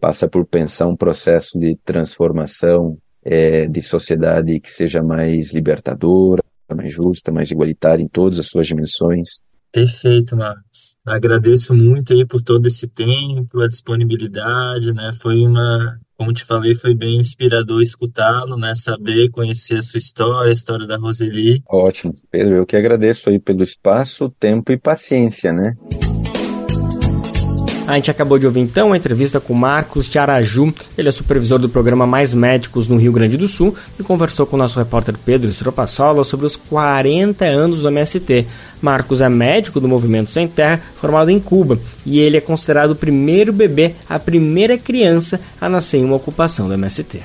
passa 0.00 0.28
por 0.28 0.44
pensar 0.44 0.88
um 0.88 0.96
processo 0.96 1.58
de 1.58 1.76
transformação 1.84 2.98
é, 3.24 3.66
de 3.66 3.82
sociedade 3.82 4.58
que 4.60 4.70
seja 4.70 5.02
mais 5.02 5.52
libertadora, 5.52 6.42
mais 6.74 6.92
justa, 6.92 7.30
mais 7.30 7.50
igualitária 7.50 8.02
em 8.02 8.08
todas 8.08 8.38
as 8.38 8.46
suas 8.46 8.66
dimensões. 8.66 9.38
Perfeito, 9.72 10.36
Marcos. 10.36 10.96
Agradeço 11.06 11.74
muito 11.74 12.12
aí 12.12 12.26
por 12.26 12.40
todo 12.40 12.66
esse 12.66 12.88
tempo, 12.88 13.60
a 13.60 13.68
disponibilidade, 13.68 14.92
né? 14.94 15.10
Foi 15.20 15.36
uma, 15.46 15.98
como 16.16 16.32
te 16.32 16.44
falei, 16.44 16.74
foi 16.74 16.94
bem 16.94 17.16
inspirador 17.16 17.82
escutá-lo, 17.82 18.56
né? 18.56 18.72
Saber, 18.74 19.30
conhecer 19.30 19.76
a 19.76 19.82
sua 19.82 19.98
história, 19.98 20.50
a 20.50 20.52
história 20.52 20.86
da 20.86 20.96
Roseli. 20.96 21.62
Ótimo, 21.68 22.14
Pedro. 22.30 22.56
Eu 22.56 22.66
que 22.66 22.76
agradeço 22.76 23.28
aí 23.28 23.38
pelo 23.38 23.62
espaço, 23.62 24.28
tempo 24.40 24.72
e 24.72 24.78
paciência, 24.78 25.52
né? 25.52 25.76
A 27.88 27.94
gente 27.94 28.10
acabou 28.10 28.38
de 28.38 28.44
ouvir 28.44 28.60
então 28.60 28.92
a 28.92 28.98
entrevista 28.98 29.40
com 29.40 29.54
Marcos 29.54 30.10
Tiaraju, 30.10 30.74
ele 30.98 31.08
é 31.08 31.10
supervisor 31.10 31.58
do 31.58 31.70
programa 31.70 32.06
Mais 32.06 32.34
Médicos 32.34 32.86
no 32.86 32.98
Rio 32.98 33.10
Grande 33.12 33.38
do 33.38 33.48
Sul 33.48 33.74
e 33.98 34.02
conversou 34.02 34.44
com 34.44 34.56
o 34.56 34.58
nosso 34.58 34.78
repórter 34.78 35.14
Pedro 35.24 35.48
Estropassola 35.48 36.22
sobre 36.22 36.44
os 36.44 36.54
40 36.54 37.46
anos 37.46 37.80
do 37.80 37.88
MST. 37.88 38.46
Marcos 38.82 39.22
é 39.22 39.28
médico 39.30 39.80
do 39.80 39.88
Movimento 39.88 40.30
Sem 40.30 40.46
Terra, 40.46 40.82
formado 40.96 41.30
em 41.30 41.40
Cuba, 41.40 41.78
e 42.04 42.18
ele 42.18 42.36
é 42.36 42.42
considerado 42.42 42.90
o 42.90 42.94
primeiro 42.94 43.54
bebê, 43.54 43.94
a 44.06 44.18
primeira 44.18 44.76
criança 44.76 45.40
a 45.58 45.66
nascer 45.66 45.96
em 45.96 46.04
uma 46.04 46.16
ocupação 46.16 46.68
do 46.68 46.74
MST. 46.74 47.22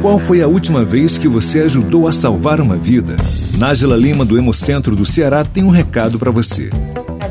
Qual 0.00 0.20
foi 0.20 0.40
a 0.42 0.46
última 0.46 0.84
vez 0.84 1.18
que 1.18 1.26
você 1.26 1.62
ajudou 1.62 2.06
a 2.06 2.12
salvar 2.12 2.60
uma 2.60 2.76
vida? 2.76 3.16
Nájila 3.58 3.96
Lima, 3.96 4.24
do 4.24 4.38
Hemocentro 4.38 4.94
do 4.94 5.04
Ceará, 5.04 5.44
tem 5.44 5.64
um 5.64 5.70
recado 5.70 6.20
para 6.20 6.30
você. 6.30 6.70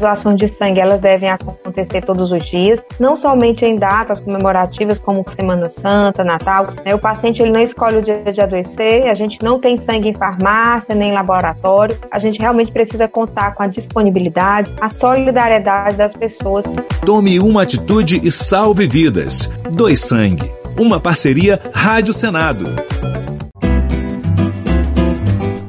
Doações 0.04 0.36
de 0.36 0.50
sangue 0.50 0.82
elas 0.82 1.00
devem 1.00 1.30
acontecer 1.30 2.02
todos 2.02 2.30
os 2.34 2.46
dias, 2.46 2.84
não 3.00 3.16
somente 3.16 3.66
em 3.66 3.78
datas 3.78 4.20
comemorativas 4.20 5.00
como 5.00 5.24
Semana 5.30 5.70
Santa, 5.70 6.26
Natal. 6.26 6.68
Né? 6.84 6.94
O 6.94 7.00
paciente 7.00 7.42
ele 7.42 7.52
não 7.52 7.62
escolhe 7.62 8.00
o 8.00 8.02
dia 8.02 8.22
de 8.34 8.42
adoecer, 8.42 9.08
a 9.08 9.14
gente 9.14 9.42
não 9.42 9.62
tem 9.62 9.78
sangue 9.78 10.10
em 10.10 10.14
farmácia 10.14 10.94
nem 10.94 11.12
em 11.12 11.14
laboratório. 11.14 11.98
A 12.12 12.20
gente 12.20 12.38
realmente 12.38 12.70
precisa 12.70 13.08
contar 13.08 13.56
com 13.56 13.64
a 13.64 13.68
disponibilidade, 13.68 14.74
a 14.82 14.90
solidariedade 14.90 15.96
das 15.96 16.14
pessoas. 16.14 16.66
Tome 17.06 17.40
uma 17.40 17.62
atitude 17.62 18.20
e 18.22 18.30
salve 18.30 18.86
vidas. 18.86 19.50
Doe 19.72 19.96
sangue. 19.96 20.52
Uma 20.78 21.00
parceria 21.00 21.62
Rádio 21.74 22.12
Senado. 22.12 22.66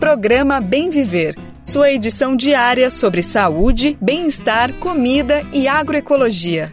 Programa 0.01 0.61
Bem 0.61 0.91
Viver 0.91 1.54
sua 1.65 1.91
edição 1.91 2.37
diária 2.37 2.91
sobre 2.91 3.23
saúde, 3.23 3.97
bem-estar, 4.01 4.73
comida 4.75 5.43
e 5.53 5.67
agroecologia. 5.67 6.73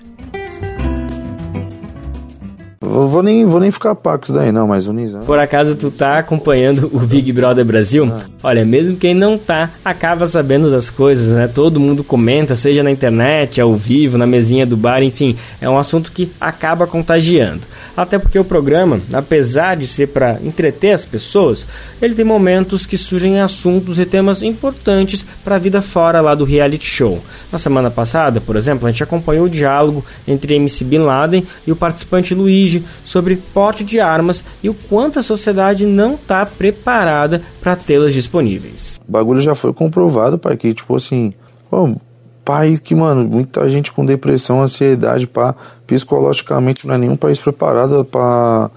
Eu 2.93 3.07
vou 3.07 3.23
nem, 3.23 3.45
vou 3.45 3.59
nem 3.59 3.71
ficar 3.71 3.95
paco 3.95 4.25
isso 4.25 4.33
daí, 4.33 4.51
não, 4.51 4.67
mas 4.67 4.85
o 4.85 4.91
Nizam. 4.91 5.21
Por 5.21 5.39
acaso 5.39 5.75
tu 5.75 5.89
tá 5.89 6.19
acompanhando 6.19 6.89
o 6.93 6.99
Big 6.99 7.31
Brother 7.31 7.63
Brasil? 7.63 8.11
Ah. 8.13 8.25
Olha, 8.43 8.65
mesmo 8.65 8.97
quem 8.97 9.13
não 9.13 9.37
tá, 9.37 9.71
acaba 9.83 10.25
sabendo 10.25 10.69
das 10.69 10.89
coisas, 10.89 11.31
né? 11.33 11.47
Todo 11.47 11.79
mundo 11.79 12.03
comenta, 12.03 12.55
seja 12.55 12.83
na 12.83 12.91
internet, 12.91 13.61
ao 13.61 13.75
vivo, 13.75 14.17
na 14.17 14.27
mesinha 14.27 14.65
do 14.65 14.75
bar, 14.75 15.01
enfim, 15.01 15.37
é 15.61 15.69
um 15.69 15.77
assunto 15.77 16.11
que 16.11 16.31
acaba 16.39 16.85
contagiando. 16.85 17.61
Até 17.95 18.19
porque 18.19 18.37
o 18.37 18.43
programa, 18.43 18.99
apesar 19.13 19.77
de 19.77 19.87
ser 19.87 20.07
para 20.07 20.39
entreter 20.43 20.91
as 20.91 21.05
pessoas, 21.05 21.65
ele 22.01 22.13
tem 22.13 22.25
momentos 22.25 22.85
que 22.85 22.97
surgem 22.97 23.39
assuntos 23.39 23.99
e 23.99 24.05
temas 24.05 24.41
importantes 24.41 25.25
para 25.43 25.55
a 25.55 25.59
vida 25.59 25.81
fora 25.81 26.19
lá 26.19 26.35
do 26.35 26.43
reality 26.43 26.85
show. 26.85 27.23
Na 27.51 27.59
semana 27.59 27.89
passada, 27.89 28.41
por 28.41 28.55
exemplo, 28.55 28.87
a 28.87 28.91
gente 28.91 29.03
acompanhou 29.03 29.45
o 29.45 29.49
diálogo 29.49 30.03
entre 30.27 30.55
MC 30.55 30.83
Bin 30.83 30.99
Laden 30.99 31.45
e 31.65 31.71
o 31.71 31.75
participante 31.75 32.33
Luigi 32.33 32.80
sobre 33.03 33.35
porte 33.35 33.83
de 33.83 33.99
armas 33.99 34.43
e 34.63 34.69
o 34.69 34.73
quanto 34.73 35.19
a 35.19 35.23
sociedade 35.23 35.85
não 35.85 36.15
está 36.15 36.45
preparada 36.45 37.41
para 37.61 37.75
tê-las 37.75 38.13
disponíveis. 38.13 38.99
O 39.07 39.11
bagulho 39.11 39.41
já 39.41 39.55
foi 39.55 39.73
comprovado, 39.73 40.37
pai, 40.37 40.57
que 40.57 40.73
tipo 40.73 40.95
assim, 40.95 41.33
pô, 41.69 41.95
país 42.43 42.79
que, 42.79 42.95
mano, 42.95 43.27
muita 43.27 43.69
gente 43.69 43.91
com 43.91 44.05
depressão, 44.05 44.61
ansiedade, 44.61 45.27
pá, 45.27 45.55
psicologicamente 45.87 46.87
não 46.87 46.95
é 46.95 46.97
nenhum 46.97 47.15
país 47.15 47.39
preparado 47.39 48.03
para 48.03 48.69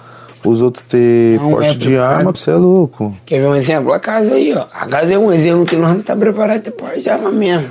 os 0.45 0.61
outros 0.61 0.87
ter 0.87 1.41
não 1.41 1.51
porte 1.53 1.71
é 1.71 1.75
de 1.75 1.97
arma, 1.97 2.31
você 2.31 2.51
é 2.51 2.57
louco. 2.57 3.17
Quer 3.25 3.41
ver 3.41 3.49
um 3.49 3.57
exemplo? 3.57 3.93
A 3.93 3.99
casa 3.99 4.35
aí, 4.35 4.55
ó. 4.55 4.67
A 4.73 4.87
casa 4.87 5.15
é 5.15 5.19
um 5.19 5.33
exemplo 5.33 5.65
que 5.65 5.77
nós 5.77 5.91
não 5.91 5.99
estamos 5.99 6.23
preparados 6.23 6.63
para 6.63 6.73
porte 6.73 7.01
de 7.01 7.11
arma 7.11 7.31
mesmo. 7.31 7.69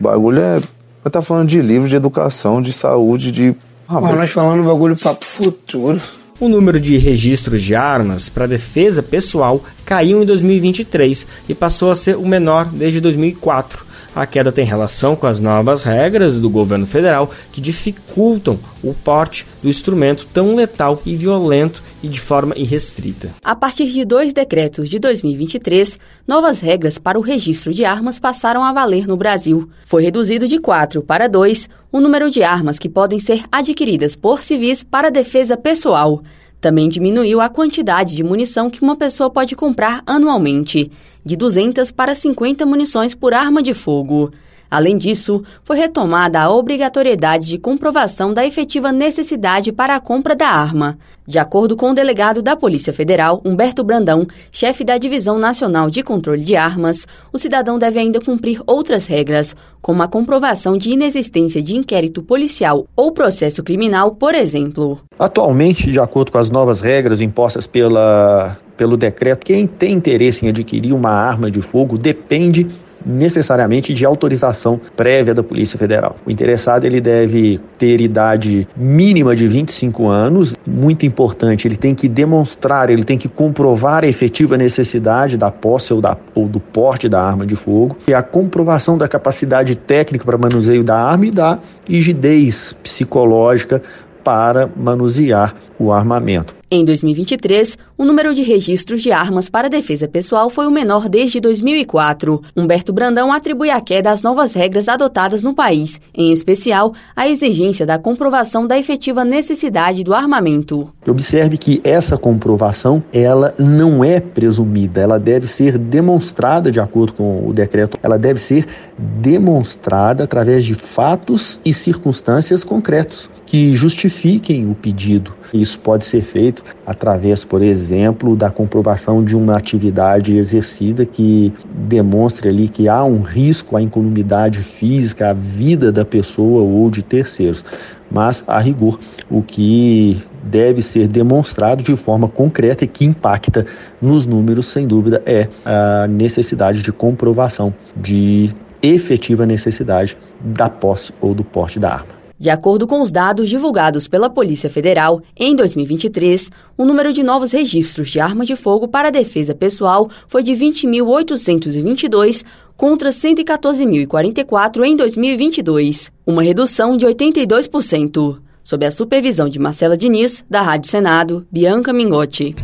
O 0.00 0.04
bagulho 0.04 0.40
é. 0.40 0.60
Eu 1.04 1.10
tá 1.10 1.20
falando 1.20 1.48
de 1.48 1.60
livro, 1.60 1.88
de 1.88 1.96
educação, 1.96 2.62
de 2.62 2.72
saúde, 2.72 3.32
de 3.32 3.56
ah, 3.88 4.00
Pô, 4.00 4.12
nós 4.12 4.30
falando 4.30 4.64
bagulho 4.64 4.96
para 4.96 5.16
futuro. 5.20 6.00
O 6.40 6.48
número 6.48 6.80
de 6.80 6.98
registros 6.98 7.62
de 7.62 7.74
armas 7.74 8.28
para 8.28 8.48
defesa 8.48 9.02
pessoal 9.02 9.62
caiu 9.84 10.22
em 10.22 10.26
2023 10.26 11.26
e 11.48 11.54
passou 11.54 11.90
a 11.90 11.94
ser 11.94 12.16
o 12.16 12.26
menor 12.26 12.66
desde 12.66 13.00
2004. 13.00 13.86
A 14.14 14.26
queda 14.26 14.52
tem 14.52 14.64
relação 14.64 15.16
com 15.16 15.26
as 15.26 15.40
novas 15.40 15.82
regras 15.82 16.38
do 16.38 16.50
governo 16.50 16.84
federal 16.84 17.30
que 17.50 17.60
dificultam 17.60 18.58
o 18.82 18.92
porte 18.92 19.46
do 19.62 19.68
instrumento 19.68 20.26
tão 20.32 20.54
letal 20.54 21.00
e 21.06 21.14
violento 21.14 21.82
e 22.02 22.08
de 22.08 22.20
forma 22.20 22.56
irrestrita. 22.56 23.30
A 23.44 23.54
partir 23.54 23.90
de 23.90 24.04
dois 24.04 24.32
decretos 24.32 24.88
de 24.88 24.98
2023, 24.98 25.98
novas 26.26 26.60
regras 26.60 26.98
para 26.98 27.18
o 27.18 27.22
registro 27.22 27.72
de 27.72 27.84
armas 27.84 28.18
passaram 28.18 28.64
a 28.64 28.72
valer 28.72 29.06
no 29.06 29.16
Brasil. 29.16 29.68
Foi 29.86 30.02
reduzido 30.02 30.48
de 30.48 30.58
4 30.58 31.02
para 31.02 31.28
2 31.28 31.68
o 31.92 32.00
número 32.00 32.30
de 32.30 32.42
armas 32.42 32.78
que 32.78 32.88
podem 32.88 33.18
ser 33.18 33.44
adquiridas 33.52 34.16
por 34.16 34.42
civis 34.42 34.82
para 34.82 35.10
defesa 35.10 35.56
pessoal. 35.56 36.22
Também 36.60 36.88
diminuiu 36.88 37.40
a 37.40 37.48
quantidade 37.48 38.14
de 38.14 38.22
munição 38.22 38.70
que 38.70 38.82
uma 38.82 38.96
pessoa 38.96 39.28
pode 39.28 39.56
comprar 39.56 40.00
anualmente, 40.06 40.90
de 41.24 41.36
200 41.36 41.90
para 41.90 42.14
50 42.14 42.64
munições 42.64 43.14
por 43.14 43.34
arma 43.34 43.62
de 43.62 43.74
fogo. 43.74 44.30
Além 44.72 44.96
disso, 44.96 45.42
foi 45.62 45.76
retomada 45.76 46.40
a 46.40 46.50
obrigatoriedade 46.50 47.46
de 47.46 47.58
comprovação 47.58 48.32
da 48.32 48.46
efetiva 48.46 48.90
necessidade 48.90 49.70
para 49.70 49.94
a 49.94 50.00
compra 50.00 50.34
da 50.34 50.48
arma. 50.48 50.96
De 51.26 51.38
acordo 51.38 51.76
com 51.76 51.90
o 51.90 51.94
delegado 51.94 52.40
da 52.40 52.56
Polícia 52.56 52.90
Federal, 52.90 53.42
Humberto 53.44 53.84
Brandão, 53.84 54.26
chefe 54.50 54.82
da 54.82 54.96
Divisão 54.96 55.38
Nacional 55.38 55.90
de 55.90 56.02
Controle 56.02 56.42
de 56.42 56.56
Armas, 56.56 57.06
o 57.30 57.38
cidadão 57.38 57.78
deve 57.78 57.98
ainda 57.98 58.18
cumprir 58.18 58.62
outras 58.66 59.06
regras, 59.06 59.54
como 59.82 60.02
a 60.02 60.08
comprovação 60.08 60.74
de 60.74 60.90
inexistência 60.90 61.62
de 61.62 61.76
inquérito 61.76 62.22
policial 62.22 62.86
ou 62.96 63.12
processo 63.12 63.62
criminal, 63.62 64.12
por 64.12 64.34
exemplo. 64.34 65.00
Atualmente, 65.18 65.92
de 65.92 66.00
acordo 66.00 66.32
com 66.32 66.38
as 66.38 66.48
novas 66.48 66.80
regras 66.80 67.20
impostas 67.20 67.66
pela, 67.66 68.56
pelo 68.74 68.96
decreto, 68.96 69.44
quem 69.44 69.66
tem 69.66 69.92
interesse 69.92 70.46
em 70.46 70.48
adquirir 70.48 70.94
uma 70.94 71.10
arma 71.10 71.50
de 71.50 71.60
fogo 71.60 71.98
depende 71.98 72.66
necessariamente 73.04 73.92
de 73.92 74.04
autorização 74.04 74.80
prévia 74.96 75.34
da 75.34 75.42
Polícia 75.42 75.78
Federal. 75.78 76.16
O 76.26 76.30
interessado 76.30 76.84
ele 76.84 77.00
deve 77.00 77.60
ter 77.78 78.00
idade 78.00 78.66
mínima 78.76 79.34
de 79.34 79.46
25 79.48 80.08
anos, 80.08 80.54
muito 80.66 81.04
importante, 81.06 81.66
ele 81.66 81.76
tem 81.76 81.94
que 81.94 82.08
demonstrar, 82.08 82.90
ele 82.90 83.04
tem 83.04 83.18
que 83.18 83.28
comprovar 83.28 84.04
a 84.04 84.06
efetiva 84.06 84.56
necessidade 84.56 85.36
da 85.36 85.50
posse 85.50 85.92
ou, 85.92 86.00
da, 86.00 86.16
ou 86.34 86.48
do 86.48 86.60
porte 86.60 87.08
da 87.08 87.22
arma 87.22 87.46
de 87.46 87.56
fogo, 87.56 87.96
e 88.06 88.14
a 88.14 88.22
comprovação 88.22 88.96
da 88.96 89.08
capacidade 89.08 89.76
técnica 89.76 90.24
para 90.24 90.38
manuseio 90.38 90.84
da 90.84 90.96
arma 90.96 91.26
e 91.26 91.30
da 91.30 91.58
rigidez 91.88 92.72
psicológica 92.72 93.82
para 94.22 94.70
manusear 94.76 95.54
o 95.78 95.92
armamento. 95.92 96.54
Em 96.74 96.86
2023, 96.86 97.76
o 97.98 98.04
número 98.06 98.32
de 98.32 98.40
registros 98.40 99.02
de 99.02 99.12
armas 99.12 99.50
para 99.50 99.68
defesa 99.68 100.08
pessoal 100.08 100.48
foi 100.48 100.66
o 100.66 100.70
menor 100.70 101.06
desde 101.06 101.38
2004. 101.38 102.40
Humberto 102.56 102.94
Brandão 102.94 103.30
atribui 103.30 103.68
a 103.68 103.78
queda 103.78 104.10
às 104.10 104.22
novas 104.22 104.54
regras 104.54 104.88
adotadas 104.88 105.42
no 105.42 105.54
país, 105.54 106.00
em 106.14 106.32
especial 106.32 106.94
a 107.14 107.28
exigência 107.28 107.84
da 107.84 107.98
comprovação 107.98 108.66
da 108.66 108.78
efetiva 108.78 109.22
necessidade 109.22 110.02
do 110.02 110.14
armamento. 110.14 110.90
Observe 111.06 111.58
que 111.58 111.78
essa 111.84 112.16
comprovação, 112.16 113.04
ela 113.12 113.54
não 113.58 114.02
é 114.02 114.18
presumida, 114.18 114.98
ela 114.98 115.18
deve 115.18 115.46
ser 115.46 115.76
demonstrada 115.76 116.72
de 116.72 116.80
acordo 116.80 117.12
com 117.12 117.46
o 117.46 117.52
decreto, 117.52 117.98
ela 118.02 118.18
deve 118.18 118.40
ser 118.40 118.66
demonstrada 118.96 120.24
através 120.24 120.64
de 120.64 120.74
fatos 120.74 121.60
e 121.62 121.74
circunstâncias 121.74 122.64
concretos 122.64 123.28
que 123.52 123.76
justifiquem 123.76 124.70
o 124.70 124.74
pedido. 124.74 125.34
Isso 125.52 125.78
pode 125.78 126.06
ser 126.06 126.22
feito 126.22 126.64
através, 126.86 127.44
por 127.44 127.60
exemplo, 127.60 128.34
da 128.34 128.48
comprovação 128.50 129.22
de 129.22 129.36
uma 129.36 129.58
atividade 129.58 130.34
exercida 130.34 131.04
que 131.04 131.52
demonstre 131.70 132.48
ali 132.48 132.66
que 132.66 132.88
há 132.88 133.04
um 133.04 133.20
risco 133.20 133.76
à 133.76 133.82
incolumidade 133.82 134.60
física, 134.60 135.28
à 135.28 135.32
vida 135.34 135.92
da 135.92 136.02
pessoa 136.02 136.62
ou 136.62 136.88
de 136.88 137.02
terceiros. 137.02 137.62
Mas, 138.10 138.42
a 138.46 138.58
rigor, 138.58 138.98
o 139.30 139.42
que 139.42 140.22
deve 140.42 140.80
ser 140.80 141.06
demonstrado 141.06 141.84
de 141.84 141.94
forma 141.94 142.28
concreta 142.28 142.86
e 142.86 142.88
que 142.88 143.04
impacta 143.04 143.66
nos 144.00 144.24
números, 144.24 144.64
sem 144.64 144.86
dúvida, 144.86 145.22
é 145.26 145.46
a 145.62 146.06
necessidade 146.08 146.80
de 146.80 146.90
comprovação 146.90 147.74
de 147.94 148.48
efetiva 148.82 149.44
necessidade 149.44 150.16
da 150.40 150.70
posse 150.70 151.12
ou 151.20 151.34
do 151.34 151.44
porte 151.44 151.78
da 151.78 151.92
arma. 151.92 152.21
De 152.42 152.50
acordo 152.50 152.88
com 152.88 153.00
os 153.00 153.12
dados 153.12 153.48
divulgados 153.48 154.08
pela 154.08 154.28
Polícia 154.28 154.68
Federal, 154.68 155.22
em 155.36 155.54
2023, 155.54 156.50
o 156.76 156.84
número 156.84 157.12
de 157.12 157.22
novos 157.22 157.52
registros 157.52 158.08
de 158.08 158.18
arma 158.18 158.44
de 158.44 158.56
fogo 158.56 158.88
para 158.88 159.12
defesa 159.12 159.54
pessoal 159.54 160.10
foi 160.26 160.42
de 160.42 160.50
20.822 160.52 162.42
contra 162.76 163.10
114.044 163.10 164.84
em 164.84 164.96
2022, 164.96 166.10
uma 166.26 166.42
redução 166.42 166.96
de 166.96 167.06
82%. 167.06 168.40
Sob 168.64 168.86
a 168.86 168.90
supervisão 168.90 169.48
de 169.48 169.60
Marcela 169.60 169.96
Diniz, 169.96 170.44
da 170.50 170.62
Rádio 170.62 170.90
Senado, 170.90 171.46
Bianca 171.48 171.92
Mingotti. 171.92 172.56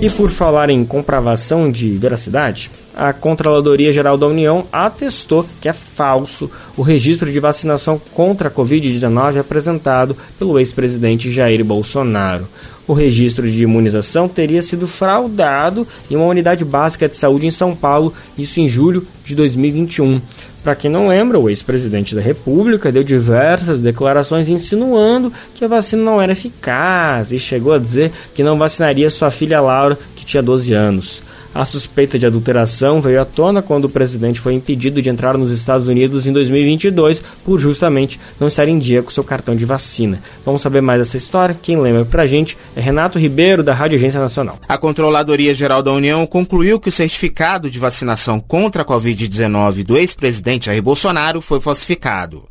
E 0.00 0.08
por 0.08 0.30
falar 0.30 0.70
em 0.70 0.82
comprovação 0.82 1.70
de 1.70 1.90
veracidade, 1.90 2.70
a 3.00 3.14
Controladoria 3.14 3.90
Geral 3.90 4.18
da 4.18 4.26
União 4.26 4.66
atestou 4.70 5.46
que 5.58 5.70
é 5.70 5.72
falso 5.72 6.50
o 6.76 6.82
registro 6.82 7.32
de 7.32 7.40
vacinação 7.40 7.98
contra 8.12 8.48
a 8.48 8.50
Covid-19 8.50 9.40
apresentado 9.40 10.14
pelo 10.38 10.58
ex-presidente 10.58 11.30
Jair 11.30 11.64
Bolsonaro. 11.64 12.46
O 12.86 12.92
registro 12.92 13.50
de 13.50 13.62
imunização 13.62 14.28
teria 14.28 14.60
sido 14.60 14.86
fraudado 14.86 15.88
em 16.10 16.16
uma 16.16 16.26
unidade 16.26 16.62
básica 16.62 17.08
de 17.08 17.16
saúde 17.16 17.46
em 17.46 17.50
São 17.50 17.74
Paulo, 17.74 18.12
isso 18.36 18.60
em 18.60 18.68
julho 18.68 19.06
de 19.24 19.34
2021. 19.34 20.20
Para 20.62 20.74
quem 20.74 20.90
não 20.90 21.08
lembra, 21.08 21.38
o 21.38 21.48
ex-presidente 21.48 22.14
da 22.14 22.20
República 22.20 22.92
deu 22.92 23.02
diversas 23.02 23.80
declarações 23.80 24.50
insinuando 24.50 25.32
que 25.54 25.64
a 25.64 25.68
vacina 25.68 26.02
não 26.02 26.20
era 26.20 26.32
eficaz 26.32 27.32
e 27.32 27.38
chegou 27.38 27.72
a 27.72 27.78
dizer 27.78 28.12
que 28.34 28.42
não 28.42 28.58
vacinaria 28.58 29.08
sua 29.08 29.30
filha 29.30 29.58
Laura, 29.58 29.98
que 30.14 30.26
tinha 30.26 30.42
12 30.42 30.74
anos. 30.74 31.29
A 31.52 31.64
suspeita 31.64 32.16
de 32.16 32.24
adulteração 32.24 33.00
veio 33.00 33.20
à 33.20 33.24
tona 33.24 33.60
quando 33.60 33.86
o 33.86 33.90
presidente 33.90 34.38
foi 34.38 34.54
impedido 34.54 35.02
de 35.02 35.10
entrar 35.10 35.36
nos 35.36 35.50
Estados 35.50 35.88
Unidos 35.88 36.26
em 36.26 36.32
2022 36.32 37.22
por 37.44 37.58
justamente 37.58 38.20
não 38.38 38.46
estar 38.46 38.68
em 38.68 38.78
dia 38.78 39.02
com 39.02 39.10
seu 39.10 39.24
cartão 39.24 39.56
de 39.56 39.66
vacina. 39.66 40.22
Vamos 40.44 40.62
saber 40.62 40.80
mais 40.80 41.00
dessa 41.00 41.16
história? 41.16 41.58
Quem 41.60 41.80
lembra 41.80 42.04
pra 42.04 42.24
gente 42.24 42.56
é 42.76 42.80
Renato 42.80 43.18
Ribeiro, 43.18 43.64
da 43.64 43.74
Rádio 43.74 43.98
Agência 43.98 44.20
Nacional. 44.20 44.58
A 44.68 44.78
Controladoria 44.78 45.52
Geral 45.52 45.82
da 45.82 45.92
União 45.92 46.24
concluiu 46.24 46.78
que 46.78 46.88
o 46.88 46.92
certificado 46.92 47.68
de 47.68 47.80
vacinação 47.80 48.38
contra 48.38 48.82
a 48.82 48.86
Covid-19 48.86 49.84
do 49.84 49.96
ex-presidente 49.96 50.66
Jair 50.66 50.82
Bolsonaro 50.82 51.40
foi 51.40 51.60
falsificado. 51.60 52.44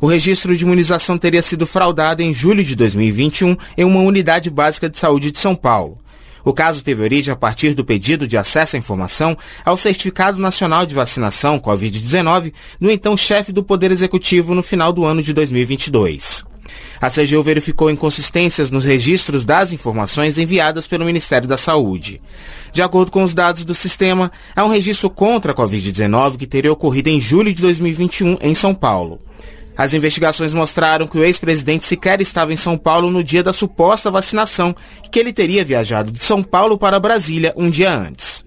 O 0.00 0.06
registro 0.06 0.56
de 0.56 0.62
imunização 0.64 1.18
teria 1.18 1.42
sido 1.42 1.66
fraudado 1.66 2.22
em 2.22 2.32
julho 2.32 2.62
de 2.62 2.76
2021 2.76 3.56
em 3.76 3.84
uma 3.84 4.00
unidade 4.00 4.50
básica 4.50 4.88
de 4.88 4.98
saúde 4.98 5.32
de 5.32 5.38
São 5.38 5.56
Paulo. 5.56 6.03
O 6.44 6.52
caso 6.52 6.84
teve 6.84 7.02
origem 7.02 7.32
a 7.32 7.36
partir 7.36 7.74
do 7.74 7.84
pedido 7.84 8.28
de 8.28 8.36
acesso 8.36 8.76
à 8.76 8.78
informação 8.78 9.36
ao 9.64 9.76
Certificado 9.76 10.40
Nacional 10.40 10.84
de 10.84 10.94
Vacinação 10.94 11.58
Covid-19 11.58 12.52
do 12.78 12.90
então 12.90 13.16
chefe 13.16 13.52
do 13.52 13.62
Poder 13.62 13.90
Executivo 13.90 14.54
no 14.54 14.62
final 14.62 14.92
do 14.92 15.04
ano 15.04 15.22
de 15.22 15.32
2022. 15.32 16.44
A 17.00 17.10
CGU 17.10 17.42
verificou 17.42 17.90
inconsistências 17.90 18.70
nos 18.70 18.84
registros 18.84 19.44
das 19.44 19.72
informações 19.72 20.38
enviadas 20.38 20.86
pelo 20.86 21.04
Ministério 21.04 21.48
da 21.48 21.56
Saúde. 21.56 22.20
De 22.72 22.82
acordo 22.82 23.10
com 23.10 23.22
os 23.22 23.34
dados 23.34 23.64
do 23.64 23.74
sistema, 23.74 24.30
há 24.54 24.64
um 24.64 24.68
registro 24.68 25.10
contra 25.10 25.52
a 25.52 25.54
Covid-19 25.54 26.36
que 26.36 26.46
teria 26.46 26.72
ocorrido 26.72 27.08
em 27.08 27.20
julho 27.20 27.52
de 27.52 27.62
2021 27.62 28.38
em 28.40 28.54
São 28.54 28.74
Paulo. 28.74 29.20
As 29.76 29.92
investigações 29.92 30.52
mostraram 30.52 31.06
que 31.06 31.18
o 31.18 31.24
ex-presidente 31.24 31.84
sequer 31.84 32.20
estava 32.20 32.52
em 32.52 32.56
São 32.56 32.78
Paulo 32.78 33.10
no 33.10 33.24
dia 33.24 33.42
da 33.42 33.52
suposta 33.52 34.10
vacinação 34.10 34.74
e 35.04 35.08
que 35.08 35.18
ele 35.18 35.32
teria 35.32 35.64
viajado 35.64 36.12
de 36.12 36.20
São 36.20 36.42
Paulo 36.42 36.78
para 36.78 37.00
Brasília 37.00 37.52
um 37.56 37.68
dia 37.68 37.92
antes. 37.92 38.43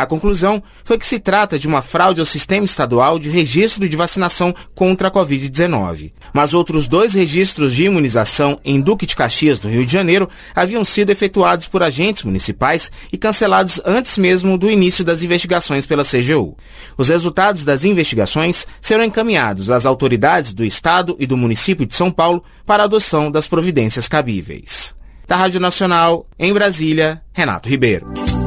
A 0.00 0.06
conclusão 0.06 0.62
foi 0.82 0.96
que 0.96 1.04
se 1.04 1.18
trata 1.18 1.58
de 1.58 1.68
uma 1.68 1.82
fraude 1.82 2.20
ao 2.20 2.24
sistema 2.24 2.64
estadual 2.64 3.18
de 3.18 3.28
registro 3.28 3.86
de 3.86 3.96
vacinação 3.96 4.54
contra 4.74 5.08
a 5.08 5.10
Covid-19. 5.10 6.12
Mas 6.32 6.54
outros 6.54 6.88
dois 6.88 7.12
registros 7.12 7.74
de 7.74 7.84
imunização 7.84 8.58
em 8.64 8.80
Duque 8.80 9.04
de 9.04 9.14
Caxias, 9.14 9.62
no 9.62 9.68
Rio 9.68 9.84
de 9.84 9.92
Janeiro, 9.92 10.26
haviam 10.54 10.82
sido 10.84 11.10
efetuados 11.10 11.68
por 11.68 11.82
agentes 11.82 12.22
municipais 12.22 12.90
e 13.12 13.18
cancelados 13.18 13.78
antes 13.84 14.16
mesmo 14.16 14.56
do 14.56 14.70
início 14.70 15.04
das 15.04 15.22
investigações 15.22 15.84
pela 15.84 16.02
CGU. 16.02 16.56
Os 16.96 17.10
resultados 17.10 17.62
das 17.62 17.84
investigações 17.84 18.66
serão 18.80 19.04
encaminhados 19.04 19.68
às 19.68 19.84
autoridades 19.84 20.54
do 20.54 20.64
Estado 20.64 21.14
e 21.18 21.26
do 21.26 21.36
município 21.36 21.84
de 21.84 21.94
São 21.94 22.10
Paulo 22.10 22.42
para 22.64 22.84
adoção 22.84 23.30
das 23.30 23.46
providências 23.46 24.08
cabíveis. 24.08 24.94
Da 25.28 25.36
Rádio 25.36 25.60
Nacional, 25.60 26.26
em 26.38 26.54
Brasília, 26.54 27.20
Renato 27.34 27.68
Ribeiro. 27.68 28.39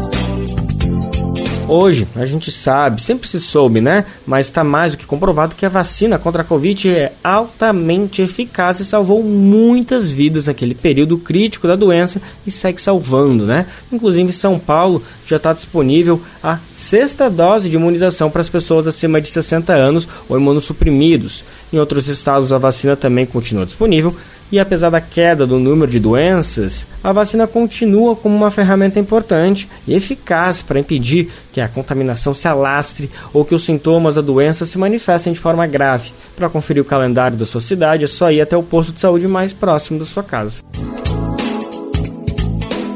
Hoje, 1.68 2.08
a 2.16 2.26
gente 2.26 2.52
sabe, 2.52 3.02
sempre 3.02 3.28
se 3.28 3.40
soube, 3.40 3.80
né? 3.80 4.06
Mas 4.28 4.48
está 4.48 4.64
mais 4.64 4.92
do 4.92 4.98
que 4.98 5.06
comprovado 5.06 5.56
que 5.56 5.66
a 5.66 5.70
vacina 5.70 6.20
contra 6.20 6.42
a 6.42 6.46
Covid 6.46 6.90
é 6.90 7.14
altamente 7.24 8.22
eficaz 8.22 8.80
e 8.80 8.86
salvou 8.86 9.24
muitas 9.24 10.06
vidas 10.06 10.46
naquele 10.46 10.76
período 10.76 11.18
crítico 11.18 11.68
da 11.68 11.76
doença 11.76 12.22
e 12.46 12.52
segue 12.52 12.82
salvando, 12.82 13.46
né? 13.46 13.66
Inclusive, 13.92 14.34
São 14.34 14.60
Paulo 14.60 15.02
já 15.26 15.38
está 15.38 15.54
disponível 15.54 16.22
a 16.44 16.60
sexta 16.76 17.30
dose 17.30 17.70
de 17.70 17.78
imunização 17.78 18.30
para 18.30 18.42
as 18.42 18.50
pessoas 18.50 18.86
acima 18.86 19.22
de 19.22 19.30
60 19.30 19.74
anos 19.74 20.08
ou 20.28 20.38
imunossuprimidos. 20.38 21.44
Em 21.72 21.78
outros 21.80 22.08
estados, 22.10 22.52
a 22.52 22.58
vacina 22.58 22.96
também 22.96 23.26
continua 23.26 23.66
disponível 23.66 24.16
e 24.54 24.60
apesar 24.60 24.92
da 24.92 25.02
queda 25.02 25.48
do 25.48 25.58
número 25.58 25.90
de 25.90 26.00
doenças, 26.00 26.86
a 27.04 27.12
vacina 27.12 27.48
continua 27.48 28.16
como 28.16 28.36
uma 28.36 28.52
ferramenta 28.52 29.00
importante 29.00 29.68
e 29.88 29.96
eficaz 29.96 30.62
para 30.62 30.80
impedir 30.80 31.32
que 31.52 31.60
a 31.60 31.68
contaminação 31.68 32.36
se 32.36 32.48
alastre 32.48 33.10
ou 33.34 33.44
que 33.44 33.56
os 33.56 33.64
sintomas 33.64 34.14
da 34.14 34.22
doença 34.22 34.64
se 34.64 34.78
manifestem 34.78 35.34
de 35.34 35.40
forma 35.40 35.66
grave. 35.66 36.12
Para 36.36 36.50
conferir 36.50 36.84
o 36.84 36.86
calendário 36.86 37.36
da 37.36 37.48
sua 37.48 37.62
cidade, 37.62 38.04
é 38.04 38.08
só 38.08 38.32
ir 38.32 38.42
até 38.42 38.56
o 38.56 38.62
posto 38.62 38.94
de 38.94 39.02
saúde 39.02 39.28
mais 39.28 39.52
próximo 39.52 39.98
da 39.98 40.06
sua 40.06 40.22
casa. 40.22 40.62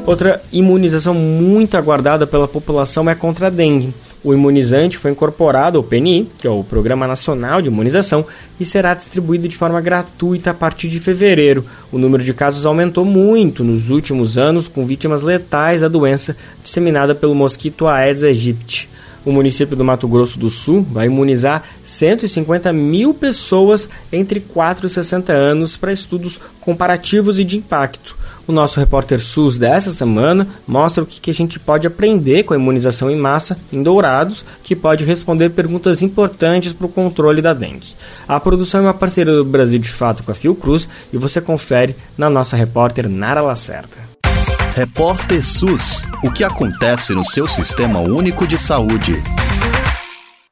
Outra 0.06 0.40
imunização 0.52 1.12
muito 1.12 1.76
aguardada 1.76 2.24
pela 2.24 2.46
população 2.46 3.10
é 3.10 3.16
contra 3.16 3.48
a 3.48 3.50
dengue. 3.50 3.92
O 4.22 4.34
imunizante 4.34 4.98
foi 4.98 5.12
incorporado 5.12 5.78
ao 5.78 5.84
PNI, 5.84 6.28
que 6.38 6.46
é 6.46 6.50
o 6.50 6.64
Programa 6.64 7.06
Nacional 7.06 7.62
de 7.62 7.68
Imunização, 7.68 8.26
e 8.58 8.66
será 8.66 8.92
distribuído 8.92 9.48
de 9.48 9.56
forma 9.56 9.80
gratuita 9.80 10.50
a 10.50 10.54
partir 10.54 10.88
de 10.88 10.98
fevereiro. 10.98 11.64
O 11.92 11.98
número 11.98 12.24
de 12.24 12.34
casos 12.34 12.66
aumentou 12.66 13.04
muito 13.04 13.62
nos 13.62 13.90
últimos 13.90 14.36
anos, 14.36 14.66
com 14.66 14.84
vítimas 14.84 15.22
letais 15.22 15.82
da 15.82 15.88
doença 15.88 16.36
disseminada 16.64 17.14
pelo 17.14 17.34
mosquito 17.34 17.86
Aedes 17.86 18.24
aegypti. 18.24 18.90
O 19.24 19.30
município 19.30 19.76
do 19.76 19.84
Mato 19.84 20.08
Grosso 20.08 20.38
do 20.38 20.50
Sul 20.50 20.84
vai 20.90 21.06
imunizar 21.06 21.62
150 21.84 22.72
mil 22.72 23.14
pessoas 23.14 23.88
entre 24.12 24.40
4 24.40 24.86
e 24.86 24.90
60 24.90 25.32
anos 25.32 25.76
para 25.76 25.92
estudos 25.92 26.40
comparativos 26.60 27.38
e 27.38 27.44
de 27.44 27.56
impacto. 27.56 28.17
O 28.48 28.52
nosso 28.52 28.80
repórter 28.80 29.20
SUS 29.20 29.58
dessa 29.58 29.90
semana 29.90 30.48
mostra 30.66 31.02
o 31.02 31.06
que 31.06 31.30
a 31.30 31.34
gente 31.34 31.60
pode 31.60 31.86
aprender 31.86 32.44
com 32.44 32.54
a 32.54 32.56
imunização 32.56 33.10
em 33.10 33.16
massa 33.16 33.58
em 33.70 33.82
Dourados, 33.82 34.42
que 34.62 34.74
pode 34.74 35.04
responder 35.04 35.50
perguntas 35.50 36.00
importantes 36.00 36.72
para 36.72 36.86
o 36.86 36.88
controle 36.88 37.42
da 37.42 37.52
dengue. 37.52 37.92
A 38.26 38.40
produção 38.40 38.80
é 38.80 38.84
uma 38.84 38.94
parceria 38.94 39.34
do 39.34 39.44
Brasil 39.44 39.78
de 39.78 39.90
Fato 39.90 40.22
com 40.22 40.32
a 40.32 40.34
Fiocruz 40.34 40.88
e 41.12 41.18
você 41.18 41.42
confere 41.42 41.94
na 42.16 42.30
nossa 42.30 42.56
repórter 42.56 43.06
Nara 43.06 43.42
Lacerda. 43.42 43.98
Repórter 44.74 45.44
SUS. 45.44 46.02
O 46.24 46.30
que 46.30 46.42
acontece 46.42 47.12
no 47.12 47.26
seu 47.26 47.46
sistema 47.46 47.98
único 47.98 48.46
de 48.46 48.56
saúde? 48.56 49.22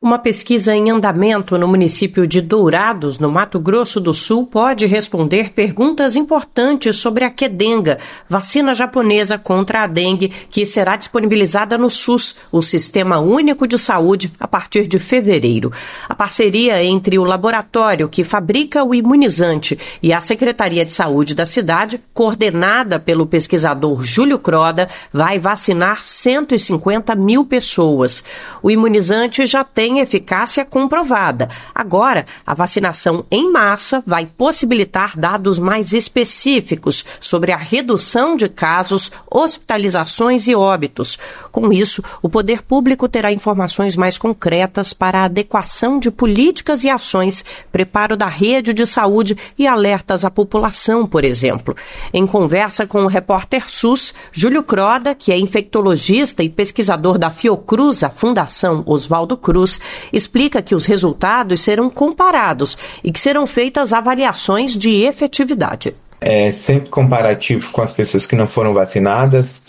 Uma 0.07 0.21
pesquisa 0.21 0.73
em 0.73 0.89
andamento 0.89 1.59
no 1.59 1.67
município 1.67 2.29
de 2.29 2.41
Dourados, 2.41 3.19
no 3.19 3.29
Mato 3.29 3.59
Grosso 3.59 3.99
do 3.99 4.15
Sul, 4.15 4.47
pode 4.47 4.87
responder 4.87 5.51
perguntas 5.51 6.15
importantes 6.15 6.95
sobre 6.95 7.25
a 7.25 7.31
quedenga, 7.31 7.99
vacina 8.29 8.73
japonesa 8.73 9.37
contra 9.37 9.83
a 9.83 9.87
dengue, 9.89 10.29
que 10.29 10.65
será 10.65 10.95
disponibilizada 10.95 11.77
no 11.77 11.91
SUS, 11.91 12.37
o 12.53 12.63
Sistema 12.63 13.19
Único 13.19 13.67
de 13.67 13.81
Saúde, 13.81 14.31
a 14.39 14.47
partir 14.47 14.87
de 14.87 15.01
fevereiro. 15.01 15.73
A 16.09 16.15
parceria 16.15 16.85
entre 16.85 17.19
o 17.19 17.25
laboratório 17.25 18.09
que 18.09 18.23
fabrica 18.23 18.85
o 18.85 18.95
imunizante 18.95 19.77
e 20.01 20.13
a 20.13 20.21
Secretaria 20.21 20.85
de 20.85 20.93
Saúde 20.93 21.35
da 21.35 21.47
cidade, 21.47 22.01
coordenada 22.15 23.01
pelo 23.01 23.27
pesquisador 23.27 24.05
Júlio 24.05 24.39
Croda, 24.39 24.89
vai 25.13 25.41
vacinar 25.41 26.05
150 26.05 27.13
mil 27.17 27.45
pessoas. 27.45 28.23
O 28.63 28.71
imunizante 28.71 29.45
já 29.47 29.65
tem 29.65 29.96
eficácia 30.01 30.65
comprovada. 30.65 31.49
Agora, 31.75 32.27
a 32.47 32.55
vacinação 32.55 33.25
em 33.31 33.51
massa 33.51 34.03
vai 34.07 34.27
possibilitar 34.27 35.19
dados 35.19 35.59
mais 35.59 35.93
específicos 35.93 37.05
sobre 37.21 37.53
a 37.53 37.57
redução 37.57 38.37
de 38.37 38.49
casos, 38.49 39.11
hospitalizações 39.31 40.47
e 40.49 40.55
óbitos. 40.55 41.19
Com 41.51 41.73
isso, 41.73 42.03
o 42.23 42.29
poder 42.29 42.63
público 42.63 43.09
terá 43.09 43.33
informações 43.33 43.97
mais 43.97 44.19
concretas 44.19 44.93
para 44.93 45.21
a 45.21 45.25
adequação 45.25 45.99
de 45.99 46.11
políticas 46.11 46.85
e 46.85 46.91
ações, 46.91 47.45
preparo 47.71 48.17
da 48.17 48.27
rede 48.27 48.73
de 48.73 48.87
saúde 48.87 49.37
e 49.59 49.67
alertas 49.67 50.25
à 50.25 50.31
população, 50.31 51.07
por 51.07 51.25
exemplo. 51.25 51.75
Em 52.13 52.27
conversa 52.27 52.87
com 52.87 53.05
o 53.05 53.09
repórter 53.09 53.69
SUS, 53.69 54.15
Júlio 54.33 54.63
Croda, 54.63 55.15
que 55.15 55.33
é 55.33 55.39
infectologista 55.39 56.43
e 56.43 56.49
pesquisador 56.49 57.19
da 57.19 57.31
Fiocruz, 57.31 58.03
a 58.03 58.11
Fundação 58.11 58.83
Oswaldo 58.87 59.37
Cruz, 59.37 59.81
explica 60.13 60.63
que 60.63 60.75
os 60.75 60.87
resultados 60.87 61.61
serão 61.61 61.91
comparados 61.91 62.77
e 63.03 63.11
que 63.11 63.21
serão 63.21 63.47
feitas 63.47 63.93
avaliações 63.93 64.77
de 64.77 65.05
efetividade. 65.05 65.95
É 66.21 66.51
sempre 66.51 66.89
comparativo 66.89 67.71
com 67.71 67.83
as 67.83 67.93
pessoas 67.93 68.27
que 68.27 68.35
não 68.35 68.47
foram 68.47 68.73
vacinadas, 68.73 69.63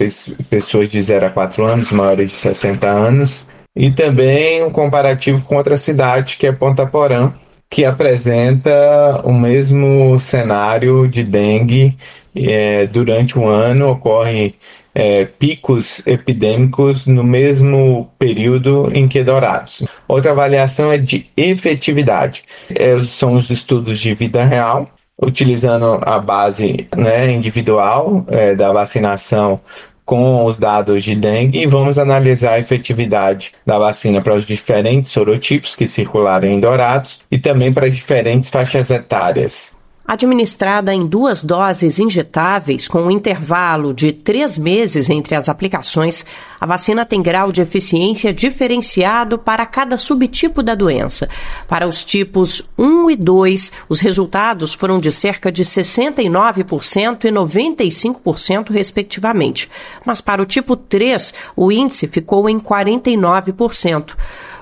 pessoas 0.49 0.89
de 0.89 1.01
0 1.01 1.25
a 1.25 1.29
4 1.29 1.65
anos, 1.65 1.91
maiores 1.91 2.31
de 2.31 2.37
60 2.37 2.87
anos, 2.87 3.45
e 3.75 3.91
também 3.91 4.63
um 4.63 4.71
comparativo 4.71 5.41
com 5.41 5.57
outra 5.57 5.77
cidade, 5.77 6.37
que 6.37 6.47
é 6.47 6.51
Ponta 6.51 6.85
Porã, 6.85 7.33
que 7.69 7.85
apresenta 7.85 9.21
o 9.23 9.33
mesmo 9.33 10.17
cenário 10.19 11.07
de 11.07 11.23
dengue. 11.23 11.97
É, 12.35 12.85
durante 12.85 13.37
um 13.37 13.47
ano 13.47 13.89
ocorrem 13.89 14.53
é, 14.99 15.25
picos 15.25 16.01
epidêmicos 16.07 17.05
no 17.05 17.23
mesmo 17.23 18.11
período 18.17 18.89
em 18.95 19.07
que 19.07 19.23
Dourados. 19.23 19.83
Outra 20.07 20.31
avaliação 20.31 20.91
é 20.91 20.97
de 20.97 21.29
efetividade. 21.37 22.43
É, 22.73 22.99
são 23.03 23.33
os 23.33 23.51
estudos 23.51 23.99
de 23.99 24.15
vida 24.15 24.43
real, 24.43 24.89
utilizando 25.21 25.99
a 26.01 26.17
base 26.17 26.87
né, 26.97 27.31
individual 27.31 28.25
é, 28.27 28.55
da 28.55 28.73
vacinação 28.73 29.59
com 30.03 30.45
os 30.45 30.57
dados 30.57 31.03
de 31.03 31.13
dengue 31.13 31.59
e 31.59 31.67
vamos 31.67 31.99
analisar 31.99 32.53
a 32.53 32.59
efetividade 32.59 33.51
da 33.63 33.77
vacina 33.77 34.19
para 34.19 34.33
os 34.33 34.47
diferentes 34.47 35.11
sorotipos 35.11 35.75
que 35.75 35.87
circularam 35.87 36.47
em 36.47 36.59
Dourados 36.59 37.21
e 37.29 37.37
também 37.37 37.71
para 37.71 37.85
as 37.85 37.95
diferentes 37.95 38.49
faixas 38.49 38.89
etárias. 38.89 39.76
Administrada 40.07 40.93
em 40.93 41.05
duas 41.05 41.43
doses 41.43 41.99
injetáveis, 41.99 42.87
com 42.87 43.01
um 43.01 43.11
intervalo 43.11 43.93
de 43.93 44.13
três 44.13 44.57
meses 44.57 45.09
entre 45.09 45.35
as 45.35 45.49
aplicações, 45.49 46.25
a 46.61 46.65
vacina 46.65 47.05
tem 47.05 47.21
grau 47.21 47.51
de 47.51 47.59
eficiência 47.59 48.33
diferenciado 48.33 49.37
para 49.37 49.65
cada 49.65 49.97
subtipo 49.97 50.63
da 50.63 50.75
doença. 50.75 51.27
Para 51.67 51.85
os 51.85 52.05
tipos 52.05 52.63
1 52.77 53.11
e 53.11 53.15
2, 53.17 53.71
os 53.89 53.99
resultados 53.99 54.73
foram 54.73 54.97
de 54.97 55.11
cerca 55.11 55.51
de 55.51 55.65
69% 55.65 57.25
e 57.25 57.29
95%, 57.29 58.69
respectivamente. 58.71 59.69
Mas 60.05 60.21
para 60.21 60.41
o 60.41 60.45
tipo 60.45 60.77
3, 60.77 61.33
o 61.53 61.69
índice 61.69 62.07
ficou 62.07 62.47
em 62.47 62.57
49%. 62.57 64.15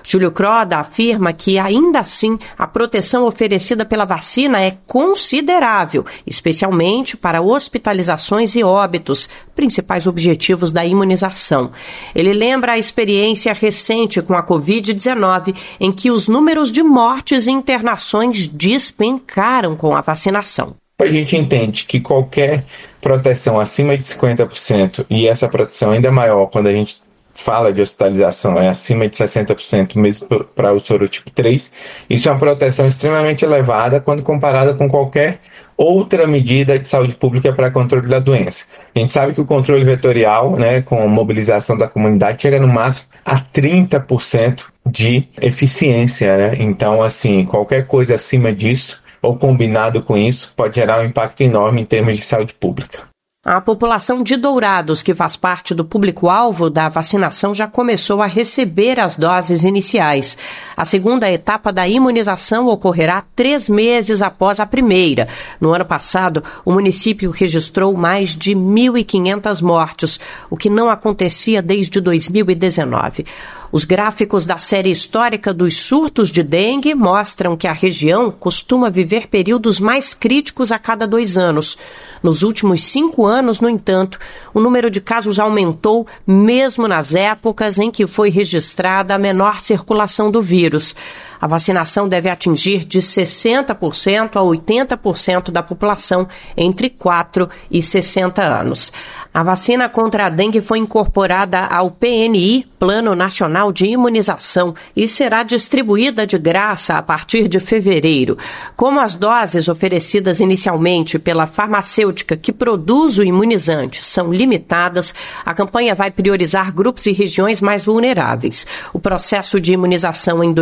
Júlio 0.06 0.32
Croda 0.32 0.78
afirma 0.78 1.34
que, 1.34 1.58
ainda 1.58 2.00
assim, 2.00 2.38
a 2.58 2.68
proteção 2.68 3.26
oferecida 3.26 3.84
pela 3.84 4.06
vacina 4.06 4.62
é 4.62 4.78
considerável, 4.86 6.06
especialmente 6.26 7.18
para 7.18 7.42
hospitalizações 7.42 8.56
e 8.56 8.64
óbitos, 8.64 9.30
principais 9.56 10.06
objetivos 10.06 10.72
da 10.72 10.86
imunização. 10.86 11.72
Ele 12.14 12.34
lembra 12.34 12.74
a 12.74 12.78
experiência 12.78 13.54
recente 13.54 14.22
com 14.22 14.36
a 14.36 14.46
Covid-19, 14.46 15.56
em 15.80 15.92
que 15.92 16.12
os 16.12 16.28
números 16.28 16.72
de 16.72 16.84
mortes 16.84 17.48
e 17.48 17.52
internações 17.52 18.48
despencaram 18.48 19.76
com 19.76 19.96
a 19.96 20.02
vacinação. 20.02 20.76
A 20.98 21.08
gente 21.08 21.36
entende 21.36 21.86
que 21.86 22.00
qualquer 22.00 22.64
proteção 23.02 23.60
acima 23.60 23.98
de 23.98 24.06
50% 24.06 25.06
e 25.10 25.28
essa 25.28 25.48
proteção 25.48 25.92
ainda 25.92 26.10
maior 26.10 26.46
quando 26.48 26.68
a 26.68 26.72
gente 26.72 27.02
fala 27.36 27.72
de 27.72 27.82
hospitalização 27.82 28.58
é 28.58 28.70
acima 28.70 29.08
de 29.08 29.18
60% 29.18 29.96
mesmo 29.98 30.28
para 30.28 30.74
o 30.74 30.80
sorotipo 30.80 31.30
3. 31.30 31.72
Isso 32.10 32.28
é 32.28 32.32
uma 32.32 32.40
proteção 32.40 32.88
extremamente 32.88 33.44
elevada 33.44 34.00
quando 34.00 34.24
comparada 34.24 34.74
com 34.74 34.90
qualquer 34.90 35.40
outra 35.78 36.26
medida 36.26 36.80
de 36.80 36.88
saúde 36.88 37.16
pública 37.16 37.52
para 37.52 37.70
controle 37.70 38.08
da 38.08 38.20
doença. 38.20 38.66
A 38.96 39.00
gente 39.00 39.12
sabe 39.12 39.34
que 39.34 39.42
o 39.42 39.46
controle 39.46 39.84
vetorial, 39.84 40.56
né, 40.56 40.82
com 40.82 41.04
a 41.04 41.08
mobilização 41.08 41.78
da 41.78 41.88
comunidade, 41.88 42.42
chega 42.42 42.60
no 42.60 42.68
máximo 42.68 43.10
a 43.26 43.40
30% 43.40 44.64
de 44.86 45.28
eficiência. 45.42 46.38
Né? 46.38 46.56
Então, 46.60 47.04
assim, 47.04 47.46
qualquer 47.46 47.86
coisa 47.88 48.16
acima 48.16 48.54
disso 48.54 49.04
ou 49.22 49.38
combinado 49.38 50.02
com 50.02 50.16
isso 50.16 50.54
pode 50.56 50.76
gerar 50.76 51.02
um 51.02 51.06
impacto 51.06 51.42
enorme 51.42 51.82
em 51.82 51.86
termos 51.86 52.16
de 52.16 52.24
saúde 52.24 52.54
pública. 52.54 53.15
A 53.48 53.62
população 53.62 54.24
de 54.24 54.38
Dourados, 54.38 55.04
que 55.04 55.14
faz 55.14 55.36
parte 55.36 55.76
do 55.76 55.86
público-alvo 55.86 56.68
da 56.68 56.90
vacinação, 56.90 57.54
já 57.54 57.68
começou 57.68 58.24
a 58.24 58.26
receber 58.26 59.00
as 59.00 59.14
doses 59.14 59.64
iniciais. 59.64 60.36
A 60.76 60.84
segunda 60.84 61.32
etapa 61.32 61.72
da 61.72 61.88
imunização 61.88 62.66
ocorrerá 62.66 63.24
três 63.36 63.70
meses 63.70 64.24
após 64.24 64.60
a 64.60 64.66
primeira. 64.66 65.28
No 65.62 65.76
ano 65.76 65.86
passado, 65.86 66.44
o 66.66 66.72
município 66.72 67.30
registrou 67.30 67.96
mais 67.96 68.36
de 68.36 68.56
1.500 68.56 69.62
mortes, 69.62 70.20
o 70.50 70.58
que 70.58 70.68
não 70.68 70.90
acontecia 70.90 71.62
desde 71.62 72.02
2019. 72.02 73.28
Os 73.72 73.84
gráficos 73.84 74.46
da 74.46 74.58
série 74.58 74.90
histórica 74.90 75.54
dos 75.54 75.76
surtos 75.76 76.32
de 76.32 76.42
dengue 76.42 76.96
mostram 76.96 77.58
que 77.58 77.68
a 77.68 77.74
região 77.74 78.32
costuma 78.32 78.90
viver 78.90 79.28
períodos 79.28 79.80
mais 79.80 80.14
críticos 80.14 80.72
a 80.72 80.80
cada 80.80 81.06
dois 81.06 81.38
anos. 81.38 81.78
Nos 82.26 82.42
últimos 82.42 82.82
cinco 82.82 83.28
anos, 83.28 83.62
no 83.62 83.70
entanto, 83.70 84.18
o 84.52 84.60
número 84.60 84.90
de 84.90 85.00
casos 85.00 85.38
aumentou, 85.38 86.08
mesmo 86.26 86.88
nas 86.88 87.14
épocas 87.14 87.78
em 87.78 87.92
que 87.92 88.08
foi 88.08 88.32
registrada 88.32 89.14
a 89.14 89.20
menor 89.20 89.62
circulação 89.62 90.32
do 90.32 90.42
vírus. 90.42 90.96
A 91.40 91.48
vacinação 91.48 92.08
deve 92.08 92.30
atingir 92.30 92.86
de 92.86 93.00
60% 93.00 94.36
a 94.36 94.42
80% 94.42 95.52
da 95.52 95.62
população 95.62 96.28
entre 96.56 96.90
4 96.90 97.50
e 97.70 97.82
60 97.82 98.42
anos. 98.42 98.92
A 99.36 99.44
vacina 99.44 99.90
contra 99.90 100.28
a 100.28 100.30
dengue 100.30 100.62
foi 100.62 100.80
incorporada 100.80 101.66
ao 101.66 101.92
PNI, 101.92 102.66
Plano 102.80 103.14
Nacional 103.14 103.70
de 103.70 103.86
Imunização, 103.86 104.74
e 104.96 105.10
será 105.10 105.44
distribuída 105.44 106.26
de 106.26 106.38
graça 106.38 106.98
a 106.98 107.02
partir 107.02 107.50
de 107.50 107.60
fevereiro. 107.60 108.38
Como 108.78 108.98
as 108.98 109.18
doses 109.18 109.68
oferecidas 109.68 110.40
inicialmente 110.40 111.20
pela 111.20 111.48
farmacêutica 111.48 112.38
que 112.38 112.54
produz 112.54 113.18
o 113.18 113.24
imunizante 113.24 114.06
são 114.06 114.32
limitadas, 114.32 115.14
a 115.46 115.54
campanha 115.54 115.94
vai 115.94 116.12
priorizar 116.12 116.74
grupos 116.74 117.06
e 117.06 117.12
regiões 117.12 117.60
mais 117.60 117.84
vulneráveis. 117.84 118.66
O 118.94 119.00
processo 119.00 119.60
de 119.60 119.74
imunização 119.74 120.42
em 120.42 120.54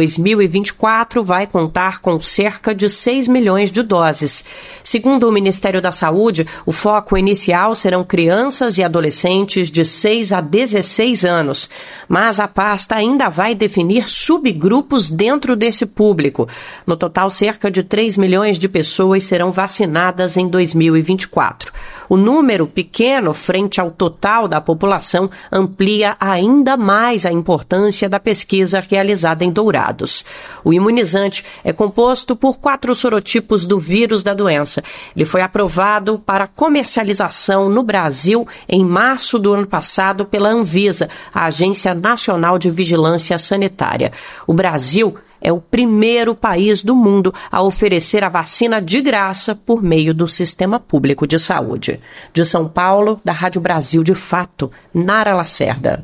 2024 0.64 1.24
vai 1.24 1.45
contar 1.45 1.99
com 1.99 2.20
cerca 2.20 2.74
de 2.74 2.89
6 2.89 3.28
milhões 3.28 3.72
de 3.72 3.84
doses. 3.84 4.45
Segundo 4.84 5.28
o 5.28 5.32
Ministério 5.32 5.82
da 5.82 5.91
Saúde, 5.91 6.47
o 6.66 6.72
foco 6.72 7.18
inicial 7.18 7.76
serão 7.76 8.03
crianças 8.03 8.78
e 8.78 8.84
adolescentes 8.84 9.70
de 9.70 9.84
6 9.84 10.32
a 10.32 10.41
16 10.41 11.26
anos, 11.26 11.70
mas 12.07 12.39
a 12.39 12.47
pasta 12.47 12.95
ainda 12.95 13.30
vai 13.30 13.53
definir 13.53 14.09
subgrupos 14.09 15.09
dentro 15.09 15.55
desse 15.55 15.86
público. 15.86 16.47
No 16.88 16.95
total, 16.95 17.30
cerca 17.30 17.70
de 17.70 17.84
3 17.84 18.18
milhões 18.18 18.57
de 18.57 18.70
pessoas 18.70 19.24
serão 19.24 19.51
vacinadas 19.51 20.38
em 20.38 20.47
2024. 20.47 21.72
O 22.09 22.18
número 22.18 22.68
pequeno 22.68 23.34
frente 23.34 23.82
ao 23.82 23.89
total 23.89 24.47
da 24.47 24.61
população 24.61 25.30
amplia 25.51 26.16
ainda 26.20 26.78
mais 26.78 27.26
a 27.26 27.32
importância 27.32 28.07
da 28.07 28.20
pesquisa 28.20 28.84
realizada 28.88 29.43
em 29.43 29.51
Dourados. 29.51 30.24
O 30.64 30.74
imunizante 30.74 31.43
é 31.64 31.74
composto 31.74 32.36
por 32.36 32.57
quatro 32.59 32.95
sorotipos 32.95 33.66
do 33.66 33.80
vírus 33.80 34.24
da 34.24 34.34
doença. 34.34 34.84
Ele 35.16 35.26
foi 35.26 35.41
aprovado 35.41 36.20
para 36.20 36.47
comercialização 36.47 37.70
no 37.70 37.84
Brasil 37.84 38.47
em 38.68 38.84
março 38.86 39.38
do 39.38 39.53
ano 39.53 39.68
passado 39.68 40.26
pela 40.26 40.49
Anvisa, 40.49 41.09
a 41.34 41.45
Agência 41.45 41.93
Nacional 41.93 42.57
de 42.57 42.70
Vigilância 42.70 43.38
Sanitária. 43.38 44.11
O 44.47 44.53
Brasil 44.53 45.16
é 45.43 45.51
o 45.51 45.59
primeiro 45.59 46.34
país 46.34 46.82
do 46.82 46.95
mundo 46.95 47.34
a 47.51 47.61
oferecer 47.61 48.24
a 48.24 48.30
vacina 48.30 48.82
de 48.82 49.01
graça 49.01 49.53
por 49.53 49.84
meio 49.84 50.14
do 50.14 50.26
sistema 50.26 50.80
público 50.80 51.28
de 51.28 51.38
saúde. 51.38 51.99
De 52.32 52.45
São 52.45 52.68
Paulo, 52.70 53.20
da 53.26 53.34
Rádio 53.34 53.59
Brasil 53.59 54.03
de 54.03 54.16
Fato, 54.16 54.72
Nara 54.93 55.36
Lacerda. 55.36 56.03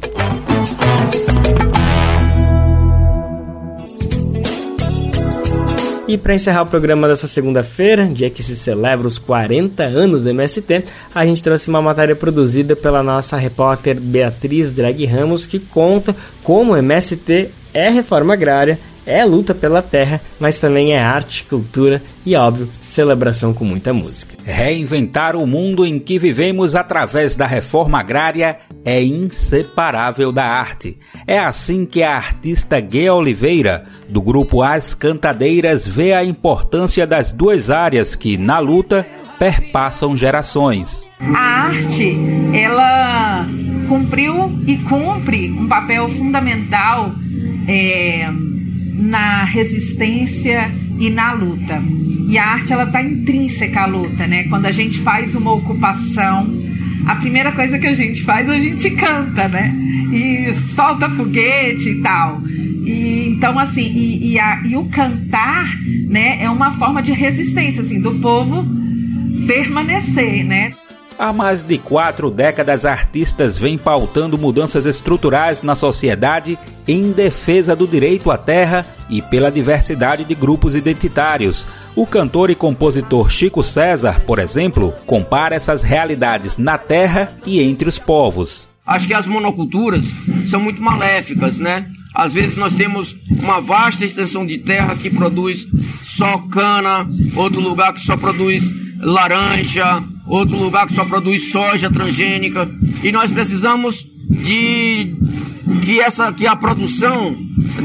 E 6.11 6.17
para 6.17 6.35
encerrar 6.35 6.63
o 6.63 6.67
programa 6.67 7.07
dessa 7.07 7.25
segunda-feira, 7.25 8.05
dia 8.05 8.29
que 8.29 8.43
se 8.43 8.53
celebra 8.53 9.07
os 9.07 9.17
40 9.17 9.81
anos 9.81 10.23
do 10.23 10.29
MST, 10.29 10.83
a 11.15 11.25
gente 11.25 11.41
trouxe 11.41 11.69
uma 11.69 11.81
matéria 11.81 12.13
produzida 12.13 12.75
pela 12.75 13.01
nossa 13.01 13.37
repórter 13.37 13.97
Beatriz 13.97 14.73
Drag 14.73 15.05
Ramos 15.05 15.45
que 15.45 15.57
conta 15.57 16.13
como 16.43 16.73
o 16.73 16.75
MST 16.75 17.51
é 17.73 17.87
reforma 17.87 18.33
agrária 18.33 18.77
é 19.05 19.23
luta 19.25 19.53
pela 19.53 19.81
terra, 19.81 20.21
mas 20.39 20.59
também 20.59 20.93
é 20.93 20.99
arte, 20.99 21.43
cultura 21.43 22.01
e, 22.25 22.35
óbvio, 22.35 22.69
celebração 22.79 23.53
com 23.53 23.65
muita 23.65 23.93
música. 23.93 24.35
Reinventar 24.43 25.35
o 25.35 25.47
mundo 25.47 25.85
em 25.85 25.99
que 25.99 26.19
vivemos 26.19 26.75
através 26.75 27.35
da 27.35 27.45
reforma 27.45 27.99
agrária 27.99 28.59
é 28.85 29.01
inseparável 29.03 30.31
da 30.31 30.45
arte. 30.45 30.97
É 31.25 31.39
assim 31.39 31.85
que 31.85 32.03
a 32.03 32.15
artista 32.15 32.79
Gay 32.79 33.09
Oliveira, 33.09 33.85
do 34.07 34.21
grupo 34.21 34.61
As 34.61 34.93
Cantadeiras, 34.93 35.87
vê 35.87 36.13
a 36.13 36.23
importância 36.23 37.07
das 37.07 37.31
duas 37.31 37.69
áreas 37.69 38.15
que, 38.15 38.37
na 38.37 38.59
luta, 38.59 39.05
perpassam 39.39 40.15
gerações. 40.15 41.07
A 41.19 41.65
arte, 41.65 42.15
ela 42.53 43.45
cumpriu 43.87 44.51
e 44.67 44.77
cumpre 44.77 45.51
um 45.51 45.67
papel 45.67 46.07
fundamental. 46.09 47.11
É 47.67 48.29
na 49.01 49.43
resistência 49.43 50.71
e 50.99 51.09
na 51.09 51.33
luta. 51.33 51.81
E 52.29 52.37
a 52.37 52.45
arte 52.45 52.71
ela 52.71 52.83
está 52.83 53.01
intrínseca 53.01 53.81
à 53.81 53.85
luta, 53.87 54.27
né? 54.27 54.43
Quando 54.43 54.67
a 54.67 54.71
gente 54.71 54.99
faz 54.99 55.33
uma 55.33 55.51
ocupação, 55.51 56.47
a 57.05 57.15
primeira 57.15 57.51
coisa 57.51 57.79
que 57.79 57.87
a 57.87 57.95
gente 57.95 58.23
faz 58.23 58.47
a 58.47 58.59
gente 58.59 58.91
canta, 58.91 59.47
né? 59.47 59.75
E 60.13 60.53
solta 60.75 61.09
foguete 61.09 61.89
e 61.89 62.01
tal. 62.01 62.39
E 62.85 63.29
então 63.29 63.57
assim, 63.57 63.91
e, 63.91 64.33
e, 64.33 64.39
a, 64.39 64.61
e 64.63 64.75
o 64.75 64.85
cantar, 64.85 65.67
né, 66.07 66.41
é 66.41 66.49
uma 66.49 66.71
forma 66.71 67.01
de 67.01 67.11
resistência 67.11 67.81
assim 67.81 67.99
do 67.99 68.15
povo 68.19 68.65
permanecer, 69.47 70.45
né? 70.45 70.73
Há 71.21 71.31
mais 71.31 71.63
de 71.63 71.77
quatro 71.77 72.31
décadas, 72.31 72.83
artistas 72.83 73.55
vêm 73.55 73.77
pautando 73.77 74.39
mudanças 74.39 74.87
estruturais 74.87 75.61
na 75.61 75.75
sociedade 75.75 76.57
em 76.87 77.11
defesa 77.11 77.75
do 77.75 77.87
direito 77.87 78.31
à 78.31 78.39
terra 78.39 78.87
e 79.07 79.21
pela 79.21 79.51
diversidade 79.51 80.23
de 80.23 80.33
grupos 80.33 80.73
identitários. 80.73 81.63
O 81.95 82.07
cantor 82.07 82.49
e 82.49 82.55
compositor 82.55 83.29
Chico 83.29 83.63
César, 83.63 84.21
por 84.21 84.39
exemplo, 84.39 84.95
compara 85.05 85.53
essas 85.53 85.83
realidades 85.83 86.57
na 86.57 86.79
terra 86.79 87.31
e 87.45 87.61
entre 87.61 87.87
os 87.87 87.99
povos. 87.99 88.67
Acho 88.83 89.05
que 89.05 89.13
as 89.13 89.27
monoculturas 89.27 90.05
são 90.47 90.59
muito 90.59 90.81
maléficas, 90.81 91.59
né? 91.59 91.85
Às 92.15 92.33
vezes 92.33 92.57
nós 92.57 92.73
temos 92.73 93.15
uma 93.29 93.61
vasta 93.61 94.03
extensão 94.03 94.43
de 94.43 94.57
terra 94.57 94.95
que 94.95 95.11
produz 95.11 95.67
só 96.03 96.39
cana, 96.51 97.07
outro 97.35 97.61
lugar 97.61 97.93
que 97.93 98.01
só 98.01 98.17
produz 98.17 98.63
laranja, 98.97 100.03
outro 100.25 100.57
lugar 100.57 100.87
que 100.87 100.95
só 100.95 101.05
produz 101.05 101.51
soja 101.51 101.89
transgênica, 101.89 102.69
e 103.03 103.11
nós 103.11 103.31
precisamos 103.31 104.07
de 104.29 105.15
que 105.81 105.99
essa 105.99 106.31
que 106.31 106.47
a 106.47 106.55
produção 106.55 107.35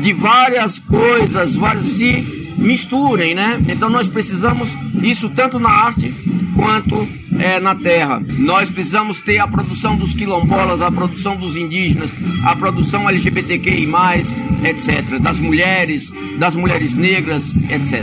de 0.03 0.13
várias 0.13 0.79
coisas 0.79 1.55
várias, 1.55 1.87
se 1.87 2.47
misturem, 2.57 3.35
né? 3.35 3.61
Então 3.69 3.91
nós 3.91 4.09
precisamos 4.09 4.75
isso 5.03 5.29
tanto 5.31 5.59
na 5.59 5.69
arte 5.69 6.13
quanto 6.55 7.07
é, 7.39 7.61
na 7.61 7.75
terra. 7.75 8.23
Nós 8.39 8.71
precisamos 8.71 9.21
ter 9.21 9.39
a 9.39 9.47
produção 9.47 9.97
dos 9.97 10.15
quilombolas, 10.15 10.81
a 10.81 10.91
produção 10.91 11.37
dos 11.37 11.55
indígenas, 11.55 12.11
a 12.43 12.57
produção 12.57 13.09
LGBTQI+, 13.09 13.87
etc., 14.65 15.19
das 15.21 15.39
mulheres, 15.39 16.11
das 16.39 16.57
mulheres 16.57 16.97
negras, 16.97 17.55
etc. 17.71 18.03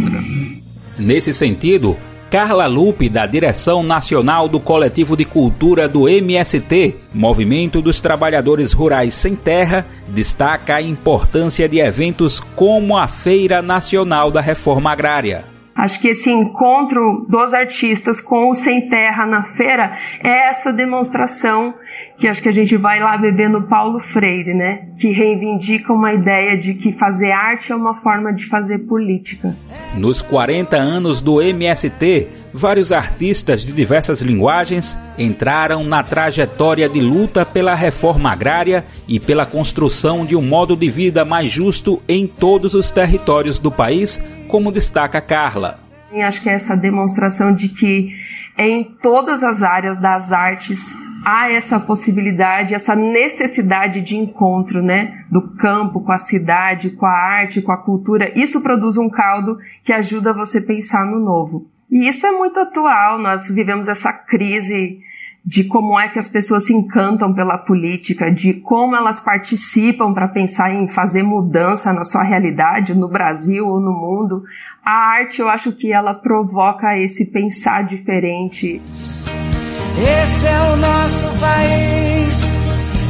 Nesse 0.97 1.33
sentido, 1.33 1.97
Carla 2.33 2.65
Lupe, 2.65 3.09
da 3.09 3.27
direção 3.27 3.83
nacional 3.83 4.49
do 4.49 4.59
Coletivo 4.59 5.15
de 5.15 5.23
Cultura 5.23 5.87
do 5.87 6.09
MST, 6.09 6.95
Movimento 7.13 7.79
dos 7.79 8.01
Trabalhadores 8.01 8.73
Rurais 8.73 9.13
Sem 9.13 9.35
Terra, 9.35 9.85
destaca 10.07 10.77
a 10.77 10.81
importância 10.81 11.69
de 11.69 11.77
eventos 11.77 12.39
como 12.39 12.97
a 12.97 13.07
Feira 13.07 13.61
Nacional 13.61 14.31
da 14.31 14.41
Reforma 14.41 14.91
Agrária. 14.91 15.45
Acho 15.75 15.99
que 15.99 16.07
esse 16.07 16.31
encontro 16.31 17.27
dos 17.29 17.53
artistas 17.53 18.19
com 18.19 18.49
o 18.49 18.55
Sem 18.55 18.89
Terra 18.89 19.27
na 19.27 19.43
feira 19.43 19.95
é 20.23 20.49
essa 20.49 20.73
demonstração 20.73 21.75
que 22.17 22.27
acho 22.27 22.41
que 22.41 22.49
a 22.49 22.53
gente 22.53 22.77
vai 22.77 22.99
lá 22.99 23.17
beber 23.17 23.49
no 23.49 23.63
Paulo 23.63 23.99
Freire, 23.99 24.53
né? 24.53 24.87
Que 24.97 25.11
reivindica 25.11 25.91
uma 25.91 26.13
ideia 26.13 26.57
de 26.57 26.73
que 26.73 26.91
fazer 26.91 27.31
arte 27.31 27.71
é 27.71 27.75
uma 27.75 27.93
forma 27.93 28.31
de 28.31 28.45
fazer 28.45 28.79
política. 28.79 29.55
Nos 29.95 30.21
40 30.21 30.77
anos 30.77 31.21
do 31.21 31.41
MST, 31.41 32.27
vários 32.53 32.91
artistas 32.91 33.61
de 33.61 33.73
diversas 33.73 34.21
linguagens 34.21 34.97
entraram 35.17 35.83
na 35.83 36.03
trajetória 36.03 36.87
de 36.87 37.01
luta 37.01 37.45
pela 37.45 37.73
reforma 37.73 38.31
agrária 38.31 38.85
e 39.07 39.19
pela 39.19 39.45
construção 39.45 40.25
de 40.25 40.35
um 40.35 40.41
modo 40.41 40.75
de 40.75 40.89
vida 40.89 41.25
mais 41.25 41.51
justo 41.51 42.01
em 42.07 42.27
todos 42.27 42.73
os 42.73 42.91
territórios 42.91 43.59
do 43.59 43.71
país, 43.71 44.21
como 44.47 44.71
destaca 44.71 45.19
Carla. 45.19 45.79
E 46.11 46.21
acho 46.21 46.41
que 46.41 46.49
é 46.49 46.53
essa 46.53 46.75
demonstração 46.75 47.53
de 47.53 47.69
que 47.69 48.11
em 48.57 48.83
todas 49.01 49.43
as 49.43 49.63
áreas 49.63 49.99
das 49.99 50.31
artes 50.31 50.93
há 51.23 51.51
essa 51.51 51.79
possibilidade, 51.79 52.75
essa 52.75 52.95
necessidade 52.95 54.01
de 54.01 54.17
encontro, 54.17 54.81
né, 54.81 55.25
do 55.29 55.55
campo 55.55 56.01
com 56.01 56.11
a 56.11 56.17
cidade, 56.17 56.91
com 56.91 57.05
a 57.05 57.11
arte, 57.11 57.61
com 57.61 57.71
a 57.71 57.77
cultura. 57.77 58.31
Isso 58.37 58.61
produz 58.61 58.97
um 58.97 59.09
caldo 59.09 59.57
que 59.83 59.93
ajuda 59.93 60.33
você 60.33 60.57
a 60.57 60.63
pensar 60.63 61.05
no 61.05 61.19
novo. 61.19 61.67
E 61.89 62.07
isso 62.07 62.25
é 62.25 62.31
muito 62.31 62.59
atual. 62.59 63.19
Nós 63.19 63.49
vivemos 63.49 63.87
essa 63.87 64.11
crise 64.11 64.99
de 65.45 65.65
como 65.65 65.99
é 65.99 66.07
que 66.07 66.17
as 66.17 66.27
pessoas 66.27 66.65
se 66.65 66.73
encantam 66.73 67.33
pela 67.33 67.57
política, 67.57 68.31
de 68.31 68.53
como 68.53 68.95
elas 68.95 69.19
participam 69.19 70.13
para 70.13 70.27
pensar 70.27 70.73
em 70.73 70.87
fazer 70.87 71.21
mudança 71.21 71.91
na 71.91 72.05
sua 72.05 72.23
realidade, 72.23 72.95
no 72.95 73.09
Brasil 73.09 73.67
ou 73.67 73.79
no 73.79 73.91
mundo. 73.91 74.43
A 74.83 74.91
arte, 74.91 75.41
eu 75.41 75.49
acho 75.49 75.73
que 75.73 75.91
ela 75.91 76.13
provoca 76.13 76.97
esse 76.97 77.25
pensar 77.25 77.83
diferente. 77.83 78.81
Esse 79.97 80.47
é 80.47 80.59
o 80.73 80.75
nosso 80.77 81.39
país, 81.39 82.43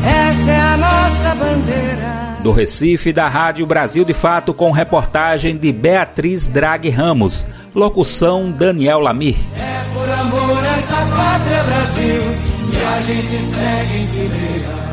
essa 0.06 0.52
é 0.52 0.60
a 0.60 0.78
nossa 0.78 1.36
bandeira. 1.36 2.38
Do 2.44 2.52
Recife, 2.52 3.14
da 3.14 3.30
Rádio 3.30 3.66
Brasil 3.66 4.04
de 4.04 4.14
Fato, 4.14 4.54
com 4.54 4.70
reportagem 4.72 5.58
de 5.58 5.72
Beatriz 5.72 6.46
Drag 6.46 6.90
Ramos. 6.90 7.46
Locução 7.74 8.52
Daniel 8.52 9.00
Lamir. 9.00 9.38
É 9.58 9.86
por 9.94 10.10
amor 10.10 10.64
essa 10.66 10.98
pátria 11.16 11.64
Brasil 11.64 12.22
que 12.70 12.84
a 12.84 13.02
gente 13.02 13.28
segue 13.30 13.98
em 13.98 14.08
fileira. 14.08 14.93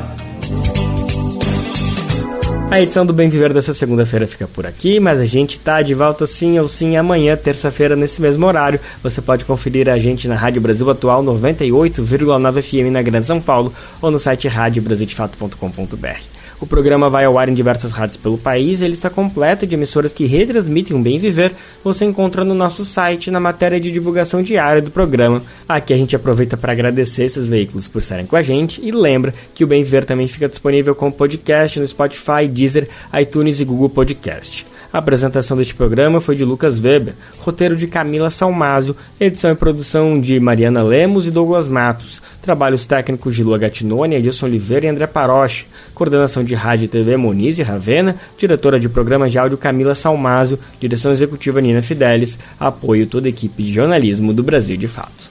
A 2.71 2.81
edição 2.81 3.05
do 3.05 3.13
Bem 3.13 3.29
Viver 3.29 3.53
dessa 3.53 3.75
segunda-feira 3.75 4.29
fica 4.29 4.47
por 4.47 4.65
aqui, 4.65 5.01
mas 5.01 5.19
a 5.19 5.25
gente 5.25 5.59
tá 5.59 5.83
de 5.83 5.93
volta 5.93 6.25
sim 6.25 6.57
ou 6.57 6.69
sim 6.69 6.97
amanhã, 6.97 7.37
terça-feira, 7.37 7.97
nesse 7.97 8.23
mesmo 8.23 8.47
horário. 8.47 8.79
Você 9.03 9.21
pode 9.21 9.45
conferir 9.45 9.89
a 9.89 9.99
gente 9.99 10.29
na 10.29 10.37
Rádio 10.37 10.63
Brasil 10.63 10.89
Atual 10.89 11.21
98,9 11.25 12.63
FM 12.63 12.93
na 12.93 13.03
Grande 13.03 13.27
São 13.27 13.41
Paulo 13.41 13.73
ou 14.01 14.09
no 14.09 14.21
site 14.21 14.47
radiobrasildefato.com.br. 14.47 16.40
O 16.61 16.67
programa 16.67 17.09
vai 17.09 17.25
ao 17.25 17.39
ar 17.39 17.49
em 17.49 17.55
diversas 17.55 17.91
rádios 17.91 18.19
pelo 18.19 18.37
país 18.37 18.81
e 18.81 18.85
a 18.85 18.89
lista 18.89 19.09
completa 19.09 19.67
de 19.67 19.75
emissoras 19.75 20.13
que 20.13 20.27
retransmitem 20.27 20.95
o 20.95 21.01
Bem 21.01 21.19
Viver 21.19 21.55
você 21.83 22.05
encontra 22.05 22.45
no 22.45 22.55
nosso 22.55 22.85
site 22.85 23.31
na 23.31 23.41
matéria 23.41 23.81
de 23.81 23.91
divulgação 23.91 24.43
diária 24.43 24.83
do 24.83 24.91
programa. 24.91 25.43
Aqui 25.67 25.95
a 25.95 25.97
gente 25.97 26.15
aproveita 26.15 26.59
para 26.59 26.73
agradecer 26.73 27.25
esses 27.25 27.47
veículos 27.47 27.89
por 27.89 28.01
estarem 28.01 28.27
com 28.27 28.37
a 28.37 28.43
gente 28.43 28.79
e 28.85 28.93
lembra 28.93 29.33
que 29.55 29.65
o 29.65 29.67
Bem 29.67 29.83
Viver 29.83 30.05
também 30.05 30.29
fica 30.29 30.49
disponível 30.49 30.95
como 30.95 31.11
podcast 31.11 31.81
no 31.81 31.87
Spotify, 31.87 32.47
Deezer, 32.47 32.89
iTunes 33.19 33.59
e 33.59 33.65
Google 33.65 33.89
Podcast. 33.89 34.67
A 34.93 34.99
apresentação 34.99 35.57
deste 35.57 35.73
programa 35.73 36.21
foi 36.21 36.35
de 36.35 36.45
Lucas 36.45 36.83
Weber, 36.83 37.15
roteiro 37.39 37.77
de 37.77 37.87
Camila 37.87 38.29
Salmásio, 38.29 38.97
edição 39.21 39.53
e 39.53 39.55
produção 39.55 40.21
de 40.21 40.41
Mariana 40.41 40.83
Lemos 40.83 41.29
e 41.29 41.31
Douglas 41.31 41.69
Matos, 41.69 42.21
trabalhos 42.43 42.87
técnicos 42.87 43.37
de 43.37 43.45
Lua 43.45 43.57
Gatinoni, 43.57 44.17
Edilson 44.17 44.47
Oliveira 44.47 44.87
e 44.87 44.89
André 44.89 45.07
Paroche, 45.07 45.67
coordenação 45.95 46.43
de 46.43 46.57
rádio 46.57 46.87
e 46.87 46.89
TV 46.89 47.17
Moniz 47.17 47.61
e 47.61 47.63
Ravena, 47.63 48.17
diretora 48.37 48.81
de 48.81 48.89
programas 48.89 49.31
de 49.31 49.39
áudio 49.39 49.57
Camila 49.57 49.95
Salmásio, 49.95 50.59
direção 50.81 51.13
executiva 51.13 51.61
Nina 51.61 51.83
Fidelis, 51.83 52.37
apoio 52.59 53.07
toda 53.07 53.29
a 53.29 53.31
equipe 53.31 53.63
de 53.63 53.73
jornalismo 53.73 54.33
do 54.33 54.43
Brasil 54.43 54.77
de 54.77 54.89
Fato. 54.89 55.31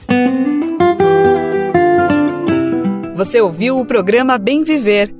Você 3.14 3.38
ouviu 3.38 3.78
o 3.78 3.84
programa 3.84 4.38
Bem 4.38 4.64
Viver 4.64 5.19